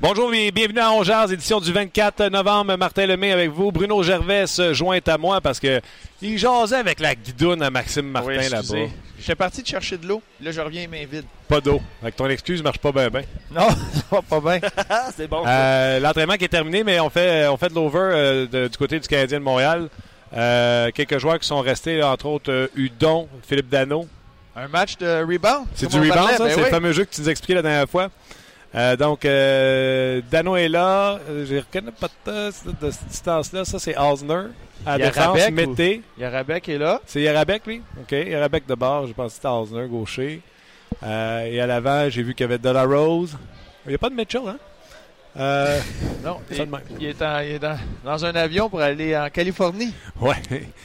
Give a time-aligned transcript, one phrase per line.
[0.00, 2.74] Bonjour et bienvenue à Ongears, édition du 24 novembre.
[2.78, 3.70] Martin Lemay avec vous.
[3.70, 5.80] Bruno Gervais se joint à moi parce que
[6.22, 8.90] il jasait avec la guidoune à Maxime Martin Oui, là-bas.
[9.18, 10.22] J'étais parti de chercher de l'eau.
[10.40, 11.26] Là, je reviens main vide.
[11.48, 11.82] Pas d'eau.
[12.00, 13.22] Avec ton excuse, marche pas bien bien.
[13.54, 14.68] Non, ça va pas bien.
[15.16, 15.42] c'est bon.
[15.46, 18.78] Euh, L'entraînement qui est terminé, mais on fait, on fait de l'over euh, de- du
[18.78, 19.88] côté du Canadien de Montréal.
[20.34, 24.06] Euh, quelques joueurs qui sont restés, là, entre autres euh, Udon, Philippe Dano.
[24.56, 25.66] Un match de rebound.
[25.74, 26.44] C'est du rebound, parlait, ça?
[26.44, 26.62] ben c'est oui.
[26.64, 28.08] le fameux jeu que tu nous as expliqué la dernière fois?
[28.74, 31.18] Euh, donc, euh, Dano est là.
[31.28, 32.46] Euh, Je ne reconnais pas de,
[32.86, 33.64] de cette distance-là.
[33.64, 34.44] Ça, c'est Osner.
[34.86, 35.38] À défense,
[36.16, 36.20] ou-.
[36.20, 37.00] Yarabek est là.
[37.04, 37.82] C'est Yarabek, lui?
[38.00, 38.12] OK.
[38.12, 39.06] Yarabek de bord.
[39.06, 40.40] Je pense que c'était Osner, gaucher.
[41.02, 43.36] Euh, et à l'avant, j'ai vu qu'il y avait De La Rose.
[43.86, 44.56] Il n'y a pas de Mitchell, hein?
[45.38, 45.78] Euh,
[46.24, 49.94] Non, il, est, en- il est dans, dans un avion pour aller en Californie.
[50.20, 50.34] ouais.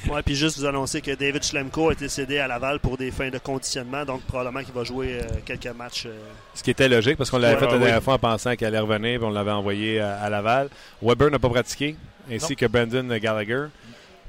[0.07, 3.09] Ouais, puis juste vous annoncer que David Schlemko a été cédé à Laval pour des
[3.09, 6.05] fins de conditionnement, donc probablement qu'il va jouer euh, quelques matchs.
[6.05, 6.15] euh,
[6.53, 8.03] Ce qui était logique parce qu'on l'avait Ouais, fait la dernière oui.
[8.03, 10.69] fois en pensant qu'il allait revenir puis on l'avait envoyé à, à Laval.
[11.01, 11.95] Weber n'a pas pratiqué,
[12.31, 12.55] ainsi Non.
[12.55, 13.65] que Brandon Gallagher.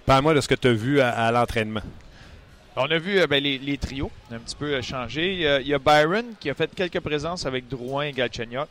[0.07, 1.83] Parle-moi de ce que tu as vu à, à l'entraînement.
[2.75, 5.33] On a vu euh, ben, les, les trios un petit peu euh, changer.
[5.35, 8.13] Il y, a, il y a Byron qui a fait quelques présences avec Drouin et
[8.13, 8.67] Galchenyuk.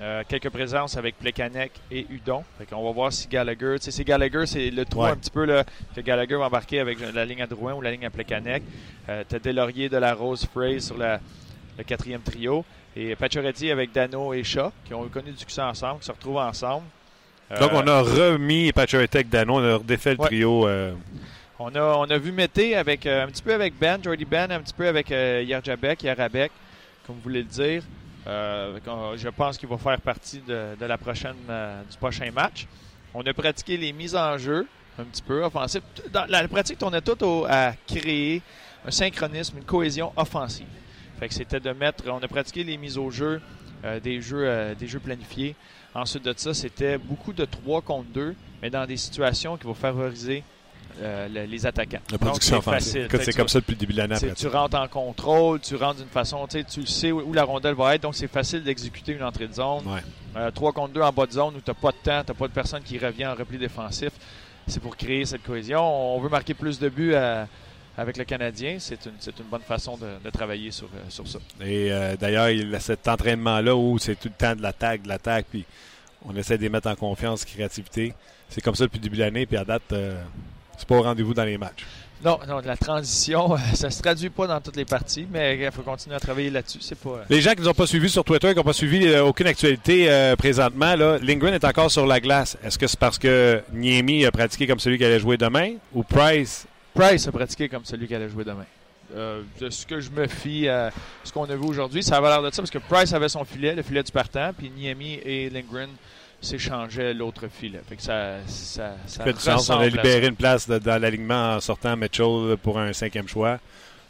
[0.00, 2.44] Euh, quelques présences avec Plekanec et Udon.
[2.56, 5.10] Fait on va voir si Gallagher, tu sais, c'est Gallagher, c'est le trou Ouais.
[5.10, 5.64] un petit peu là,
[5.96, 8.62] que Gallagher va embarquer avec la ligne à Drouin ou la ligne à Plekanec.
[9.08, 11.18] Euh, T'as Delaurier de la Rose Fraser sur la-
[11.76, 12.64] le quatrième trio.
[12.94, 16.38] Et Pacioretty avec Dano et Shaw, qui ont connu du succès ensemble, qui se retrouvent
[16.38, 16.84] ensemble.
[17.58, 20.26] Donc, Euh, on a remis Patrick Dano, on a redéfait le Ouais.
[20.26, 20.68] trio.
[20.68, 20.94] euh,
[21.58, 24.60] On a, on a vu Mété avec, un petit peu avec Ben, Jordy Ben, un
[24.60, 26.52] petit peu avec Yarjabek, Yarabek,
[27.04, 27.82] comme vous voulez le dire.
[28.28, 32.66] Euh, je pense qu'il va faire partie de, la prochaine, euh, du prochain match.
[33.14, 34.66] On a pratiqué les mises en jeu,
[34.98, 35.82] un petit peu offensif.
[36.12, 38.42] Dans la pratique tournait tout à créer
[38.84, 40.66] un synchronisme, une cohésion offensive.
[41.18, 43.40] Fait que c'était de mettre, on a pratiqué les mises au jeu,
[43.84, 45.56] euh, des jeux, des jeux planifiés.
[45.94, 49.74] Ensuite de ça, c'était beaucoup de 3 contre 2, mais dans des situations qui vont
[49.74, 50.44] favoriser
[51.00, 52.00] euh, le- les attaquants.
[52.10, 53.08] la production offensive.
[53.22, 54.16] C'est comme ça depuis le début de l'année.
[54.36, 57.32] Tu rentres en contrôle, tu rentres d'une façon, tu sais, tu le sais où, où
[57.32, 59.84] la rondelle va être, donc c'est facile d'exécuter une entrée de zone.
[59.86, 60.50] Ouais.
[60.52, 62.38] 3 contre 2 en bas de zone où tu n'as pas de temps, tu n'as
[62.38, 64.10] pas de personne qui revient en repli défensif.
[64.66, 65.80] C'est pour créer cette cohésion.
[66.16, 67.46] On veut marquer plus de buts à-
[67.96, 68.76] avec le Canadien.
[68.78, 69.12] C'est une,
[69.50, 71.38] bonne façon de, de travailler sur, euh, sur ça.
[71.60, 75.08] Et euh, d'ailleurs, il a cet entraînement-là où c'est tout le temps de l'attaque, de
[75.08, 75.64] l'attaque, puis
[76.24, 78.12] on essaie de les mettre en confiance, créativité.
[78.50, 80.20] C'est comme ça depuis le début de l'année, puis à date, euh,
[80.78, 81.84] c'est pas au rendez-vous dans les matchs.
[82.24, 85.82] Non, non, la transition, ça se traduit pas dans toutes les parties, mais il faut
[85.82, 86.78] continuer à travailler là-dessus.
[86.80, 87.10] C'est pas.
[87.10, 89.22] euh, Les gens qui nous ont pas suivis sur Twitter, qui n'ont pas suivi euh,
[89.24, 92.56] aucune actualité euh, présentement, là, Lindgren est encore sur la glace.
[92.64, 96.02] Est-ce que c'est parce que Niemi a pratiqué comme celui qui allait jouer demain ou
[96.02, 96.66] Price?
[96.94, 98.66] Price a pratiqué comme celui qui allait jouer demain.
[99.14, 100.90] Euh, de ce que je me fie à
[101.24, 103.44] ce qu'on a vu aujourd'hui, ça avait l'air de ça parce que Price avait son
[103.44, 105.88] filet, le filet du partant, puis Niemi et Lindgren
[106.40, 107.80] s'échangeaient l'autre filet.
[107.88, 109.68] Fait que ça, ça, ça Ça fait du sens.
[109.70, 113.58] On a libéré une place de- dans l'alignement en sortant Mitchell pour un cinquième choix.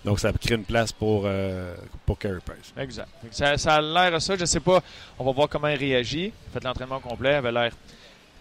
[0.04, 1.74] Donc, ça crée une place pour, euh,
[2.06, 2.72] pour Carey Price.
[2.76, 3.08] Exact.
[3.32, 4.36] Ça, ça a l'air à ça.
[4.36, 4.80] Je sais pas.
[5.18, 6.32] On va voir comment il réagit.
[6.52, 7.30] Fait l'entraînement complet.
[7.32, 7.72] Il avait l'air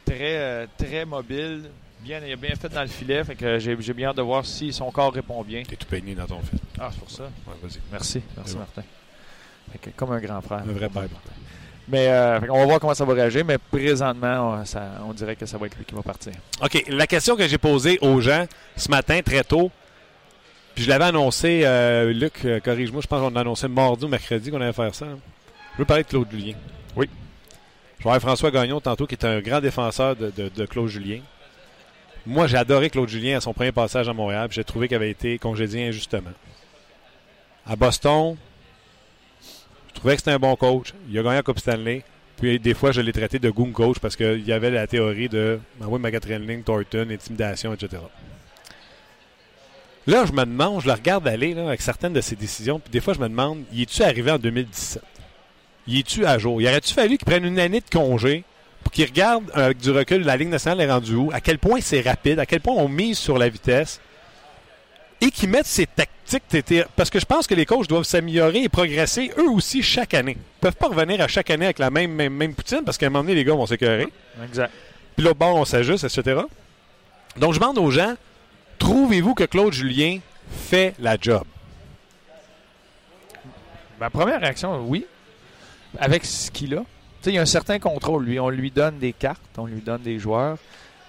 [0.06, 1.64] très, euh, très mobile.
[2.00, 3.24] Bien, il a bien fait dans le filet.
[3.24, 5.64] Fait que j'ai bien hâte de voir si son corps répond bien.
[5.64, 6.60] T'es tout peigné dans ton fil.
[6.80, 7.24] Ah, c'est pour ça.
[7.24, 7.80] Ouais, vas-y.
[7.92, 8.22] Merci.
[8.38, 8.56] Merci.
[8.56, 8.84] Martin.
[9.72, 10.60] Fait que comme un grand frère.
[10.60, 11.04] Un vrai père.
[11.90, 13.46] Mais euh, qu'on va voir comment ça va réagir.
[13.46, 16.34] Mais présentement, on, ça- on dirait que ça va être lui qui va partir.
[16.62, 16.84] OK.
[16.90, 18.46] La question que j'ai posée aux gens
[18.76, 19.72] ce matin, très tôt,
[20.76, 24.08] puis je l'avais annoncé, euh, Luc, euh, corrige-moi, je pense qu'on l'a annoncé mardi ou
[24.10, 25.06] mercredi qu'on allait faire ça.
[25.06, 25.18] hein.
[25.74, 26.54] Je veux parler de Claude Julien.
[26.96, 27.10] Oui.
[28.00, 30.88] Je vais avoir François Gagnon tantôt, qui est un grand défenseur de, de- de Claude
[30.88, 31.20] Julien.
[32.26, 34.96] Moi, j'ai adoré Claude Julien à son premier passage à Montréal, puis j'ai trouvé qu'il
[34.98, 36.32] avait été congédié injustement.
[37.66, 38.36] À Boston,
[39.98, 40.94] je trouvais que c'était un bon coach.
[41.10, 42.04] Il a gagné la Coupe Stanley.
[42.40, 45.28] Puis des fois, je l'ai traité de goon coach parce qu'il y avait la théorie
[45.28, 48.04] de oui, ma quatrième Thornton, intimidation, etc.
[50.06, 53.02] Là, je me demande, je le regarde aller avec certaines de ses décisions, puis des
[53.02, 55.02] fois, je me demande, y es-tu arrivé en 2017?
[55.88, 56.62] Y es-tu à jour?
[56.62, 58.44] Y aurait-tu fallu qu'il prenne une année de congé
[58.84, 61.58] pour qu'ils regardent euh, avec du recul la Ligue nationale est rendue où, à quel
[61.58, 64.00] point c'est rapide, à quel point on mise sur la vitesse?
[65.22, 66.44] Et qu'ils mettent ces tactiques.
[66.96, 70.38] Parce que je pense que les coachs doivent s'améliorer et progresser eux aussi chaque année.
[70.38, 73.06] Ils peuvent pas revenir à chaque année avec la même, même, même poutine parce qu'à
[73.06, 74.08] un moment donné, les gars vont s'écœurer.
[74.44, 74.72] Exact.
[75.16, 76.42] Puis l'autre bord, on s'ajuste, etc.
[77.38, 78.16] Donc, je demande aux gens,
[78.78, 80.20] trouvez-vous que Claude Julien
[80.52, 81.44] fait la job?
[84.00, 85.06] Ma première réaction, oui.
[85.98, 86.84] Avec ce qu'il a.
[87.26, 88.26] Il y a un certain contrôle.
[88.26, 90.58] Lui, on lui donne des cartes, on lui donne des joueurs.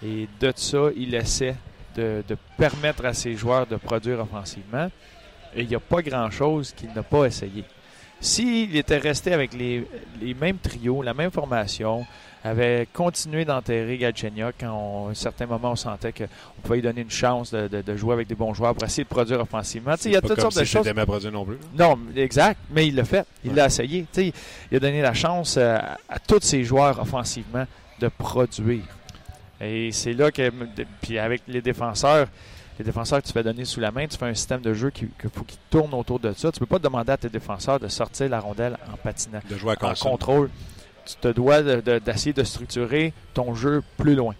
[0.05, 1.55] Et de ça, il essaie
[1.99, 4.89] de, de permettre à ses joueurs de produire offensivement.
[5.55, 7.65] Et il n'y a pas grand-chose qu'il n'a pas essayé.
[8.21, 9.87] S'il était resté avec les,
[10.21, 12.05] les mêmes trios, la même formation,
[12.45, 16.29] avait continué d'enterrer Galchenyuk quand on- à un certain moment on sentait qu'on
[16.63, 19.03] pouvait lui donner une chance de, de- de jouer avec des bons joueurs pour essayer
[19.05, 19.95] de produire offensivement.
[20.05, 20.95] Il y a Pas toutes comme sortes de choses.
[20.95, 21.59] ma produit non plus.
[21.77, 23.27] Non, exact, mais il l'a fait.
[23.45, 23.57] Il Ouais.
[23.57, 24.03] l'a essayé.
[24.13, 24.33] Tu sais,
[24.71, 25.79] il a donné la chance euh,
[26.09, 27.67] à tous ses joueurs offensivement
[28.01, 28.85] de produire.
[29.61, 30.51] Et c'est là que,
[31.01, 32.29] puis avec les défenseurs,
[32.79, 34.91] les défenseurs que tu fais donner sous la main, tu fais un système de jeu
[34.91, 36.53] qu'il faut qu'il tourne autour de ça.
[36.53, 39.75] Tu peux pas demander à tes défenseurs de sortir la rondelle en patinant, De jouer
[39.81, 40.51] à en contrôle.
[41.05, 44.35] Tu te dois de- de- d'essayer de, structurer ton jeu plus loin.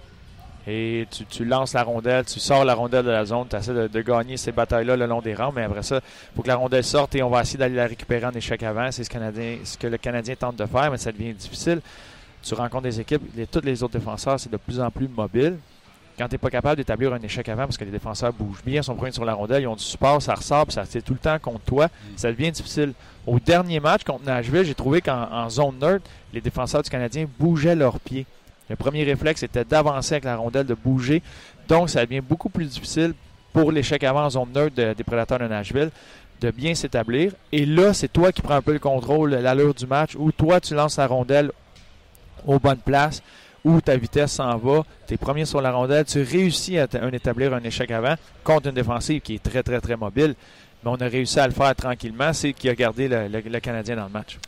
[0.71, 3.73] Et tu, tu lances la rondelle, tu sors la rondelle de la zone, tu essaies
[3.73, 6.49] de, de gagner ces batailles-là le long des rangs, mais après ça, il faut que
[6.49, 8.93] la rondelle sorte et on va essayer d'aller la récupérer en échec avant.
[8.93, 11.81] C'est ce, Canadien- ce que le Canadien tente de faire, mais ça devient difficile.
[12.43, 15.59] Tu rencontres des équipes, les, tous les autres défenseurs, c'est de plus en plus mobile.
[16.17, 18.83] Quand tu n'es pas capable d'établir un échec avant, parce que les défenseurs bougent bien,
[18.83, 21.13] sont premiers sur la rondelle, ils ont du support, ça ressort, puis ça c'est tout
[21.13, 22.93] le temps contre toi, ça devient difficile.
[23.27, 27.27] Au dernier match contre Nashville, j'ai trouvé qu'en en zone neutre, les défenseurs du Canadien
[27.39, 28.27] bougeaient leurs pieds.
[28.69, 31.23] Le premier réflexe était d'avancer avec la rondelle, de bouger.
[31.69, 33.15] Donc, ça devient beaucoup plus difficile
[33.53, 35.91] pour l'échec avant en zone neutre de- des prédateurs de Nashville
[36.41, 37.33] de bien s'établir.
[37.53, 40.61] Et là, c'est toi qui prends un peu le contrôle, l'allure du match, où toi,
[40.61, 41.51] tu lances la rondelle
[42.47, 43.23] aux bonnes places,
[43.65, 47.11] où ta vitesse s'en va, tu es premier sur la rondelle, tu réussis à un-
[47.13, 48.15] établir un échec avant
[48.45, 50.35] contre une défensive qui est très, très, très mobile.
[50.85, 53.61] Mais on a réussi à le faire tranquillement, c'est qui a gardé le, le- le
[53.61, 54.39] Canadien dans le match.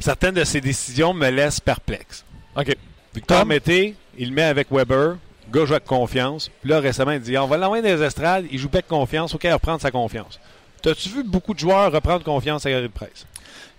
[0.00, 2.24] Certaines de ces décisions me laissent perplexe.
[2.56, 2.74] OK.
[3.14, 3.44] Victor?
[3.44, 5.16] Mété, il met avec Weber.
[5.52, 6.50] Le gars joue avec confiance.
[6.62, 8.46] Puis là, récemment, il dit on va l'envoyer dans les estrades.
[8.50, 9.34] Il joue pas avec confiance.
[9.34, 10.40] OK, reprendre sa confiance.
[10.80, 13.26] T'as-tu vu beaucoup de joueurs reprendre confiance à la de presse?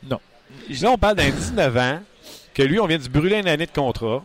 [0.03, 0.19] Non.
[0.69, 1.99] Là, on parle d'un 19 ans,
[2.53, 4.23] que lui, on vient de se brûler une année de contrat,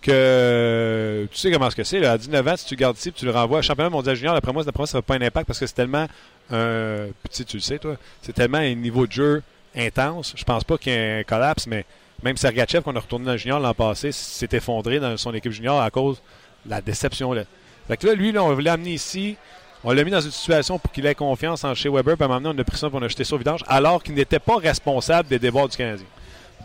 [0.00, 2.04] que tu sais comment ce que c'est.
[2.04, 4.52] À 19 ans, si tu gardes ici tu le renvoies à championnat mondial junior, d'après
[4.52, 6.06] moi, d'après moi, ça n'a pas un impact parce que c'est tellement
[6.50, 7.06] un.
[7.22, 9.42] Petit, tu le sais, toi, c'est tellement un niveau de jeu
[9.76, 10.34] intense.
[10.36, 11.84] Je pense pas qu'il y ait un collapse, mais
[12.22, 15.52] même Sergachev, qu'on a retourné dans le junior l'an passé, s'est effondré dans son équipe
[15.52, 16.20] junior à cause
[16.64, 17.32] de la déception.
[17.32, 17.42] Là.
[17.86, 19.36] Fait que là, lui, on voulait l'amener ici.
[19.84, 22.16] On l'a mis dans une situation pour qu'il ait confiance en chez Weber.
[22.16, 24.14] Puis à un moment donné, on a pris ça pour on jeté vidange, alors qu'il
[24.14, 26.06] n'était pas responsable des déboires du Canadien.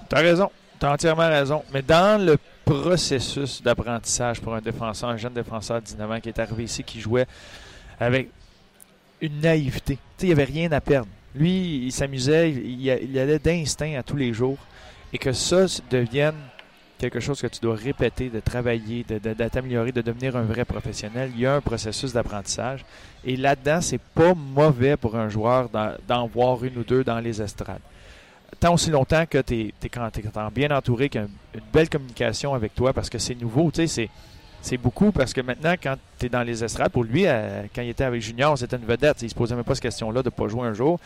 [0.09, 0.49] T'as raison.
[0.83, 1.63] T'as entièrement raison.
[1.73, 6.27] Mais dans le processus d'apprentissage pour un défenseur, un jeune défenseur de 19 ans qui
[6.27, 7.25] est arrivé ici, qui jouait
[8.01, 8.27] avec
[9.21, 9.97] une naïveté.
[10.17, 11.07] Tu il n'y avait rien à perdre.
[11.35, 14.57] Lui, il s'amusait, il, allait d'instinct à tous les jours.
[15.13, 16.35] Et que ça devienne
[16.97, 20.43] quelque chose que tu dois répéter, de travailler, de, de- de t'améliorer, de devenir un
[20.43, 21.31] vrai professionnel.
[21.33, 22.83] Il y a un processus d'apprentissage.
[23.23, 27.41] Et là-dedans, c'est pas mauvais pour un joueur d'en voir une ou deux dans les
[27.41, 27.79] estrades
[28.59, 30.23] tant aussi longtemps que tu es, quand t'es
[30.53, 33.71] bien entouré, qu'il y a une, une belle communication avec toi parce que c'est nouveau,
[33.71, 34.09] tu sais,
[34.61, 37.81] c'est, beaucoup parce que maintenant, quand tu es dans les estrades, pour lui, euh, quand
[37.81, 39.21] il était avec Junior, c'était une vedette.
[39.21, 40.99] Il se posait même pas cette question-là de ne pas jouer un jour.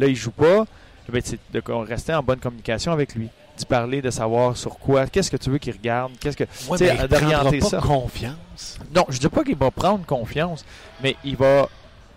[0.00, 0.64] Là, il joue pas.
[1.08, 3.28] Ben, c'est de rester en bonne communication avec lui.
[3.56, 6.44] D'y parler, de savoir sur quoi, qu'est-ce que tu veux qu'il regarde, qu'est-ce que.
[6.68, 7.78] Ouais, Tu sais, d'orienter ça.
[7.78, 8.78] confiance.
[8.92, 10.64] Non, je dis pas qu'il va prendre confiance,
[11.02, 11.68] mais il va,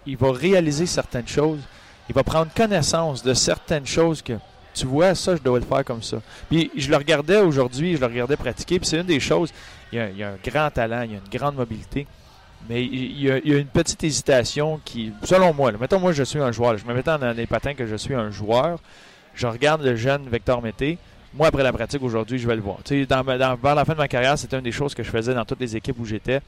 [0.08, 1.60] il va réaliser certaines choses.
[2.10, 4.34] Il va prendre connaissance de certaines choses que
[4.78, 6.18] tu vois, ça, je dois le faire comme ça.
[6.50, 9.52] Puis je le regardais aujourd'hui, je le regardais pratiquer, puis c'est une des choses.
[9.92, 12.06] Il y, a, un grand talent, il y a une grande mobilité,
[12.70, 16.40] mais il y a, une petite hésitation qui, selon moi, là, mettons moi je suis
[16.40, 18.80] un joueur, je me mettais dans les patins que je suis un joueur,
[19.34, 20.98] je regarde le jeune Vector Mété.
[21.34, 22.78] Moi, après la pratique aujourd'hui, je vais le voir.
[22.84, 25.34] Tu sais, vers la fin de ma carrière, c'était une des choses que je faisais
[25.34, 26.40] dans toutes les équipes où j'étais.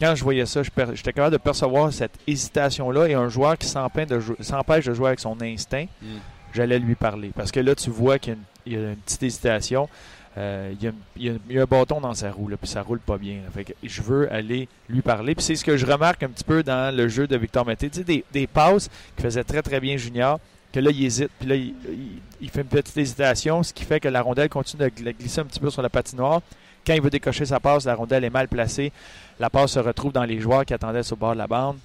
[0.00, 4.08] Quand je voyais ça, j'étais capable de percevoir cette hésitation-là et un joueur qui s'empêche
[4.08, 6.06] de, jou- s'empêche de jouer avec son instinct, Mm.
[6.54, 7.30] J'allais lui parler.
[7.34, 9.88] Parce que là, tu vois qu'il y a une, petite hésitation.
[10.36, 10.72] Euh,
[11.16, 13.38] il, y a, un bâton dans sa roue, puis ça roule pas bien.
[13.82, 15.34] je veux aller lui parler.
[15.34, 17.88] Puis c'est ce que je remarque un petit peu dans le jeu de Victor Mété.
[17.88, 20.40] Tu des, passes qui faisaient très très bien Junior,
[20.72, 21.74] que là, il hésite, puis là, il,
[22.40, 25.40] il- fait une petite hésitation, ce qui fait que la rondelle continue de gl- glisser
[25.40, 26.40] un petit peu sur la patinoire.
[26.84, 28.92] Quand il veut décocher sa passe, la rondelle est mal placée.
[29.40, 31.78] La passe se retrouve dans les joueurs qui attendaient sur le bord de la bande.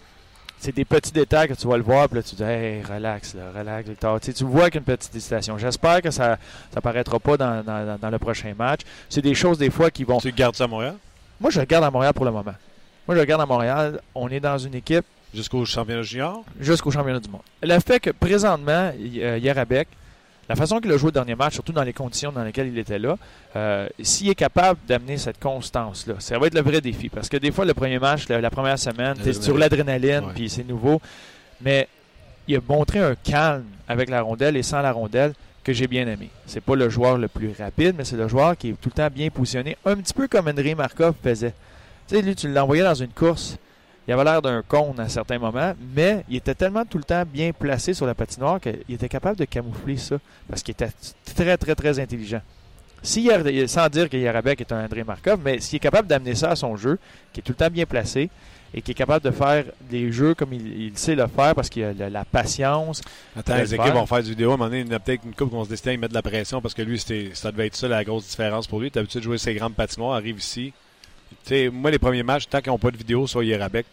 [0.59, 3.33] C'est des petits détails que tu vas le voir, puis là, tu dis, hey, relax,
[3.33, 4.19] là, relax, Victor.
[4.19, 5.57] Tu, sais, tu vois qu'une petite hésitation.
[5.57, 6.37] J'espère que ça
[6.75, 8.81] ne paraîtra pas dans, dans- dans le prochain match.
[9.09, 10.19] C'est des choses, des fois, qui vont.
[10.19, 10.95] Tu gardes ça à Montréal?
[11.39, 12.53] Moi, je le garde à Montréal pour le moment.
[13.07, 14.01] Moi, je le garde à Montréal.
[14.13, 16.43] On est dans une équipe jusqu'au championnat junior?
[16.59, 17.41] jusqu'au championnat du monde.
[17.63, 19.37] Le fait que présentement, y- euh,
[20.49, 22.77] la façon qu'il a joué le dernier match, surtout dans les conditions dans lesquelles il
[22.79, 23.17] était là,
[23.55, 27.07] euh, s'il est capable d'amener cette constance-là, ça va être le vrai défi.
[27.07, 30.25] Parce que des fois, le premier match, la, la première semaine, tu es sur l'adrénaline,
[30.25, 30.31] Ouais.
[30.35, 30.99] puis c'est nouveau.
[31.61, 31.87] Mais
[32.47, 36.07] il a montré un calme avec la rondelle et sans la rondelle que j'ai bien
[36.07, 36.29] aimé.
[36.47, 38.93] C'est pas le joueur le plus rapide, mais c'est le joueur qui est tout le
[38.95, 41.53] temps bien positionné, un petit peu comme André Markov faisait.
[42.07, 43.57] Tu sais, lui, tu l'envoyais dans une course,
[44.09, 47.23] il avait l'air d'un con à certains moments, mais il était tellement tout le temps
[47.31, 50.15] bien placé sur la patinoire qu'il était capable de camoufler ça
[50.49, 50.89] parce qu'il était
[51.35, 52.41] très, très, très intelligent.
[53.03, 53.29] Si
[53.67, 56.55] sans dire que Yarabek est un André Markov, mais s'il est capable d'amener ça à
[56.55, 56.97] son jeu,
[57.31, 58.31] qui est tout le temps bien placé
[58.73, 61.69] et qui est capable de faire des jeux comme il, il sait le faire parce
[61.69, 63.03] qu'il a la, la patience.
[63.37, 63.93] Attends, les équipes faire.
[63.93, 64.49] vont faire du vidéo.
[64.49, 65.97] À un moment donné, il y a peut-être une couple qui vont se décider à
[65.97, 68.79] mettre de la pression parce que lui, ça devait être ça la grosse différence pour
[68.79, 68.87] lui.
[68.87, 70.73] Il est habitué de jouer ses grandes patinoires, arrive ici.
[71.43, 73.85] Sais, moi, les premiers matchs, tant qu'ils n'ont pas de vidéo sur Yerabek,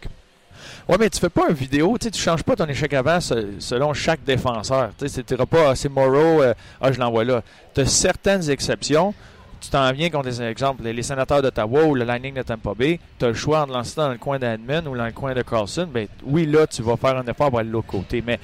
[0.88, 3.59] Ouais, mais tu fais pas une vidéo, tu tu changes pas ton échec avant se-
[3.59, 4.90] selon chaque défenseur.
[4.99, 7.43] Tu tu pas, ah, c'est Morrow, euh, ah, je l'envoie là.
[7.75, 9.12] Tu as certaines exceptions.
[9.61, 13.00] Tu t'en viens contre des exemples, les, sénateurs d'Ottawa ou le Lightning de Tampa Bay.
[13.19, 15.43] Tu as le choix de lancer dans le coin d'Admin ou dans le coin de
[15.43, 15.88] Carlson.
[15.93, 18.23] Ben, oui, là, tu vas faire un effort pour aller de l'autre côté.
[18.25, 18.38] Mais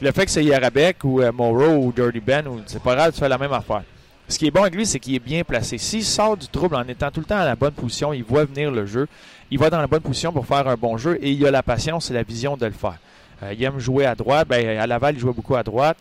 [0.00, 3.20] le fait que c'est Yarabek ou euh, Morrow ou Dirty Ben, c'est pas grave, tu
[3.20, 3.82] fais la même affaire.
[4.28, 5.78] Ce qui est bon avec lui, c'est qu'il est bien placé.
[5.78, 8.44] S'il sort du trouble en étant tout le temps à la bonne position, il voit
[8.44, 9.06] venir le jeu.
[9.50, 11.62] Il va dans la bonne position pour faire un bon jeu et il a la
[11.62, 12.98] patience et la vision de le faire.
[13.42, 14.48] Euh, il aime jouer à droite.
[14.48, 15.96] Ben, à Laval, il jouait beaucoup à droite.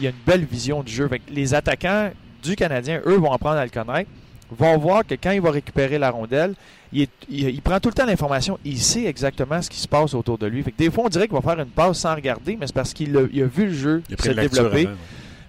[0.00, 1.08] Il a une belle vision du jeu.
[1.08, 2.10] Fait les attaquants
[2.42, 4.10] du Canadien, eux, vont apprendre à le connaître.
[4.50, 6.54] Vont voir que quand il va récupérer la rondelle,
[6.92, 8.58] il, est- il- il prend tout le temps l'information.
[8.66, 10.62] Il sait exactement ce qui se passe autour de lui.
[10.62, 12.74] Fait que des fois, on dirait qu'il va faire une passe sans regarder, mais c'est
[12.74, 14.84] parce qu'il a, il a vu le jeu se développer.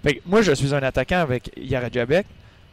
[0.04, 2.26] Fait que moi, je suis un attaquant avec Yarajabek.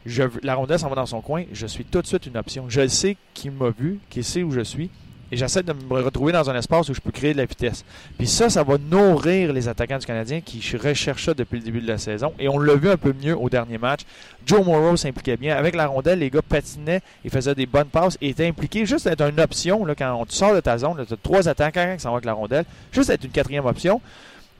[0.05, 1.45] Je, la rondelle s'en va dans son coin.
[1.53, 2.65] Je suis tout de suite une option.
[2.67, 4.89] Je sais qu'il m'a vu, qu'il sait où je suis.
[5.31, 7.85] Et j'essaie de me retrouver dans un espace où je peux créer de la vitesse.
[8.17, 11.79] Puis ça, ça va nourrir les attaquants du Canadien qui recherchent ça depuis le début
[11.79, 12.33] de la saison.
[12.37, 14.01] Et on l'a vu un peu mieux au dernier match.
[14.45, 15.55] Joe Morrow s'impliquait bien.
[15.55, 18.85] Avec la rondelle, les gars patinaient, ils faisaient des bonnes passes et étaient impliqués.
[18.85, 21.93] Juste être une option, là, quand tu sors de ta zone, tu as trois attaquants
[21.95, 22.65] qui s'en vont avec la rondelle.
[22.91, 24.01] Juste être une quatrième option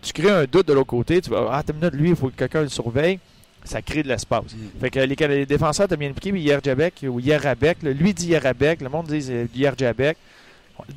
[0.02, 1.22] tu crées un doute de l'autre côté.
[1.22, 3.20] Tu vas, ah, t'as minute, lui, il faut que quelqu'un le surveille.
[3.64, 4.56] Ça crée de l'espace.
[4.80, 8.30] Fait que les, les défenseurs étaient bien impliqués, mais Yerjabek ou Yerabek, là, lui dit
[8.30, 10.18] Yerabek, le monde dit euh, Yerjabek.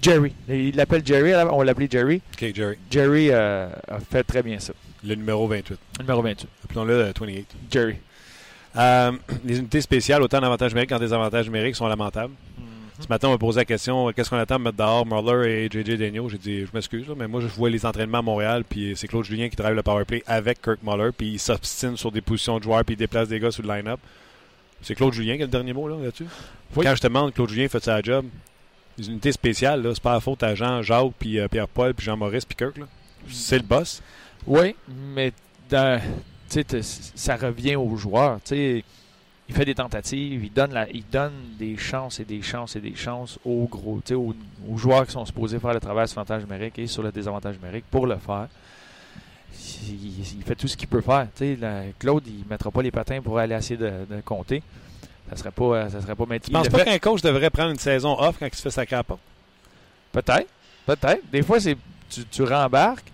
[0.00, 0.32] Jerry.
[0.48, 2.22] Il l'appelle Jerry, on l'appelait Jerry.
[2.32, 2.78] OK, Jerry.
[2.90, 4.72] Jerry euh, a fait très bien ça.
[5.04, 5.78] Le numéro 28.
[6.00, 6.48] Numéro 28.
[6.64, 7.46] Appelons-le euh, 28.
[7.70, 7.96] Jerry.
[8.76, 9.12] Euh,
[9.44, 12.32] les unités spéciales, autant d'avantages numériques qu'en désavantages numériques, sont lamentables.
[13.00, 15.68] Ce matin, on m'a posé la question qu'est-ce qu'on attend de mettre dehors Muller et
[15.68, 18.92] JJ Daniel J'ai dit je m'excuse, mais moi, je vois les entraînements à Montréal, puis
[18.96, 22.20] c'est Claude Julien qui drive le powerplay avec Kirk Muller, puis il s'obstine sur des
[22.20, 23.98] positions de joueurs, puis il déplace des gars sur le line-up.
[24.80, 26.26] C'est Claude Julien qui a le dernier mot là, là-dessus?
[26.76, 26.84] Oui.
[26.84, 28.26] Quand je te demande, Claude Julien fait sa job.
[28.96, 32.44] Les unités spéciales, c'est pas la faute à Jean, Jacques, puis euh, Pierre-Paul, puis Jean-Maurice,
[32.44, 32.76] puis Kirk.
[33.28, 34.02] C'est le boss.
[34.46, 35.32] Oui, mais
[35.68, 36.00] dans,
[37.14, 38.38] ça revient aux joueurs.
[38.44, 38.84] tu sais.
[39.48, 42.80] Il fait des tentatives, il donne, la, il donne des chances et des chances et
[42.80, 44.34] des chances aux gros, aux,
[44.70, 47.56] aux joueurs qui sont supposés faire le travail sur l'avantage numérique et sur le désavantage
[47.58, 48.48] numérique pour le faire.
[49.86, 51.28] Il, il fait tout ce qu'il peut faire.
[51.60, 54.62] La- Claude, il ne mettra pas les patins pour aller essayer de, de compter.
[55.28, 57.78] Ça serait pas, ça serait pas Tu il penses pas qu'un coach devrait prendre une
[57.78, 59.20] saison off quand il se fait sacrer à la porte?
[60.12, 60.48] Peut-être.
[60.86, 61.22] Peut-être.
[61.30, 61.76] Des fois, c'est
[62.10, 63.10] tu, tu rembarques.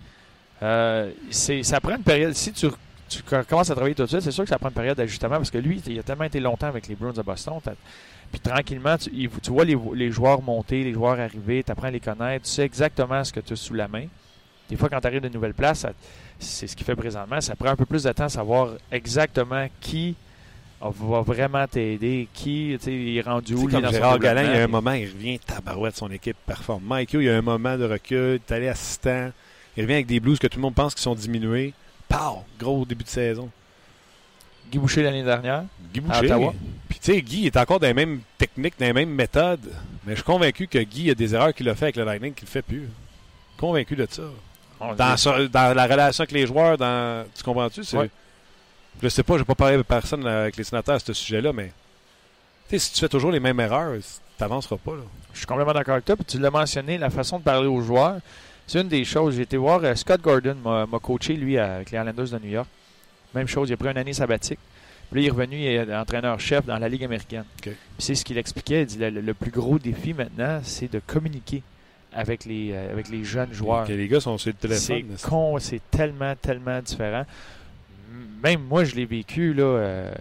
[0.63, 2.33] Euh, ça prend une période.
[2.35, 2.67] Si tu,
[3.11, 5.35] tu commences à travailler tout de suite, c'est sûr que ça prend une période d'ajustement
[5.37, 7.55] parce que lui, il a tellement été longtemps avec les Bruins de Boston.
[8.31, 11.87] Puis tranquillement, tu, il- tu vois les, les joueurs monter, les joueurs arriver, tu apprends
[11.87, 14.05] à les connaître, tu sais exactement ce que tu as sous la main.
[14.69, 15.91] Des fois, quand tu arrives de nouvelles places, ça-
[16.39, 17.41] c'est ce qu'il fait présentement.
[17.41, 20.15] Ça prend un peu plus de temps à savoir exactement qui
[20.81, 23.93] va vraiment t'aider, qui tu sais, il est rendu où sais, lui, comme dans son
[23.97, 26.83] Gérard Galin, il y a un moment, il revient tabarouette, son équipe performe.
[26.85, 29.29] Mike il y a un moment de recul, il est allé assistant.
[29.77, 31.73] Il revient avec des blues que tout le monde pense qu'ils sont diminués.
[32.11, 32.43] Pow!
[32.59, 33.49] Gros début de saison.
[34.71, 35.63] Guy Boucher l'année dernière.
[35.93, 36.25] Guy À Boucher.
[36.33, 36.53] Ottawa.
[36.89, 39.71] Puis tu sais, Guy est encore dans les mêmes techniques, dans les mêmes méthodes.
[40.05, 42.33] Mais je suis convaincu que Guy a des erreurs qu'il a fait avec le Lightning
[42.33, 42.87] qu'il ne fait plus.
[43.57, 44.23] Convaincu de ça.
[44.97, 47.25] Dans, ça- dans la relation avec les joueurs, dans.
[47.35, 47.81] Tu comprends-tu?
[47.95, 48.09] Ouais.
[49.01, 51.13] Je sais pas, je n'ai pas parlé avec personne là, avec les sénateurs à ce
[51.13, 51.67] sujet-là, mais
[52.67, 54.03] tu sais, si tu fais toujours les mêmes erreurs, tu
[54.43, 54.91] n'avanceras pas.
[54.93, 55.03] Là.
[55.33, 56.15] Je suis complètement d'accord avec toi.
[56.15, 58.17] Puis tu l'as mentionné, la façon de parler aux joueurs,
[58.71, 59.35] c'est une des choses.
[59.35, 62.67] J'ai été voir euh, Scott Gordon, m'a coaché, lui, avec les Islanders de New York.
[63.35, 64.59] Même chose, il a pris une année sabbatique.
[65.11, 67.43] Puis là, il est revenu, il est entraîneur-chef dans la Ligue américaine.
[67.99, 68.83] C'est ce qu'il expliquait.
[68.83, 71.63] Il dit le, le plus gros défi maintenant, c'est de communiquer
[72.13, 73.85] avec les, euh, avec les jeunes joueurs.
[73.89, 75.11] Les gars sont sur le C'est téléphone.
[75.11, 77.25] mais con, c'est tellement, tellement différent.
[78.41, 80.11] Même moi, je l'ai vécu là, euh,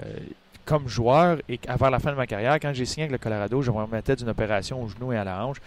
[0.64, 3.62] comme joueur et avant la fin de ma carrière, quand j'ai signé avec le Colorado,
[3.62, 5.58] je me remettais d'une opération au genou et à la hanche.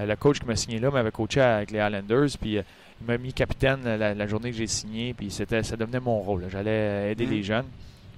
[0.00, 2.62] Euh, le coach qui m'a signé là m'avait coaché avec les Islanders, puis euh,
[3.00, 6.18] il m'a mis capitaine la, la journée que j'ai signé, puis c'était, ça devenait mon
[6.20, 6.44] rôle.
[6.50, 7.30] J'allais aider Mm.
[7.30, 7.66] les jeunes.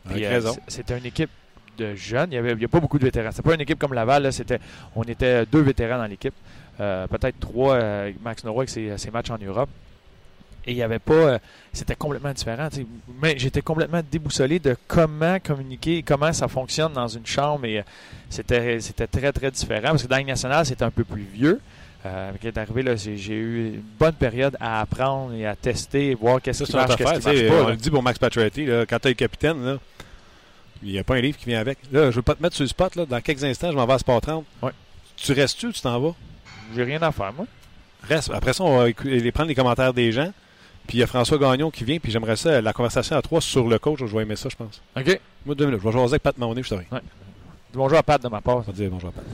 [0.08, 1.30] Puis, euh, c'était une équipe
[1.76, 2.28] de jeunes.
[2.30, 3.30] Il n'y avait, il y a pas beaucoup de vétérans.
[3.30, 4.22] C'était pas une équipe comme Laval.
[4.22, 4.32] Là.
[4.32, 4.58] C'était,
[4.96, 6.34] on était deux vétérans dans l'équipe.
[6.80, 9.68] Euh, peut-être trois euh, avec Max Noroy avec ses, ses matchs en Europe.
[10.68, 11.14] Et il n'y avait pas.
[11.14, 11.38] euh,
[11.72, 12.68] c'était complètement différent.
[13.22, 17.64] Mais j'étais complètement déboussolé de comment communiquer, comment ça fonctionne dans une chambre.
[17.64, 17.82] Et euh,
[18.28, 19.88] c'était, c'était très, très différent.
[19.92, 21.58] Parce que dans la nationale, c'était un peu plus vieux.
[22.04, 26.10] Euh, avec d'arriver, là, j'ai, j'ai eu une bonne période à apprendre et à tester
[26.10, 27.20] et voir qu'est-ce Ça, qui marche, qu'est-ce affaire.
[27.20, 27.62] qui marche tu sais, pas.
[27.64, 29.78] On le dit pour Max Pacioretty, là, quand tu es le capitaine, là,
[30.82, 31.78] il n'y a pas un livre qui vient avec.
[31.90, 32.94] Là, je veux pas te mettre sur le spot.
[32.94, 34.44] Là, dans quelques instants, je m'en vais à Sport 30.
[34.62, 34.70] Ouais.
[35.16, 36.14] Tu restes-tu ou tu t'en vas?
[36.76, 37.46] J'ai rien à faire, moi.
[38.06, 38.30] Reste.
[38.32, 40.30] Après ça, on va les prendre les commentaires des gens.
[40.88, 41.98] Puis il y a François Gagnon qui vient.
[41.98, 44.00] Puis j'aimerais ça, la conversation à trois sur le coach.
[44.00, 44.80] Je vais aimer ça, je pense.
[44.96, 45.20] OK.
[45.44, 45.80] Moi, deux minutes.
[45.82, 47.00] Je vais jaser avec Pat Mahoney, je te reviens.
[47.74, 48.62] Bonjour à Pat de ma part.
[48.62, 49.24] Je vais te dire bonjour à Pat.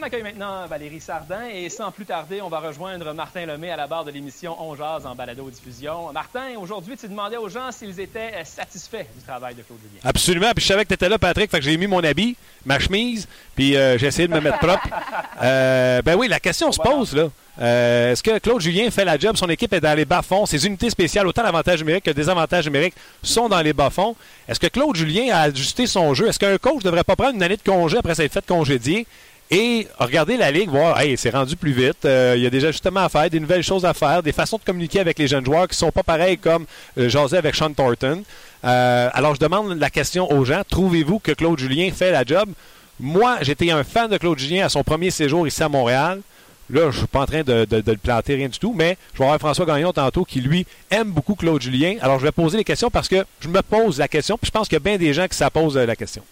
[0.00, 3.76] On accueille maintenant Valérie Sardin et sans plus tarder, on va rejoindre Martin Lemay à
[3.76, 6.10] la barre de l'émission On Jazz en balado-diffusion.
[6.14, 10.00] Martin, aujourd'hui, tu demandais aux gens s'ils étaient euh, satisfaits du travail de Claude Julien.
[10.02, 10.52] Absolument.
[10.56, 11.50] Puis je savais que tu étais là, Patrick.
[11.50, 14.58] Fait que j'ai mis mon habit, ma chemise, puis euh, j'ai essayé de me mettre
[14.58, 14.88] propre.
[15.42, 17.30] Euh, ben oui, la question se pose, là.
[17.60, 19.36] Euh, Est-ce que Claude Julien fait la job?
[19.36, 20.46] Son équipe est dans les bas-fonds.
[20.46, 24.16] Ses unités spéciales, autant d'avantages numériques que des avantages numériques, sont dans les bas-fonds.
[24.48, 26.28] Est-ce que Claude Julien a ajusté son jeu?
[26.28, 29.06] Est-ce qu'un coach ne devrait pas prendre une année de congé après s'être fait congédier
[29.50, 32.64] et regarder la ligue, voir, hey, c'est rendu plus vite, euh, il y a des
[32.64, 35.44] ajustements à faire, des nouvelles choses à faire, des façons de communiquer avec les jeunes
[35.44, 38.22] joueurs qui sont pas pareilles comme euh, jaser avec Sean Thornton.
[38.64, 40.62] Euh, alors, je demande la question aux gens.
[40.68, 42.48] Trouvez-vous que Claude Julien fait la job?
[43.00, 46.20] Moi, j'étais un fan de Claude Julien à son premier séjour ici à Montréal.
[46.70, 49.24] Là, je suis pas en train de, le planter, rien du tout, mais je vais
[49.24, 51.96] avoir François Gagnon tantôt qui, lui, aime beaucoup Claude Julien.
[52.00, 54.52] Alors, je vais poser les questions parce que je me pose la question, puis je
[54.52, 56.22] pense qu'il y a bien des gens qui euh, la question.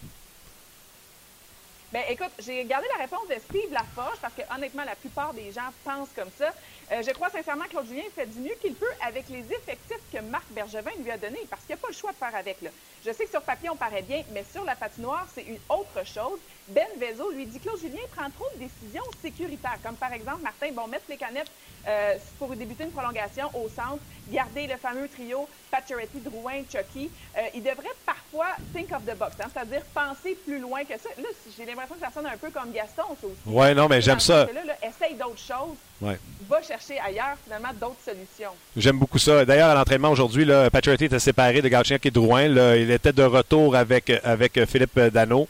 [1.92, 5.50] Ben, écoute, j'ai gardé la réponse de Steve Laforge parce que, honnêtement, la plupart des
[5.50, 6.52] gens pensent comme ça.
[6.92, 10.03] Euh, je crois sincèrement que Claude Julien fait du mieux qu'il peut avec les effectifs
[10.12, 12.35] que Marc Bergevin lui a donnés parce qu'il n'y a pas le choix de faire
[12.37, 12.59] avec.
[13.05, 16.07] Je sais que sur papier, on paraît bien, mais sur la patinoire, c'est une autre
[16.07, 16.38] chose.
[16.68, 20.68] Ben Vezo lui dit Claude Julien prend trop de décisions sécuritaires, comme par exemple, Martin,
[20.74, 21.50] bon, mettre les canettes
[21.87, 27.11] euh, pour débuter une prolongation au centre, garder le fameux trio Pacioretty, Drouin, Chucky.
[27.37, 31.09] Euh, il devrait parfois think of the box, hein, c'est-à-dire penser plus loin que ça.
[31.16, 33.37] Là, j'ai l'impression que ça sonne un peu comme Gaston, ça aussi.
[33.46, 34.44] Ouais, non, mais j'aime ça.
[34.52, 35.76] Là, là, essaye d'autres choses.
[36.02, 36.18] Ouais.
[36.46, 38.52] Va chercher ailleurs, finalement, d'autres solutions.
[38.76, 39.46] J'aime beaucoup ça.
[39.46, 42.48] D'ailleurs, à l'entraînement aujourd'hui, Pacioretty était séparé de Galchenyuk et Drouin.
[42.48, 45.48] Là, il était de retour avec, avec Philippe Dano.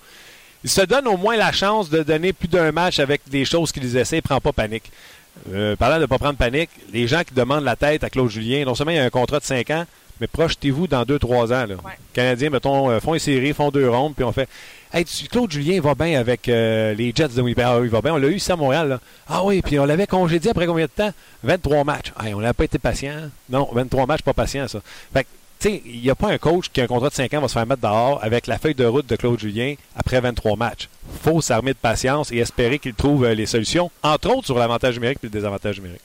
[0.68, 3.72] Il se donne au moins la chance de donner plus d'un match avec des choses
[3.72, 4.16] qu'ils essaient.
[4.16, 4.92] Il ne prend pas panique.
[5.50, 8.28] Euh, parlant de ne pas prendre panique, les gens qui demandent la tête à Claude
[8.30, 9.86] Julien, non seulement il y a un contrat de 5 ans,
[10.20, 11.66] mais projetez-vous dans 2-3 ans.
[11.66, 11.66] Là.
[11.68, 11.92] Ouais.
[11.96, 14.46] Les Canadiens, mettons, euh, font une série, font deux rondes, puis on fait
[14.92, 17.64] Hey, tu- Claude Julien va bien avec euh, les Jets de Winnipeg.
[17.66, 18.12] Ah, il va bien.
[18.12, 18.88] On l'a eu ici à Montréal.
[18.90, 19.00] Là.
[19.26, 21.12] Ah oui, puis on l'avait congédié après combien de temps?
[21.44, 22.12] 23 matchs.
[22.22, 23.30] Hey, on n'a pas été patient.
[23.48, 24.80] Non, 23 matchs, pas patient, ça.
[25.14, 25.28] Fait que,
[25.64, 27.54] il n'y a pas un coach qui a un contrat de 5 ans va se
[27.54, 30.88] faire mettre dehors avec la feuille de route de Claude Julien après 23 matchs.
[31.22, 34.94] faut s'armer de patience et espérer qu'il trouve euh, les solutions, entre autres sur l'avantage
[34.94, 36.02] numérique et le désavantage numérique.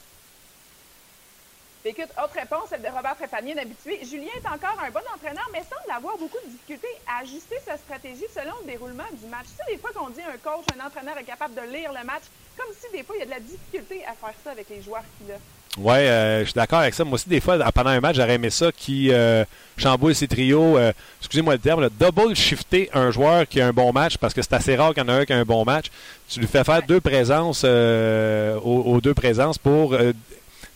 [1.86, 4.00] Écoute, autre réponse, celle de Robert Trépanier d'habitué.
[4.02, 7.76] Julien est encore un bon entraîneur, mais semble avoir beaucoup de difficultés à ajuster sa
[7.76, 9.44] stratégie selon le déroulement du match.
[9.50, 12.02] Tu sais, des fois qu'on dit un coach, un entraîneur est capable de lire le
[12.06, 12.22] match,
[12.56, 14.80] comme si des fois il y a de la difficulté à faire ça avec les
[14.80, 15.36] joueurs qu'il a.
[15.76, 17.02] Ouais, euh, je suis d'accord avec ça.
[17.04, 19.44] Moi aussi, des fois, pendant un match, j'aurais aimé ça qui euh,
[19.76, 20.78] chamboule ses trios.
[20.78, 24.32] euh, excusez-moi le terme, là, double shifter un joueur qui a un bon match parce
[24.34, 25.86] que c'est assez rare qu'il y en a un qui a un bon match.
[26.28, 30.12] Tu lui fais faire deux présences euh, aux, aux deux présences pour euh,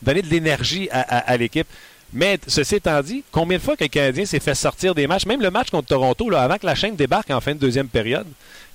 [0.03, 1.69] donner de l'énergie à, à- à l'équipe.
[2.13, 5.27] Mais ceci étant dit, combien de fois que le Canadien s'est fait sortir des matchs,
[5.27, 7.87] même le match contre Toronto, là, avant que la chaîne débarque en fin de deuxième
[7.87, 8.27] période,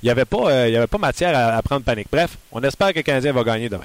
[0.01, 2.07] il n'y avait, pas, euh, il y avait pas matière à, à prendre panique.
[2.09, 3.83] Bref, on espère que le Canadien va gagner demain.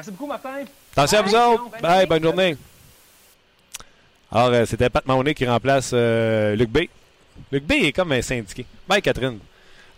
[0.00, 0.64] Merci beaucoup, Martin.
[0.96, 1.70] Attention à vous autres.
[1.72, 2.06] Bonne Bye, journée.
[2.06, 2.56] bonne journée.
[4.32, 6.78] Alors, euh, c'était Pat Mahoney qui remplace euh, Luc B.
[7.52, 8.64] Luc B est comme un syndiqué.
[8.88, 9.38] Bye, Catherine.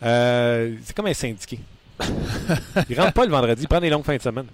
[0.02, 1.60] Euh, c'est comme un syndiqué.
[2.90, 4.46] il rentre pas le vendredi, il prend des longues fins de semaine.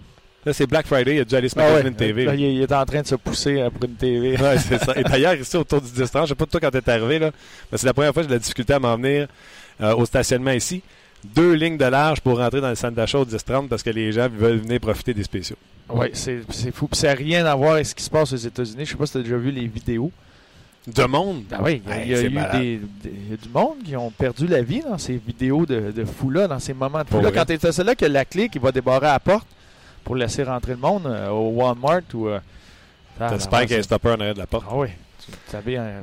[0.45, 1.89] Là, c'est Black Friday, il a dû aller se mettre Ah ouais.
[1.89, 2.27] une TV.
[2.27, 4.37] Là, il, il est en train de se pousser pour une TV.
[4.43, 4.93] Ouais, c'est ça.
[4.97, 7.31] Et d'ailleurs, ici, autour du 10 je sais pas de toi quand t'es arrivé, là,
[7.73, 9.29] mais c'est la première fois que j'ai de la difficulté à m'en venir
[9.81, 10.83] euh, au stationnement ici.
[11.25, 14.13] Deux lignes de large pour rentrer dans le centre d'achat au 10 parce que les
[14.13, 15.57] gens veulent venir profiter des spéciaux.
[15.91, 16.87] Oui, c'est fou.
[16.87, 18.85] Puis ça n'a rien à voir avec ce qui se passe aux États-Unis.
[18.85, 20.13] Je sais pas si tu as déjà vu les vidéos.
[20.87, 21.43] De monde?
[21.51, 23.35] Ben oui, il y a, Hey, il y a c'est eu des, des- il y
[23.35, 26.59] a du monde qui ont perdu la vie dans ces vidéos de, de fou-là, dans
[26.61, 27.31] ces moments de fou-là.
[27.33, 29.47] Quand tu es celui-là qui a la clé qui va débarrer à la porte
[30.05, 32.29] pour laisser rentrer le monde euh, au Walmart ou.
[32.29, 32.39] Euh,
[33.21, 34.65] ah, T'espères qu'il y a un stopper en arrière de la porte.
[34.71, 34.89] Ah oui.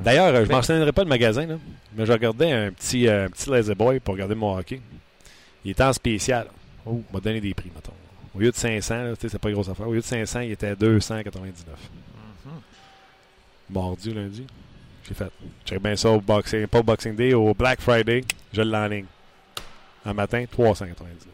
[0.04, 1.54] D'ailleurs, je Mais- mentionnerai pas le magasin, là,
[1.96, 4.80] mais je regardais un petit, euh, un petit Lazy Boy pour regarder mon hockey.
[5.66, 6.46] Il était en spécial.
[6.86, 7.92] Oh, m'a donné des prix, mettons.
[8.32, 9.88] Au lieu de 500, là, tu sais, c'est pas une grosse affaire.
[9.88, 11.76] Au lieu de 500, il était à 299.
[12.44, 12.52] mhm.
[13.70, 14.46] Mardi ou lundi.
[15.08, 15.32] J'ai fait.
[15.64, 18.24] Check bien ça au Boxing, pas au Boxing Day, au Black Friday.
[18.52, 19.06] Je l'enligne.
[20.04, 21.26] Un matin, 399.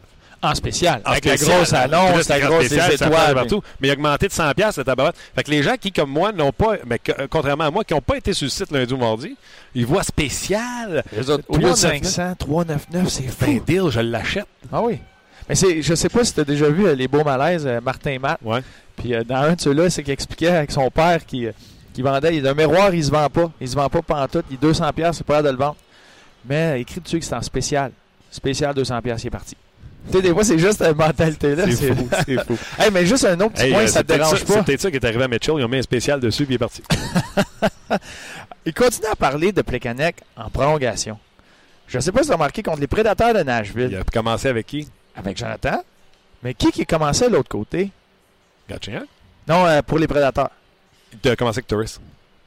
[0.43, 1.01] En spécial.
[1.05, 3.33] En avec la grosse annonce, la grosse spécial, des ça passe étoiles.
[3.35, 3.61] partout.
[3.79, 5.15] Mais il a augmenté de 100 pièces tabarouette.
[5.35, 7.83] Fait que les gens qui, comme moi, n'ont pas, mais que- euh, contrairement à moi,
[7.85, 9.37] qui n'ont pas été sur le site lundi ou mardi,
[9.73, 11.03] ils voient spécial.
[11.15, 13.63] Les autres, Au lieu de 3500, 399, c'est Ben, fou.
[13.65, 14.45] deal, je l'achète.
[14.71, 14.99] Ah oui.
[15.47, 17.79] Mais c'est, je sais pas si tu as déjà vu euh, les beaux malaises, euh,
[17.81, 18.39] Martin et Matt.
[18.43, 18.61] Ouais.
[18.97, 21.47] Puis euh, dans un de ceux-là, c'est qu'il expliquait avec son père qui,
[21.93, 22.35] qui vendait.
[22.37, 23.49] Il a un miroir, il se vend pas.
[23.61, 24.45] Il se vend pas pantoute.
[24.49, 25.75] Il est 200$, piastres, c'est pas l'air de le vendre.
[26.47, 27.91] Mais écrit dessus que c'est en spécial.
[28.31, 29.55] Spécial 200$, piastres, il est parti.
[30.07, 31.65] Tu sais, des fois, c'est juste cette mentalité-là.
[31.71, 32.57] C'est fou, c'est fou.
[32.77, 34.53] Hey, mais juste un autre petit Hey, point, euh, ça te dérange ça- pas?
[34.53, 35.55] C'est peut-être ça qui est arrivé à Mitchell.
[35.57, 36.83] Ils ont mis un spécial dessus, puis il est parti.
[38.65, 41.17] Il continue à parler de Plekanec en prolongation.
[41.87, 44.47] Je sais pas si tu as remarqué contre les prédateurs de Nashville Il a commencé
[44.47, 44.87] avec qui?
[45.15, 45.83] Avec Jonathan.
[46.41, 47.89] Mais qui qui commençait de l'autre côté?
[48.69, 49.03] Gatchenyak.
[49.47, 50.49] Non, euh, pour les prédateurs.
[51.23, 51.99] Il a commencé avec Torres.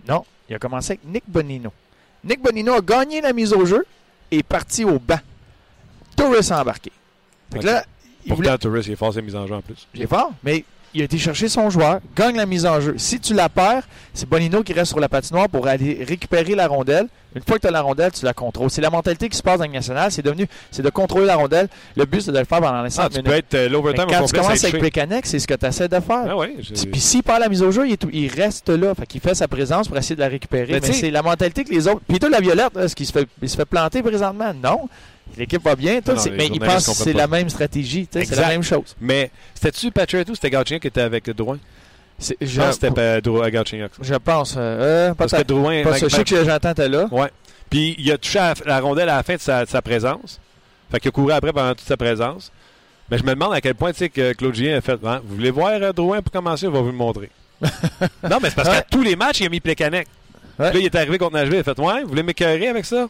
[0.09, 1.73] Non, il a commencé avec Nick Bonino.
[2.25, 3.85] Nick Bonino a gagné la mise au jeu
[4.31, 5.21] et est parti au banc.
[6.17, 6.91] Torres a embarqué.
[7.53, 7.85] Fait que là,
[8.25, 8.49] il voulait...
[8.51, 9.87] Pourtant, Torres, il est fort ses mises en jeu en plus.
[9.95, 12.95] Il est fort, mais il a été chercher son joueur, gagne la mise en jeu.
[12.97, 13.83] Si tu la perds,
[14.15, 17.07] c'est Bonino qui reste sur la patinoire pour aller récupérer la rondelle.
[17.35, 18.71] Une fois que tu as la rondelle, tu la contrôles.
[18.71, 20.11] C'est la mentalité qui se passe dans le national.
[20.11, 21.69] C'est devenu, c'est de contrôler la rondelle.
[21.95, 24.07] Le but, c'est de le faire pendant les 5 Ah, tu peux être euh, l'overtime
[24.09, 24.81] quand tu commences avec.
[24.81, 26.25] Plekanec, c'est ce que tu essaies de faire.
[26.31, 26.55] Ah ouais,
[26.91, 28.95] Puis s'il perd la mise au jeu, il, est tout- il reste là.
[28.95, 30.81] Fait qu'il fait sa présence pour essayer de la récupérer.
[30.81, 32.01] Mais c'est la mentalité que les autres.
[32.09, 34.55] Peter Laviolette, là, est-ce qu'il se fait, il se fait planter présentement?
[34.55, 34.89] Non.
[35.37, 36.01] L'équipe va bien.
[36.01, 38.09] tout, Non, les mais il journalistes pense que c'est la même stratégie.
[38.11, 38.95] C'est la même chose.
[39.01, 41.59] Mais c'était-tu Patrick ou c'était Gatchenyak qui était avec Drouin?
[42.19, 43.91] Je pense que c'était pas Drou- euh, Gatchenyak.
[43.95, 44.03] ça.
[44.03, 44.55] je pense.
[44.57, 45.43] euh, euh, Parce que.
[45.43, 45.83] Drouin...
[45.83, 46.09] Pas ça.
[46.09, 47.07] Je sais que Jonathan était là.
[47.11, 47.29] Ouais.
[47.69, 50.41] Puis il a touché à la rondelle à la fin de sa, de sa présence.
[50.91, 52.51] Fait qu'il a couru après pendant toute sa présence.
[53.11, 55.21] Mais je me demande à quel point tu sais que Claude Julien a fait Hein,
[55.25, 57.29] Vous voulez voir euh, Drouin pour commencer, on va vous le montrer.
[57.63, 58.77] non, mais c'est parce Ouais.
[58.77, 60.07] qu'à tous les matchs, il a mis Plekanec.
[60.59, 60.73] Ouais.
[60.73, 63.09] Là, il est arrivé contre Nashville, il a fait Ouais, vous voulez m'écœurer avec ça?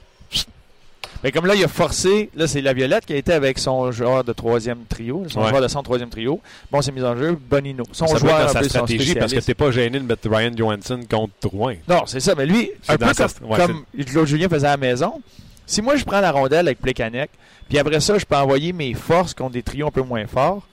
[1.24, 2.30] Mais comme là, il a forcé.
[2.36, 5.24] Là, c'est Laviolette qui a été avec son joueur de troisième trio.
[5.28, 5.48] Son Ouais.
[5.48, 6.40] joueur de son troisième trio.
[6.70, 7.36] Bon, c'est mis en jeu.
[7.48, 7.84] Bonino.
[7.92, 10.04] Son Ça peut joueur être dans un sa stratégie parce que t'es pas gêné de
[10.04, 11.76] mettre Ryan Johansson contre Drouin.
[11.88, 12.34] Non, c'est ça.
[12.36, 15.20] Mais lui, un peu sa- comme, ouais, comme Claude Julien faisait à la maison.
[15.66, 17.30] Si moi, je prends la rondelle avec Plekanec,
[17.68, 20.66] puis après ça, je peux envoyer mes forces contre des trios un peu moins forts,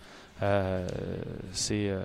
[0.44, 0.86] euh,
[1.52, 2.04] c'est euh,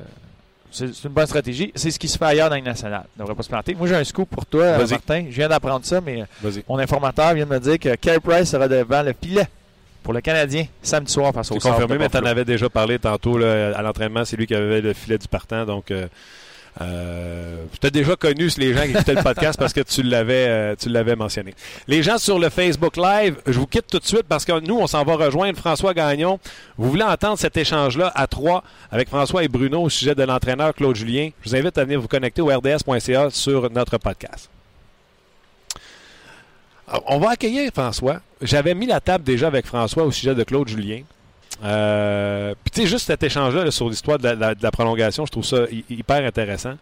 [0.70, 1.72] c'est une bonne stratégie.
[1.74, 3.04] C'est ce qui se fait ailleurs dans le national.
[3.16, 3.74] On ne devrait pas se planter.
[3.74, 4.78] Moi, j'ai un scoop pour toi.
[4.78, 5.26] Martin.
[5.31, 8.50] Je viens d'apprendre ça, mais euh, mon informateur vient de me dire que Carey Price
[8.50, 9.46] sera devant le filet
[10.02, 13.38] pour le Canadien samedi soir face au confirmé, mais tu en avais déjà parlé tantôt
[13.38, 14.24] là, à l'entraînement.
[14.24, 15.64] C'est lui qui avait le filet du partant.
[15.64, 16.07] Donc, euh,
[16.81, 20.47] euh, tu as déjà connu les gens qui écoutaient le podcast parce que tu l'avais,
[20.49, 21.55] euh, tu l'avais mentionné.
[21.87, 24.77] Les gens sur le Facebook Live, je vous quitte tout de suite parce que nous,
[24.77, 26.38] on s'en va rejoindre François Gagnon.
[26.77, 30.75] Vous voulez entendre cet échange-là à trois avec François et Bruno au sujet de l'entraîneur
[30.75, 31.31] Claude Julien.
[31.43, 34.49] Je vous invite à venir vous connecter au rds.ca sur notre podcast.
[36.87, 38.21] Alors, On va accueillir François.
[38.41, 41.03] J'avais mis la table déjà avec François au sujet de Claude Julien.
[41.64, 45.32] Euh, Puis tu sais, juste cet échange-là là, sur l'histoire de, la- de prolongation, je
[45.32, 46.74] trouve ça hy- hyper intéressant.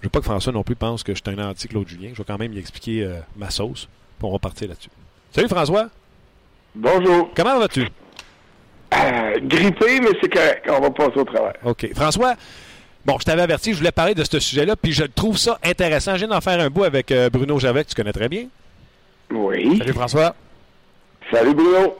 [0.00, 2.10] Je veux pas que François non plus pense que je suis un anti-Claude Julien.
[2.14, 3.88] Je vais quand même lui expliquer euh, ma sauce.
[4.18, 4.88] Puis on va partir là-dessus.
[5.32, 5.88] Salut François,
[6.74, 7.30] Bonjour.
[7.36, 7.86] comment vas-tu?
[8.94, 10.66] Euh, grippé, mais c'est correct.
[10.70, 11.52] On va passer au travail.
[11.64, 11.90] OK.
[11.94, 12.34] François,
[13.04, 16.12] bon, je t'avais averti, je voulais parler de ce sujet-là, puis je trouve ça intéressant.
[16.14, 18.46] Je viens d'en faire un bout avec euh, Bruno Javet, que tu connais très bien.
[19.30, 19.78] Oui.
[19.78, 20.34] Salut François.
[21.30, 21.96] Salut Bruno.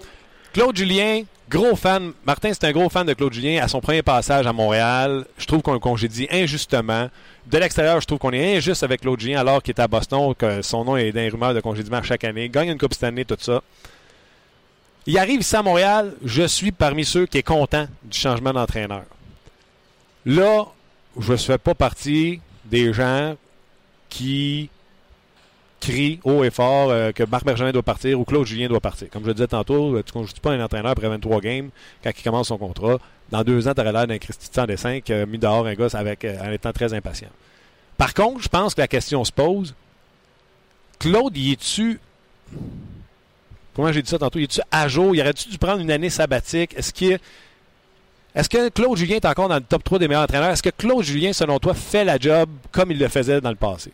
[0.52, 2.12] Claude Julien, gros fan.
[2.24, 3.62] Martin, c'est un gros fan de Claude Julien.
[3.62, 7.10] À son premier passage à Montréal, je trouve qu'on le congédie injustement.
[7.46, 10.32] De l'extérieur, je trouve qu'on est injuste avec Claude Julien alors qu'il est à Boston,
[10.34, 12.48] que son nom est dans les rumeurs de congédiement chaque année.
[12.48, 13.62] Gagne une Coupe cette année, tout ça.
[15.06, 19.02] Il arrive ici à Montréal, je suis parmi ceux qui est content du changement d'entraîneur.
[20.24, 20.66] Là,
[21.18, 23.34] je ne fais pas partie des gens
[24.08, 24.70] qui
[25.80, 29.08] crient haut et fort euh, que Marc Bergevin doit partir ou Claude Julien doit partir.
[29.10, 31.70] Comme je le disais tantôt, euh, tu ne conjugues pas un entraîneur après 23 games
[32.04, 32.98] quand il commence son contrat.
[33.30, 35.74] Dans deux ans, tu aurais l'air d'un Christy de 5 qui a mis dehors un
[35.74, 37.30] gosse avec, euh, en étant très impatient.
[37.96, 39.74] Par contre, je pense que la question se pose
[40.98, 41.98] Claude, y est-tu.
[43.74, 45.14] Comment j'ai dit ça tantôt Y est-tu à jour?
[45.14, 46.74] Y aurait-tu dû prendre une année sabbatique?
[46.76, 47.18] Est-ce qu'il
[48.34, 50.50] est-ce que Claude Julien est encore dans le top 3 des meilleurs entraîneurs?
[50.50, 53.56] Est-ce que Claude Julien, selon toi, fait la job comme il le faisait dans le
[53.56, 53.92] passé?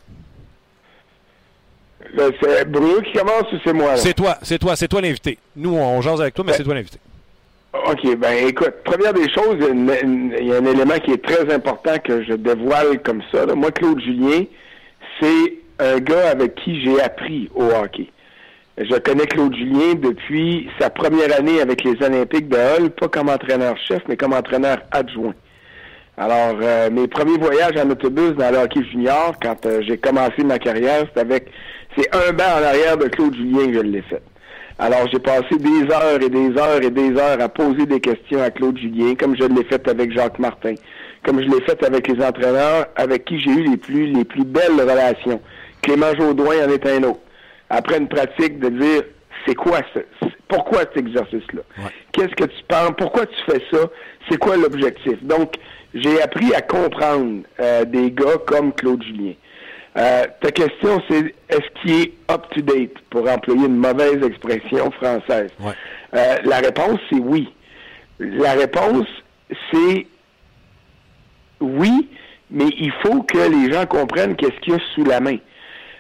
[2.17, 3.97] Là, c'est Bruno qui commence ou c'est moi?
[3.97, 5.39] C'est toi, c'est toi, c'est toi l'invité.
[5.55, 6.99] Nous, on jase avec toi, mais Ben- c'est toi l'invité.
[7.75, 11.99] OK, ben écoute, première des choses, il y, a un élément qui est très important
[12.03, 13.45] que je dévoile comme ça.
[13.45, 13.55] là.
[13.55, 14.45] Moi, Claude Julien,
[15.21, 18.09] c'est un gars avec qui j'ai appris au hockey.
[18.79, 23.29] Je connais Claude Julien depuis sa première année avec les Olympiques de Hull, pas comme
[23.29, 25.35] entraîneur-chef, mais comme entraîneur adjoint.
[26.19, 30.43] Alors, euh, mes premiers voyages en autobus dans le hockey junior, quand euh, j'ai commencé
[30.45, 31.49] ma carrière, c'est avec,
[31.97, 34.23] c'est un banc en arrière de Claude Julien que je l'ai fait.
[34.79, 38.43] Alors, j'ai passé des heures et des heures et des heures à poser des questions
[38.43, 40.75] à Claude Julien, comme je l'ai fait avec Jacques Martin,
[41.25, 44.45] comme je l'ai fait avec les entraîneurs avec qui j'ai eu les plus, les plus
[44.45, 45.41] belles relations.
[45.81, 47.21] Clément Jaudoin en est un autre.
[47.71, 49.03] Après une pratique de dire,
[49.47, 50.01] c'est quoi ça?
[50.49, 51.63] Pourquoi cet exercice-là?
[51.79, 51.91] Ouais.
[52.13, 52.93] Qu'est-ce que tu penses?
[52.99, 53.89] Pourquoi tu fais ça?
[54.29, 55.23] C'est quoi l'objectif?
[55.23, 55.55] Donc,
[55.95, 59.33] j'ai appris à comprendre euh, des gars comme Claude Julien.
[59.97, 65.51] Euh, ta question, c'est est-ce qu'il est up-to-date, pour employer une mauvaise expression française?
[65.59, 65.73] Ouais.
[66.15, 67.53] Euh, la réponse, c'est oui.
[68.19, 69.07] La réponse,
[69.73, 70.07] c'est
[71.61, 72.09] oui,
[72.51, 75.39] mais il faut que les gens comprennent qu'est-ce qu'il y a sous la main.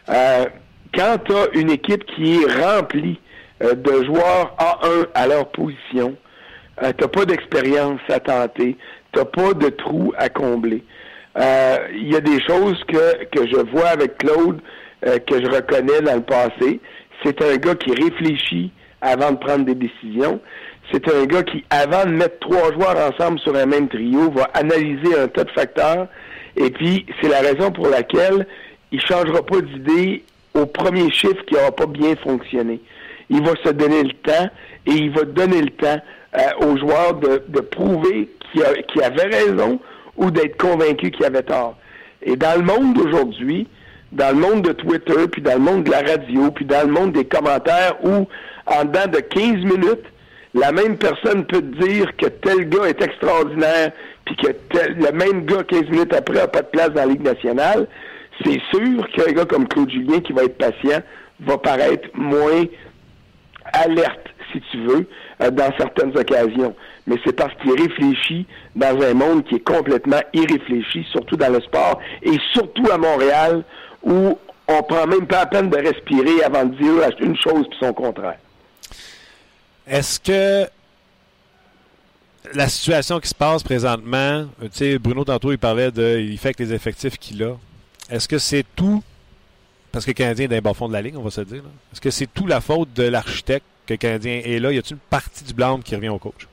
[0.09, 0.47] Euh,
[0.95, 3.19] quand tu as une équipe qui est remplie
[3.63, 6.17] euh, de joueurs A1 à leur position,
[6.83, 8.77] euh, tu pas d'expérience à tenter,
[9.13, 10.85] tu pas de trou à combler.
[11.39, 14.61] Euh, Il y a des choses que, que je vois avec Claude
[15.07, 16.81] euh, que je reconnais dans le passé.
[17.25, 18.71] C'est un gars qui réfléchit
[19.01, 20.41] avant de prendre des décisions.
[20.93, 24.45] C'est un gars qui, avant de mettre trois joueurs ensemble sur un même trio, va
[24.55, 26.07] analyser un tas de facteurs.
[26.57, 28.47] Et puis, c'est la raison pour laquelle
[28.93, 30.23] il changera pas d'idée
[30.55, 32.81] au premier chiffre qui n'aura pas bien fonctionné.
[33.29, 34.49] Il va se donner le temps
[34.87, 36.01] et il va donner le temps
[36.39, 39.81] euh, aux joueurs de, de prouver qu'il qu'il avait raison
[40.17, 41.77] ou d'être convaincu qu'il avait tort.
[42.23, 43.67] Et dans le monde d'aujourd'hui,
[44.13, 46.93] dans le monde de Twitter, puis dans le monde de la radio, puis dans le
[46.93, 48.27] monde des commentaires où,
[48.67, 50.05] en dedans de 15 minutes,
[50.55, 53.93] la même personne peut te dire que tel gars est extraordinaire,
[54.25, 54.49] puis que
[54.79, 57.87] le même gars, 15 minutes après, n'a pas de place dans la Ligue nationale,
[58.43, 61.01] c'est sûr qu'un gars comme Claude Julien, qui va être patient,
[61.41, 62.65] va paraître moins
[63.73, 64.26] alerte,
[64.61, 65.09] si tu veux,
[65.43, 66.75] euh, dans certaines occasions.
[67.07, 71.61] Mais c'est parce qu'il réfléchit dans un monde qui est complètement irréfléchi, surtout dans le
[71.61, 73.65] sport, et surtout à Montréal,
[74.03, 74.39] où
[74.69, 77.93] on prend même pas la peine de respirer avant de dire une chose puis son
[77.93, 78.39] contraire.
[79.87, 80.69] Est-ce que
[82.55, 86.19] la situation qui se passe présentement, tu sais, Bruno, tantôt, il parlait de.
[86.19, 87.57] Il fait avec les effectifs qu'il a.
[88.11, 89.03] Est-ce que c'est tout.
[89.93, 91.41] Parce que le Canadien est dans les bas fonds de la ligne, on va se
[91.41, 91.63] dire.
[91.93, 94.73] Est-ce que c'est tout la faute de l'architecte que Canadien est là?
[94.73, 96.47] Y a-t-il une partie du blâme qui revient au coach?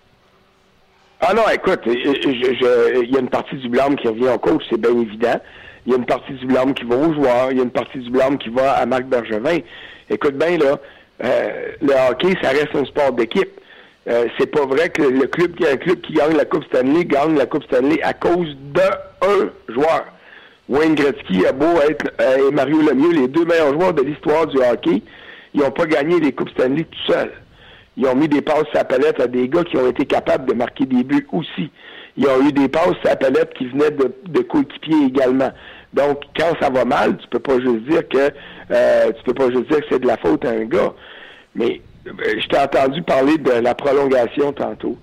[1.21, 4.79] Ah non, écoute, il y a une partie du blâme qui revient au coach, c'est
[4.79, 5.39] bien évident.
[5.85, 7.71] Il y a une partie du blâme qui va aux joueurs, il y a une
[7.71, 9.59] partie du blâme qui va à Marc Bergevin.
[10.09, 10.79] Écoute bien, là,
[11.23, 13.49] euh, le hockey, ça reste un sport d'équipe.
[14.09, 17.05] Euh, c'est pas vrai que le club qui un club qui gagne la Coupe Stanley
[17.05, 20.05] gagne la Coupe Stanley à cause d'un joueur.
[20.67, 24.47] Wayne Gretzky a beau être euh, et Mario Lemieux, les deux meilleurs joueurs de l'histoire
[24.47, 25.01] du hockey,
[25.53, 27.31] ils n'ont pas gagné les Coupes Stanley tout seuls.
[27.95, 30.53] Ils ont mis des passes à palette à des gars qui ont été capables de
[30.53, 31.69] marquer des buts aussi.
[32.17, 35.51] Ils ont eu des passes à palette qui venaient de, coéquipiers également.
[35.93, 38.31] Donc, quand ça va mal, tu peux pas juste dire que
[38.71, 40.93] euh, tu peux pas juste dire que c'est de la faute à un gars.
[41.55, 42.11] Mais euh,
[42.41, 44.97] je t'ai entendu parler de la prolongation tantôt.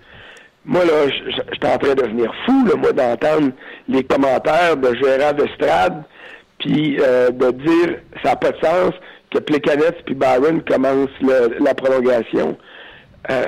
[0.64, 1.08] Moi, là,
[1.52, 3.52] j'étais en train de devenir fou, là, moi, d'entendre
[3.88, 6.02] les commentaires de Gérard Estrade,
[6.58, 8.92] puis euh, de dire ça n'a pas de sens
[9.30, 12.56] que Plekanec puis Byron commencent le- la prolongation.
[13.30, 13.46] Euh,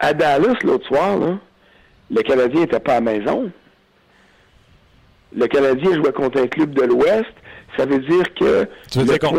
[0.00, 1.38] à Dallas, l'autre soir, là,
[2.10, 3.50] le Canadien n'était pas à la maison.
[5.34, 7.32] Le Canadien jouait contre un club de l'Ouest.
[7.76, 9.38] Ça veut dire que Tu veux le dire point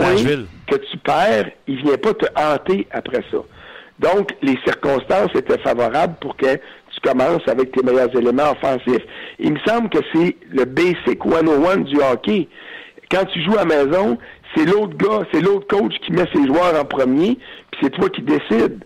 [0.68, 3.38] que tu perds, il vient pas te hanter après ça.
[4.00, 9.04] Donc, les circonstances étaient favorables pour que tu commences avec tes meilleurs éléments offensifs.
[9.38, 12.48] Il me semble que c'est le basic 101 du hockey.
[13.12, 14.18] Quand tu joues à la maison,
[14.56, 17.38] c'est l'autre gars, c'est l'autre coach qui met ses joueurs en premier,
[17.72, 18.84] puis c'est toi qui décides.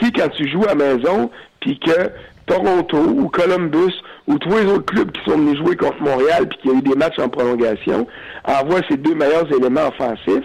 [0.00, 2.10] Si quand tu joues à maison, puis que
[2.46, 3.94] Toronto ou Columbus
[4.26, 6.78] ou tous les autres clubs qui sont venus jouer contre Montréal puis qu'il y a
[6.78, 8.06] eu des matchs en prolongation
[8.44, 10.44] envoient ses deux meilleurs éléments offensifs,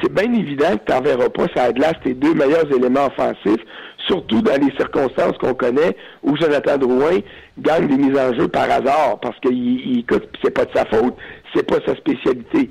[0.00, 1.72] c'est bien évident que tu n'enverras pas ça
[2.04, 3.64] tes deux meilleurs éléments offensifs,
[4.06, 7.18] surtout dans les circonstances qu'on connaît où Jonathan Drouin
[7.58, 10.04] gagne des mises en jeu par hasard parce que il,
[10.42, 11.14] c'est pas de sa faute,
[11.54, 12.70] c'est pas sa spécialité.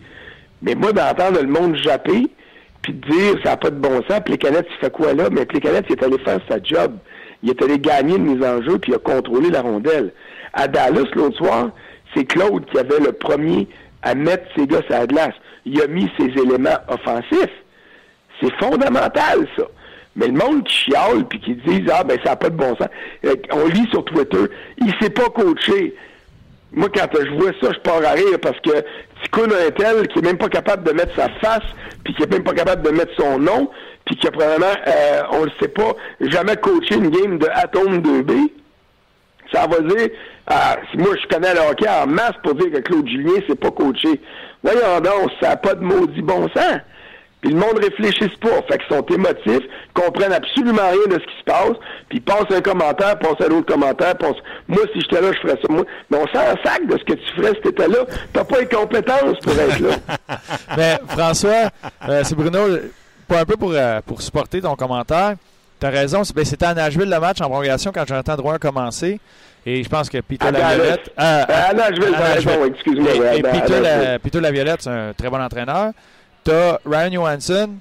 [0.62, 2.28] Mais moi, d'entendre le monde japper,
[2.82, 5.30] puis dire ça n'a pas de bon sens, Plécanet, il fait quoi là?
[5.32, 6.98] Mais Plécanet, il est allé faire sa job.
[7.44, 10.12] Il est allé gagner une mise en puis il a contrôlé la rondelle.
[10.54, 11.70] À Dallas, l'autre soir,
[12.16, 13.68] c'est Claude qui avait le premier
[14.02, 15.36] à mettre ses gars sur la glace.
[15.66, 17.54] Il a mis ses éléments offensifs,
[18.42, 19.64] C'est fondamental, ça.
[20.16, 22.76] Mais le monde qui chiale puis qui dit Ah ben ça n'a pas de bon
[22.76, 22.88] sens.
[23.26, 24.46] Euh, On lit sur Twitter,
[24.80, 25.94] il s'est pas coaché.
[26.74, 28.84] Moi, quand je vois ça, je pars à rire parce que
[29.24, 31.64] Ticoun a un tel qui est même pas capable de mettre sa face,
[32.04, 33.70] puis qui est même pas capable de mettre son nom,
[34.06, 38.00] puis qui a probablement, euh, on le sait pas, jamais coaché une game de Atom
[38.00, 38.52] 2B.
[39.52, 40.10] Ça va dire,
[40.92, 43.72] si moi je connais le hockey en masse pour dire que Claude Julien c'est pas
[43.72, 44.20] coaché.
[44.62, 46.80] Voyons donc, ça n'a pas de maudit bon sens.
[47.42, 48.62] Puis le monde réfléchisse pas.
[48.68, 51.78] Fait qu'ils sont émotifs, comprennent absolument rien de ce qui se passe,
[52.10, 54.38] puis passent un commentaire, passent à l'autre commentaire, passent...
[54.68, 55.68] Moi, si j'étais là, je ferais ça.
[55.72, 58.00] Moi, mais on s'en sac de ce que tu ferais si t'étais là.
[58.34, 60.18] T'as pas les compétences pour être là.
[60.76, 61.70] Mais François,
[62.10, 62.60] euh, c'est Bruno,
[63.28, 65.36] pas un peu pour, euh, pour supporter ton commentaire.
[65.80, 69.20] T'as raison, ben, c'était à Nashville le match en prolongation quand Jonathan Drouin a commencé.
[69.64, 71.12] Et je pense que Peter Laviolette.
[71.18, 72.74] Nashville, t'as raison, Nashville.
[72.74, 73.80] excuse-moi, Et, Peter.
[73.82, 75.92] La- Peter Laviolette, c'est un très bon entraîneur.
[76.48, 77.72] T'as Ryan Johansson,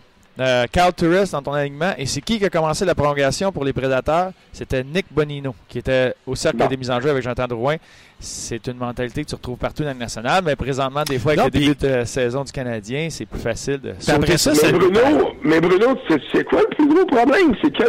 [0.40, 1.92] euh, Cal Turris dans ton alignement.
[1.98, 4.32] Et c'est qui qui a commencé la prolongation pour les Prédateurs?
[4.52, 7.76] C'était Nick Bonino, qui était au cercle des mises en jeu avec Jonathan Drouin.
[8.18, 11.44] C'est une mentalité que tu retrouves partout dans le national, mais présentement, des fois, avec
[11.44, 14.72] Non, le début de saison du Canadien, c'est plus facile de après ça, Mais c'est
[14.72, 17.54] Bruno, mais Bruno, sais quoi le plus gros problème?
[17.62, 17.84] C'est que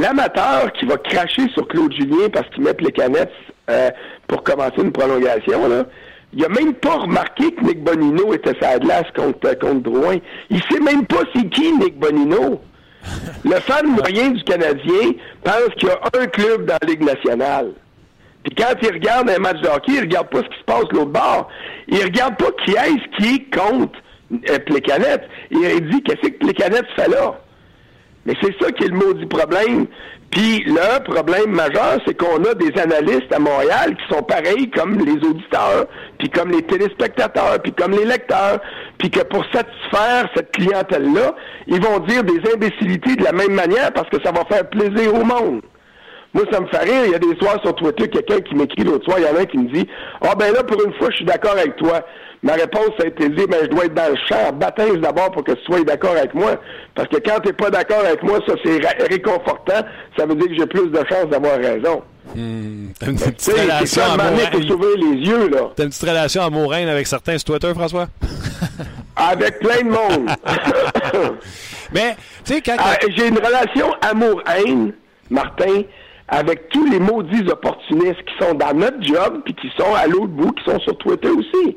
[0.00, 3.28] l'amateur qui va cracher sur Claude Julien parce qu'il met les canettes
[3.68, 3.90] euh,
[4.26, 5.84] pour commencer une prolongation, là,
[6.32, 10.16] il a même pas remarqué que Nick Bonino était la glace contre, contre Drouin.
[10.50, 12.60] Il sait même pas c'est qui Nick Bonino.
[13.44, 15.12] Le fan moyen du Canadien
[15.42, 17.72] pense qu'il y a un club dans la Ligue nationale.
[18.44, 20.84] Puis quand il regarde un match de hockey, il regarde pas ce qui se passe
[20.92, 21.48] l'autre bord.
[21.88, 23.98] Il regarde pas qui est-ce qui est contre
[24.32, 25.28] euh, Plécanette.
[25.50, 27.40] Il dit qu'est-ce que Plécanette fait là?
[28.28, 29.86] Mais c'est ça qui est le maudit problème.
[30.30, 34.98] Puis le problème majeur, c'est qu'on a des analystes à Montréal qui sont pareils comme
[34.98, 35.86] les auditeurs,
[36.18, 38.60] puis comme les téléspectateurs, puis comme les lecteurs,
[38.98, 41.34] puis que pour satisfaire cette clientèle-là,
[41.68, 45.14] ils vont dire des imbécilités de la même manière parce que ça va faire plaisir
[45.14, 45.62] au monde.
[46.34, 47.02] Moi, ça me fait rire.
[47.06, 49.36] Il y a des soirs sur Twitter, quelqu'un qui m'écrit l'autre soir, il y en
[49.36, 49.86] a un qui me dit
[50.20, 52.02] Ah ben là, pour une fois, je suis d'accord avec toi.
[52.40, 55.32] Ma réponse ça a été dire ben je dois être dans le champ, baptême d'abord
[55.32, 56.52] pour que tu sois d'accord avec moi.
[56.94, 59.80] Parce que quand tu n'es pas d'accord avec moi, ça c'est réconfortant.
[60.16, 62.00] Ça veut dire que j'ai plus de chances d'avoir raison.
[62.36, 64.02] Hmm, T'as une Tu petite relation.
[65.74, 68.06] T'as une petite relation amoureuse avec certains sur Twitter, François?
[69.16, 70.30] Avec plein de monde.
[71.92, 72.14] Mais,
[72.44, 72.76] tu sais, quand.
[72.78, 74.92] Ah, J'ai une relation amour-haine,
[75.28, 75.82] Martin,
[76.28, 80.26] avec tous les maudits opportunistes qui sont dans notre job, puis qui sont à l'autre
[80.28, 81.76] bout, qui sont sur Twitter aussi.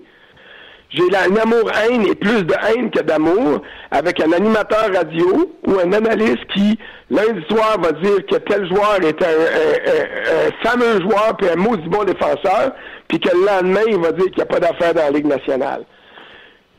[0.90, 3.62] J'ai un amour-haine et plus de haine que d'amour
[3.92, 6.78] avec un animateur radio ou un analyste qui,
[7.10, 11.56] lundi soir, va dire que tel joueur est un, un- un- fameux joueur puis un
[11.56, 12.74] maudit bon défenseur,
[13.08, 15.28] puis que le lendemain, il va dire qu'il n'y a pas d'affaires dans la Ligue
[15.28, 15.86] nationale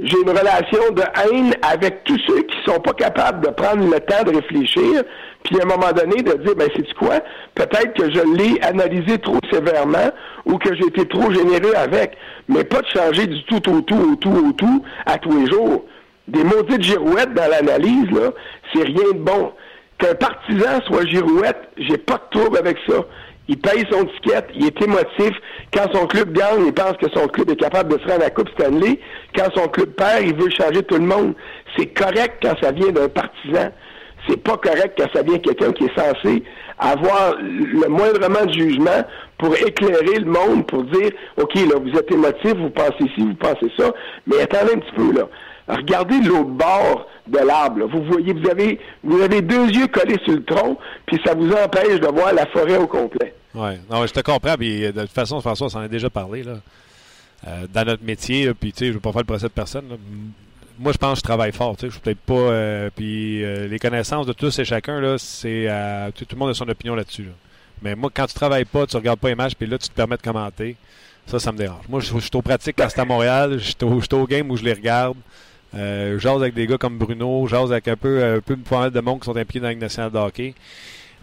[0.00, 4.00] j'ai une relation de haine avec tous ceux qui sont pas capables de prendre le
[4.00, 5.02] temps de réfléchir,
[5.44, 7.20] puis à un moment donné de dire, ben c'est quoi,
[7.54, 10.10] peut-être que je l'ai analysé trop sévèrement
[10.46, 12.16] ou que j'ai été trop généreux avec,
[12.48, 15.50] mais pas de changer du tout au tout au tout au tout à tous les
[15.50, 15.84] jours.
[16.28, 18.30] Des maudites girouettes dans l'analyse, là,
[18.72, 19.52] c'est rien de bon.
[19.98, 23.04] Qu'un partisan soit girouette, j'ai pas de trouble avec ça.
[23.48, 25.36] Il paye son ticket, il est émotif.
[25.74, 28.26] Quand son club gagne, il pense que son club est capable de se rendre à
[28.26, 29.00] la Coupe Stanley.
[29.36, 31.34] Quand son club perd, il veut changer tout le monde.
[31.76, 33.72] C'est correct quand ça vient d'un partisan.
[34.28, 36.42] C'est pas correct quand ça vient quelqu'un qui est censé
[36.78, 39.04] avoir le moindrement de jugement
[39.38, 43.34] pour éclairer le monde, pour dire, OK, là, vous êtes émotif, vous pensez ci, vous
[43.34, 43.92] pensez ça,
[44.26, 45.28] mais attendez un petit peu, là.
[45.68, 47.86] Regardez l'autre bord de l'arbre.
[47.86, 51.50] Vous voyez, vous avez, vous avez deux yeux collés sur le tronc, puis ça vous
[51.52, 53.32] empêche de voir la forêt au complet.
[53.54, 54.56] Ouais, non, je te comprends.
[54.56, 56.42] Puis, euh, de toute façon, François, on s'en a déjà parlé.
[56.42, 56.54] Là.
[57.46, 59.84] Euh, dans notre métier, puis tu sais, je veux pas faire le procès de personne.
[59.88, 59.96] là.
[60.82, 61.76] Moi, je pense que je travaille fort.
[61.80, 62.34] Je suis peut-être pas.
[62.34, 65.68] euh, puis euh, les connaissances de tous et chacun, là, c'est.
[66.16, 67.22] tout, le monde a son opinion là-dessus.
[67.22, 67.30] là.
[67.82, 69.94] Mais moi, quand tu travailles pas, tu regardes pas les matchs, puis là, tu te
[69.94, 70.76] permets de commenter.
[71.28, 71.86] Ça, ça me dérange.
[71.88, 73.58] Moi, je, suis au pratique quand c'est à Montréal.
[73.58, 73.76] Je suis
[74.12, 75.16] au, game où je les regarde.
[75.74, 79.20] Euh, j'ose avec des gars comme Bruno, j'ose avec un peu, un peu de monde
[79.20, 80.54] qui sont impliqués dans la Ligue de hockey.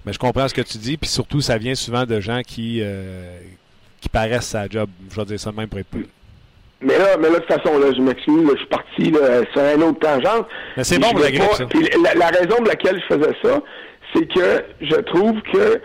[0.05, 2.81] Mais je comprends ce que tu dis, puis surtout, ça vient souvent de gens qui,
[3.99, 4.89] qui paraissent à job.
[5.11, 6.07] Je vais dire ça même pour être plus.
[6.81, 9.61] Mais là, mais là, de toute façon, là, je m'excuse, je suis parti là, sur
[9.61, 10.47] un autre tangente.
[10.77, 11.65] Mais c'est bon pour la grippe, pas- ça.
[11.65, 13.61] puis la, la raison pour laquelle je faisais ça,
[14.13, 15.81] c'est que je trouve que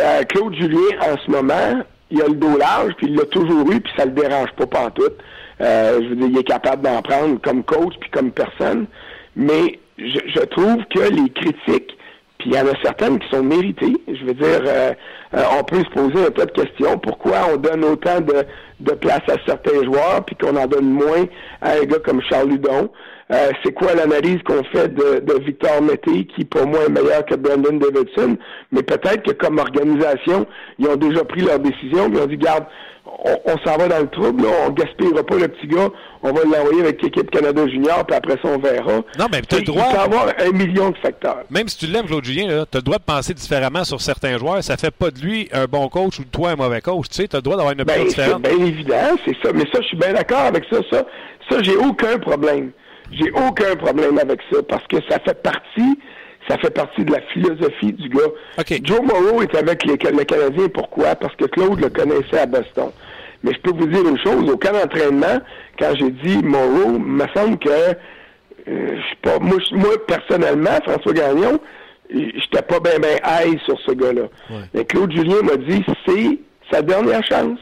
[0.00, 3.70] euh, Claude Julien, en ce moment, il a le dos large, puis il l'a toujours
[3.72, 5.16] eu, puis ça le dérange pas pantoute.
[5.60, 8.86] Euh, je veux dire, il est capable d'en prendre comme coach, puis comme personne.
[9.34, 11.96] Mais je, je trouve que les critiques,
[12.38, 13.94] Puis il y en a certaines qui sont méritées.
[14.08, 14.92] Je veux dire, euh,
[15.34, 16.98] euh, on peut se poser un tas de questions.
[16.98, 18.44] Pourquoi on donne autant de,
[18.82, 21.24] de place à certains joueurs, puis qu'on en donne moins
[21.60, 22.90] à un gars comme Charles Ludon?
[23.32, 27.24] Euh, c'est quoi l'analyse qu'on fait de, de, Victor Mété, qui pour moi est meilleur
[27.24, 28.36] que Brandon Davidson,
[28.70, 30.46] mais peut-être que comme organisation,
[30.78, 32.64] ils ont déjà pris leur décision, ils ont dit, garde,
[33.04, 35.88] on, s'en va dans le trouble, là, on gaspillera pas le petit gars,
[36.22, 39.00] on va l'envoyer avec l'équipe Canada Junior, puis après ça, on verra.
[39.18, 39.84] Non, mais tu as le droit.
[39.88, 41.42] Il peut avoir un million de facteurs.
[41.50, 44.38] Même si tu l'aimes, Claude Julien, tu as le droit de penser différemment sur certains
[44.38, 44.62] joueurs.
[44.62, 47.08] Ça fait pas de lui un bon coach ou de toi un mauvais coach.
[47.08, 48.42] Tu sais, tu as le droit d'avoir une opinion ben, différente.
[48.44, 49.52] C'est bien évident, c'est ça.
[49.52, 50.78] Mais ça, je suis bien d'accord avec ça.
[50.90, 51.04] Ça,
[51.50, 52.72] ça j'ai aucun problème.
[53.12, 55.98] J'ai aucun problème avec ça parce que ça fait partie
[56.48, 58.64] ça fait partie de la philosophie du gars.
[58.82, 60.68] Joe Morrow est avec les, le Canadien.
[60.74, 61.14] Pourquoi?
[61.14, 62.90] Parce que Claude le connaissait à Boston.
[63.44, 65.40] Mais je peux vous dire une chose, au cas d'entraînement,
[65.78, 67.94] quand j'ai dit Morrow, il me semble que euh,
[68.66, 71.60] je pas, moi, moi, personnellement, François Gagnon,
[72.10, 74.22] j'étais pas bien ben high sur ce gars-là.
[74.74, 76.38] Mais Claude Julien m'a dit c'est
[76.70, 77.58] sa dernière chance.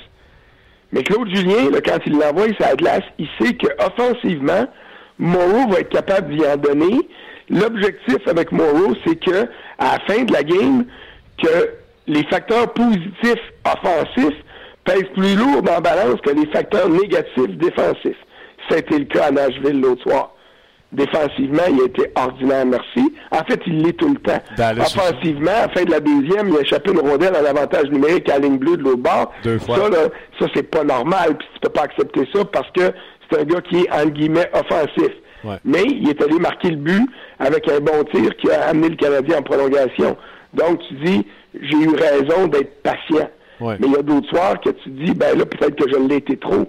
[0.92, 4.66] Mais Claude Julien, quand il l'envoie sur la glace, il sait qu'offensivement,
[5.20, 7.08] Moreau va être capable d'y en donner.
[7.50, 9.48] L'objectif avec Moreau, c'est que
[9.78, 10.84] à la fin de la game,
[11.42, 11.70] que
[12.06, 14.38] les facteurs positifs offensifs
[14.84, 18.16] pèsent plus lourd dans la balance que les facteurs négatifs défensifs.
[18.68, 20.32] Ça a été le cas à Nashville l'autre soir.
[20.92, 23.14] Défensivement, il a été ordinaire, merci.
[23.30, 24.40] En fait, il l'est tout le temps.
[24.80, 28.28] Offensivement, à la fin de la deuxième, il a échappé une rondelle en avantage numérique
[28.28, 29.32] à la ligne bleue de l'autre bord.
[29.44, 29.76] Deux fois.
[29.76, 29.98] Ça, là,
[30.40, 31.36] ça c'est pas normal.
[31.38, 32.92] Puis tu peux pas accepter ça parce que
[33.30, 35.12] c'est un gars qui est, entre guillemets, offensif.
[35.64, 37.02] Mais il est allé marquer le but
[37.38, 40.16] avec un bon tir qui a amené le Canadien en prolongation.
[40.52, 43.30] Donc, tu dis, j'ai eu raison d'être patient.
[43.60, 46.16] Mais il y a d'autres soirs que tu dis, ben là, peut-être que je l'ai
[46.16, 46.66] été trop.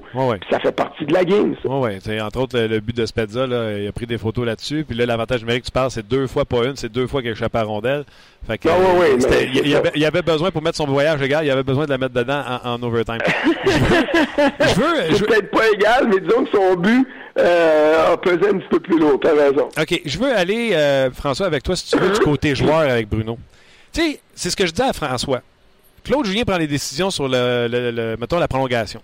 [0.49, 1.69] ça fait partie de la game, ça.
[1.69, 2.21] Oui, oui.
[2.21, 4.85] Entre autres, le, but de Spezza, là, il a pris des photos là-dessus.
[4.87, 7.29] Puis là, l'avantage numérique, tu parles, c'est deux fois pas une, c'est deux fois qu'il
[7.29, 8.03] a échappé à rondelle.
[8.45, 11.61] Fait que, il, y avait, il, avait, besoin pour mettre son voyage égal, il avait
[11.61, 13.19] besoin de la mettre dedans en, overtime.
[13.65, 15.15] je veux.
[15.15, 18.79] c'est peut-être pas égal, mais disons que son but euh, a pesé un petit peu
[18.79, 19.19] plus lourd.
[19.21, 19.69] T'as raison.
[19.79, 20.01] OK.
[20.03, 23.37] Je veux aller, euh, François, avec toi, si tu veux, du côté joueur avec Bruno.
[23.93, 25.41] Tu sais, c'est ce que je dis à François.
[26.03, 29.01] Claude Julien prend les décisions sur le, la prolongation.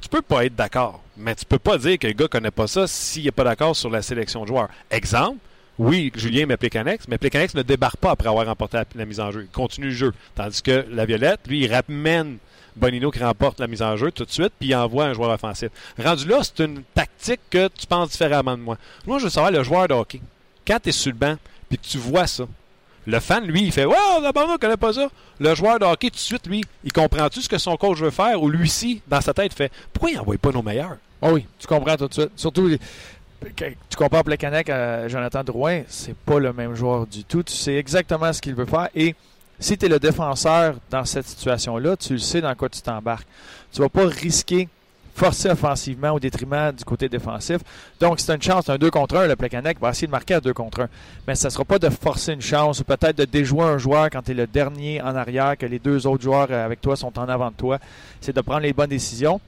[0.00, 2.66] Tu peux pas être d'accord, mais tu peux pas dire que le gars connaît pas
[2.66, 4.68] ça s'il n'est pas d'accord sur la sélection de joueurs.
[4.90, 5.38] Exemple,
[5.78, 9.30] oui, Julien met Pécanex, mais Pécanex ne débarque pas après avoir remporté la, mise en
[9.30, 9.42] jeu.
[9.42, 10.12] Il continue le jeu.
[10.34, 12.38] Tandis que la Violette, lui, il ramène
[12.76, 15.30] Bonino qui remporte la mise en jeu tout de suite, puis il envoie un joueur
[15.30, 15.68] offensif.
[15.98, 18.78] Rendu là, c'est une tactique que tu penses différemment de moi.
[19.06, 20.20] Moi, je veux savoir le joueur de hockey.
[20.66, 21.36] Quand tu es sur le banc,
[21.68, 22.44] puis que tu vois ça,
[23.06, 25.08] le fan, lui, il fait Wow, la ne connaît pas ça.
[25.38, 28.10] Le joueur de hockey, tout de suite, lui, il comprend-tu ce que son coach veut
[28.10, 30.96] faire ou lui-ci, dans sa tête, fait Pourquoi il n'envoie pas nos meilleurs?
[31.22, 32.30] Oh oui, tu comprends tout de suite.
[32.36, 32.70] Surtout,
[33.56, 37.42] tu compares Plekanec à Jonathan Drouin, c'est pas le même joueur du tout.
[37.42, 39.14] Tu sais exactement ce qu'il veut faire et
[39.58, 43.26] si tu es le défenseur dans cette situation-là, tu le sais dans quoi tu t'embarques.
[43.72, 44.68] Tu vas pas risquer
[45.14, 47.58] forcer offensivement au détriment du côté défensif.
[48.00, 49.26] Donc, c'est une chance, un 2 contre 1.
[49.26, 50.88] Le Plekanec va essayer de marquer à 2 contre 1.
[51.26, 54.08] Mais ça ne sera pas de forcer une chance ou peut-être de déjouer un joueur
[54.10, 56.96] quand tu es le dernier en arrière, que les deux autres joueurs euh, avec toi
[56.96, 57.78] sont en avant de toi.
[58.20, 59.40] C'est de prendre les bonnes décisions.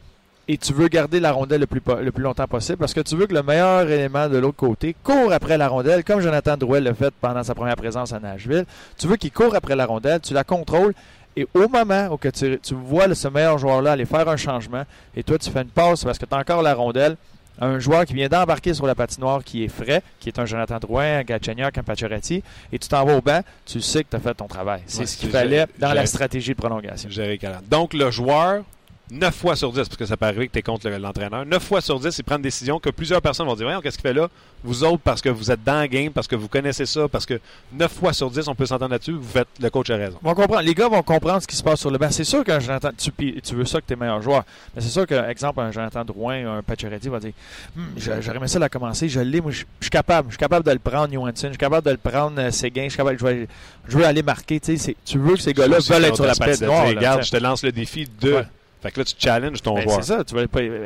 [0.48, 3.14] Et tu veux garder la rondelle le plus, le plus longtemps possible parce que tu
[3.14, 6.82] veux que le meilleur élément de l'autre côté court après la rondelle, comme Jonathan Drouel
[6.82, 8.64] l'a fait pendant sa première présence à Nashville.
[8.98, 10.94] Tu veux qu'il court après la rondelle, tu la contrôles
[11.36, 14.84] et au moment où que tu, vois ce meilleur joueur-là aller faire un changement,
[15.16, 17.16] et toi, tu fais une pause parce que tu as encore la rondelle,
[17.60, 20.78] un joueur qui vient d'embarquer sur la patinoire qui est frais, qui est un Jonathan
[20.78, 24.16] Drouin, un Gatchenyuk, un Pacioretty, et tu t'en vas au banc, tu sais que tu
[24.16, 24.82] as fait ton travail.
[24.86, 27.08] C'est ce qu'il fallait dans la stratégie de prolongation.
[27.68, 28.64] Donc, le joueur
[29.10, 31.62] 9 fois sur 10, parce que ça peut arriver que tu es contre l'entraîneur, 9
[31.62, 34.08] fois sur 10, il prend une décision que plusieurs personnes vont dire Voyons, qu'est-ce qu'il
[34.08, 34.28] fait là?
[34.64, 37.26] Vous autres, parce que vous êtes dans le game, parce que vous connaissez ça, parce
[37.26, 37.40] que
[37.72, 40.18] 9 fois sur 10, on peut s'entendre là-dessus, vous faites le coach a raison.
[40.22, 40.60] On comprend.
[40.60, 42.10] Les gars vont comprendre ce qui se passe sur le banc.
[42.10, 43.10] C'est sûr qu'un Jonathan, tu,
[43.42, 44.44] tu veux ça que tu es meilleur joueur.
[44.74, 47.32] Mais c'est sûr qu'un exemple, un Jonathan Drouin, un Pacioretty va dire
[47.76, 50.28] hm, J'aurais aimé ça la commencer, je l'ai, moi, je suis capable.
[50.28, 52.84] Je suis capable de le prendre, Johansson, je suis capable de le prendre, euh, Séguin,
[52.84, 53.46] je suis capable, je,
[53.88, 54.60] je veux aller marquer.
[54.60, 56.86] Tu veux que ces gars-là veulent être sur la patinoire.
[56.86, 58.44] Regarde, je te lance le défi de.
[58.82, 60.02] Fait que là, tu challenges ton ben, joueur.
[60.02, 60.24] C'est ça.
[60.24, 60.36] Tu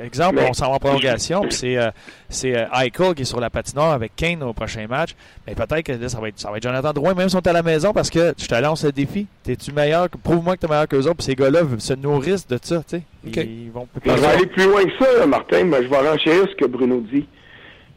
[0.04, 1.90] exemple, on s'en va en prolongation, puis c'est, euh,
[2.28, 5.14] c'est euh, Eichel qui est sur la patinoire avec Kane au prochain match.
[5.46, 7.40] Mais peut-être que là, ça va être, ça va être Jonathan Drouin, même si on
[7.40, 9.26] est à la maison, parce que je te lance le défi.
[9.42, 10.10] T'es-tu meilleur?
[10.10, 13.02] Prouve-moi que t'es meilleur qu'eux autres, puis ces gars-là se nourrissent de ça, tu sais.
[13.24, 16.54] Ils vont je vais aller plus loin que ça, Martin, mais je vais renchérir ce
[16.54, 17.26] que Bruno dit.